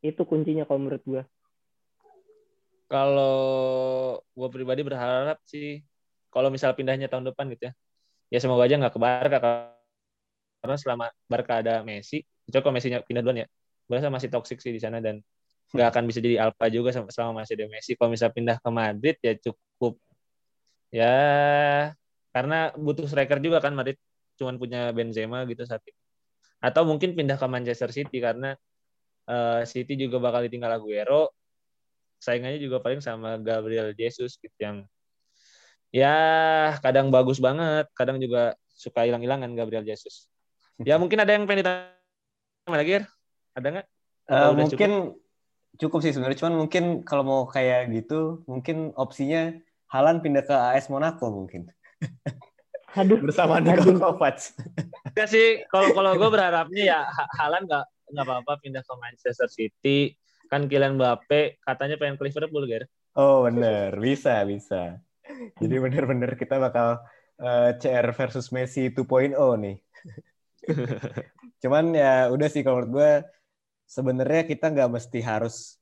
Itu 0.00 0.22
kuncinya 0.24 0.64
kalau 0.64 0.86
menurut 0.86 1.02
gue. 1.02 1.22
Kalau 2.84 3.36
gue 4.20 4.48
pribadi 4.52 4.84
berharap 4.84 5.40
sih 5.48 5.80
kalau 6.28 6.50
misal 6.52 6.74
pindahnya 6.76 7.06
tahun 7.06 7.30
depan 7.30 7.46
gitu 7.54 7.70
ya, 7.70 7.72
ya 8.28 8.38
semoga 8.42 8.66
aja 8.66 8.74
nggak 8.76 8.92
ke 8.92 9.00
Barca 9.00 9.38
karena 10.64 10.76
selama 10.80 11.06
Barca 11.28 11.60
ada 11.60 11.84
Messi, 11.84 12.24
itu 12.24 12.56
kalau 12.58 12.74
Messi 12.74 12.88
pindah 12.90 13.22
duluan 13.22 13.44
ya, 13.44 13.48
gue 13.86 13.96
masih 14.08 14.32
toksik 14.32 14.58
sih 14.64 14.72
di 14.72 14.80
sana 14.80 14.98
dan 14.98 15.20
nggak 15.76 15.88
akan 15.92 16.02
bisa 16.08 16.18
jadi 16.24 16.48
alpha 16.48 16.66
juga 16.72 16.90
selama 16.90 17.44
masih 17.44 17.54
ada 17.60 17.66
Messi. 17.68 17.92
Kalau 17.94 18.10
misal 18.10 18.32
pindah 18.32 18.56
ke 18.58 18.70
Madrid 18.72 19.16
ya 19.20 19.32
cukup 19.38 20.00
ya 20.94 21.14
karena 22.34 22.70
butuh 22.74 23.06
striker 23.06 23.38
juga 23.42 23.58
kan 23.62 23.74
Madrid 23.74 23.98
cuman 24.40 24.58
punya 24.58 24.90
Benzema 24.90 25.46
gitu 25.46 25.62
saat 25.68 25.82
itu. 25.86 26.00
Atau 26.58 26.88
mungkin 26.88 27.12
pindah 27.12 27.36
ke 27.36 27.46
Manchester 27.46 27.92
City 27.92 28.18
karena 28.18 28.56
uh, 29.28 29.62
City 29.68 30.00
juga 30.00 30.16
bakal 30.18 30.48
ditinggal 30.48 30.80
Aguero 30.80 31.30
saingannya 32.24 32.56
juga 32.56 32.80
paling 32.80 33.04
sama 33.04 33.36
Gabriel 33.36 33.92
Jesus 33.92 34.40
gitu 34.40 34.56
yang 34.56 34.88
ya 35.92 36.16
kadang 36.80 37.12
bagus 37.12 37.36
banget, 37.38 37.84
kadang 37.92 38.16
juga 38.16 38.56
suka 38.72 39.04
hilang-hilangan 39.04 39.52
Gabriel 39.52 39.84
Jesus. 39.84 40.26
Ya 40.80 40.96
mungkin 40.96 41.20
ada 41.20 41.36
yang 41.36 41.44
pengen 41.44 41.62
ditanya 41.62 42.72
lagi, 42.72 43.04
ada 43.52 43.66
nggak? 43.68 43.86
Uh, 44.24 44.52
mungkin 44.56 44.90
cukup? 45.12 45.20
cukup 45.78 45.98
sih 46.00 46.12
sebenarnya, 46.16 46.40
cuman 46.40 46.66
mungkin 46.66 46.84
kalau 47.04 47.22
mau 47.22 47.42
kayak 47.44 47.92
gitu, 47.92 48.40
mungkin 48.48 48.96
opsinya 48.96 49.54
Halan 49.92 50.18
pindah 50.18 50.42
ke 50.42 50.56
AS 50.74 50.90
Monaco 50.90 51.30
mungkin. 51.30 51.70
Aduh. 52.98 53.22
Bersama 53.22 53.62
Niko 53.62 53.94
Kovac. 53.94 54.54
Ya 55.14 55.30
sih, 55.30 55.62
kalau 55.70 55.94
kalau 55.94 56.18
gue 56.18 56.28
berharapnya 56.30 56.82
ya 56.82 56.98
Halan 57.38 57.66
nggak 57.70 57.84
nggak 58.10 58.24
apa-apa 58.26 58.52
pindah 58.58 58.82
ke 58.82 58.94
Manchester 58.98 59.46
City 59.46 60.18
kan 60.50 60.68
Kylian 60.70 60.96
Mbappe 61.00 61.60
katanya 61.62 61.96
pengen 62.00 62.16
ke 62.20 62.24
Liverpool 62.28 62.64
Ger. 62.68 62.84
Oh 63.14 63.46
bener, 63.46 63.94
bisa 63.98 64.42
bisa. 64.42 64.98
Jadi 65.62 65.74
bener-bener 65.80 66.36
kita 66.36 66.60
bakal 66.60 67.00
uh, 67.40 67.70
CR 67.78 68.10
versus 68.12 68.50
Messi 68.50 68.90
2.0 68.90 69.34
nih. 69.36 69.76
Cuman 71.62 71.94
ya 71.94 72.28
udah 72.28 72.48
sih 72.50 72.60
kalau 72.60 72.82
menurut 72.82 72.92
gue 72.92 73.10
sebenarnya 73.88 74.42
kita 74.48 74.72
nggak 74.72 74.90
mesti 74.90 75.20
harus 75.22 75.78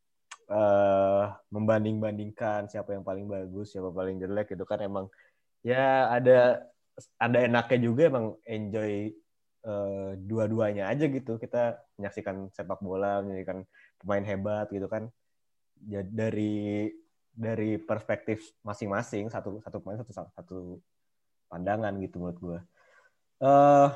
uh, 0.52 1.32
membanding-bandingkan 1.48 2.68
siapa 2.68 2.94
yang 2.94 3.04
paling 3.06 3.26
bagus, 3.26 3.72
siapa 3.72 3.90
paling 3.90 4.20
jelek 4.20 4.54
itu 4.54 4.64
kan 4.68 4.82
emang 4.84 5.06
ya 5.62 6.10
ada 6.12 6.68
ada 7.16 7.38
enaknya 7.40 7.78
juga 7.80 8.02
emang 8.12 8.36
enjoy 8.44 9.08
uh, 9.64 10.12
dua-duanya 10.18 10.92
aja 10.92 11.08
gitu 11.08 11.40
kita 11.40 11.80
menyaksikan 11.96 12.52
sepak 12.52 12.82
bola, 12.82 13.22
menyaksikan 13.24 13.64
pemain 14.02 14.24
hebat 14.26 14.66
gitu 14.74 14.86
kan. 14.90 15.08
Ya, 15.86 16.02
dari 16.06 16.90
dari 17.32 17.80
perspektif 17.80 18.52
masing-masing 18.60 19.32
satu 19.32 19.58
satu 19.64 19.80
pemain 19.80 19.98
satu 20.04 20.12
satu 20.12 20.58
pandangan 21.48 21.96
gitu 22.02 22.20
menurut 22.20 22.38
gue. 22.38 22.58
Uh, 23.42 23.88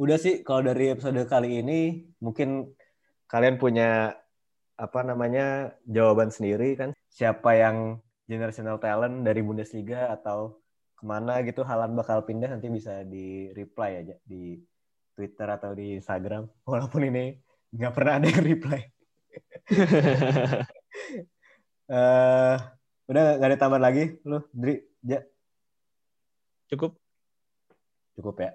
udah 0.00 0.18
sih 0.18 0.40
kalau 0.42 0.64
dari 0.64 0.90
episode 0.90 1.20
kali 1.28 1.60
ini 1.60 2.08
mungkin 2.18 2.72
kalian 3.28 3.60
punya 3.60 4.16
apa 4.76 5.00
namanya 5.04 5.76
jawaban 5.86 6.32
sendiri 6.32 6.74
kan 6.74 6.90
siapa 7.12 7.54
yang 7.54 8.00
generational 8.26 8.80
talent 8.80 9.22
dari 9.22 9.44
Bundesliga 9.44 10.10
atau 10.10 10.58
ke 10.96 11.04
mana 11.04 11.44
gitu 11.44 11.62
Halan 11.62 11.92
bakal 11.92 12.24
pindah 12.24 12.50
nanti 12.50 12.72
bisa 12.72 13.04
di 13.04 13.52
reply 13.52 14.00
aja 14.02 14.16
di 14.24 14.56
Twitter 15.12 15.48
atau 15.48 15.76
di 15.76 16.00
Instagram 16.00 16.48
walaupun 16.70 17.02
ini 17.06 17.36
nggak 17.72 17.92
pernah 17.96 18.12
ada 18.20 18.26
yang 18.28 18.44
reply. 18.44 18.80
uh, 21.88 22.56
udah 23.10 23.24
nggak 23.40 23.48
ada 23.48 23.58
tambahan 23.58 23.84
lagi? 23.84 24.04
Lu 24.28 24.44
Dri 24.52 24.80
ja. 25.00 25.24
cukup. 26.68 26.96
Cukup 28.16 28.36
ya. 28.44 28.52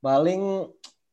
Paling 0.00 0.66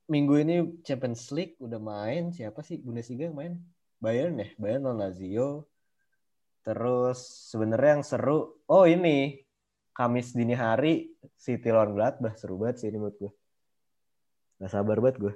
minggu 0.09 0.33
ini 0.41 0.55
Champions 0.81 1.27
League 1.35 1.59
udah 1.59 1.77
main. 1.77 2.31
Siapa 2.31 2.63
sih? 2.63 2.79
Bundesliga 2.79 3.27
yang 3.27 3.37
main? 3.37 3.53
Bayern 3.99 4.39
ya 4.39 4.47
Bayern 4.55 4.87
lawan 4.87 5.03
Lazio. 5.03 5.67
Terus 6.63 7.19
sebenarnya 7.51 7.99
yang 7.99 8.05
seru 8.07 8.63
oh 8.67 8.85
ini 8.87 9.43
Kamis 9.91 10.31
dini 10.31 10.55
hari 10.55 11.11
City 11.35 11.67
lawan 11.67 11.91
Gladbach. 11.91 12.39
Seru 12.39 12.55
banget 12.55 12.79
sih 12.79 12.87
ini 12.87 12.97
menurut 13.03 13.19
gue 13.19 13.31
nggak 14.59 14.71
sabar 14.75 14.99
banget 14.99 15.17
gue 15.23 15.33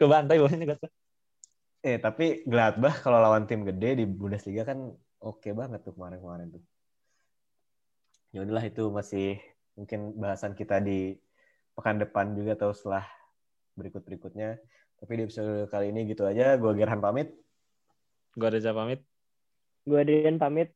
kebantai 0.00 0.36
bawahnya 0.42 0.66
Gladbach 0.66 0.94
eh 1.82 1.96
tapi 2.02 2.42
Gladbach 2.42 3.06
kalau 3.06 3.22
lawan 3.22 3.46
tim 3.46 3.62
gede 3.62 4.02
di 4.02 4.04
Bundesliga 4.04 4.66
kan 4.66 4.90
oke 5.22 5.42
okay 5.42 5.52
banget 5.54 5.82
tuh 5.86 5.94
kemarin-kemarin 5.94 6.58
tuh. 6.58 6.62
Ya 8.34 8.44
udahlah 8.44 8.64
itu 8.66 8.90
masih 8.92 9.40
mungkin 9.78 10.18
bahasan 10.18 10.52
kita 10.58 10.82
di 10.82 11.16
pekan 11.78 12.02
depan 12.02 12.34
juga 12.34 12.58
atau 12.58 12.74
setelah 12.74 13.06
berikut 13.78 14.02
berikutnya 14.02 14.58
tapi 14.98 15.14
di 15.14 15.22
episode 15.30 15.70
kali 15.70 15.94
ini 15.94 16.10
gitu 16.10 16.26
aja. 16.26 16.58
Gue 16.58 16.74
Gerhan 16.74 16.98
pamit. 16.98 17.30
Gue 18.34 18.48
Reza 18.50 18.74
pamit. 18.74 19.06
Gue 19.86 20.02
Adrian 20.02 20.36
pamit 20.36 20.74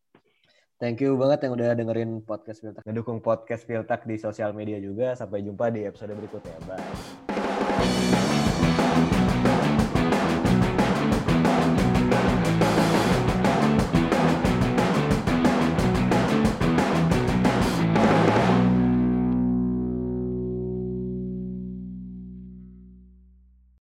thank 0.83 0.99
you 0.99 1.15
banget 1.15 1.47
yang 1.47 1.55
udah 1.55 1.79
dengerin 1.79 2.11
podcast 2.27 2.59
Piltak. 2.59 2.83
Ngedukung 2.83 3.23
podcast 3.23 3.63
Piltak 3.63 4.03
di 4.03 4.19
sosial 4.19 4.51
media 4.51 4.83
juga. 4.83 5.15
Sampai 5.15 5.47
jumpa 5.47 5.71
di 5.71 5.87
episode 5.87 6.19
berikutnya. 6.19 6.59
Bye 6.67 8.42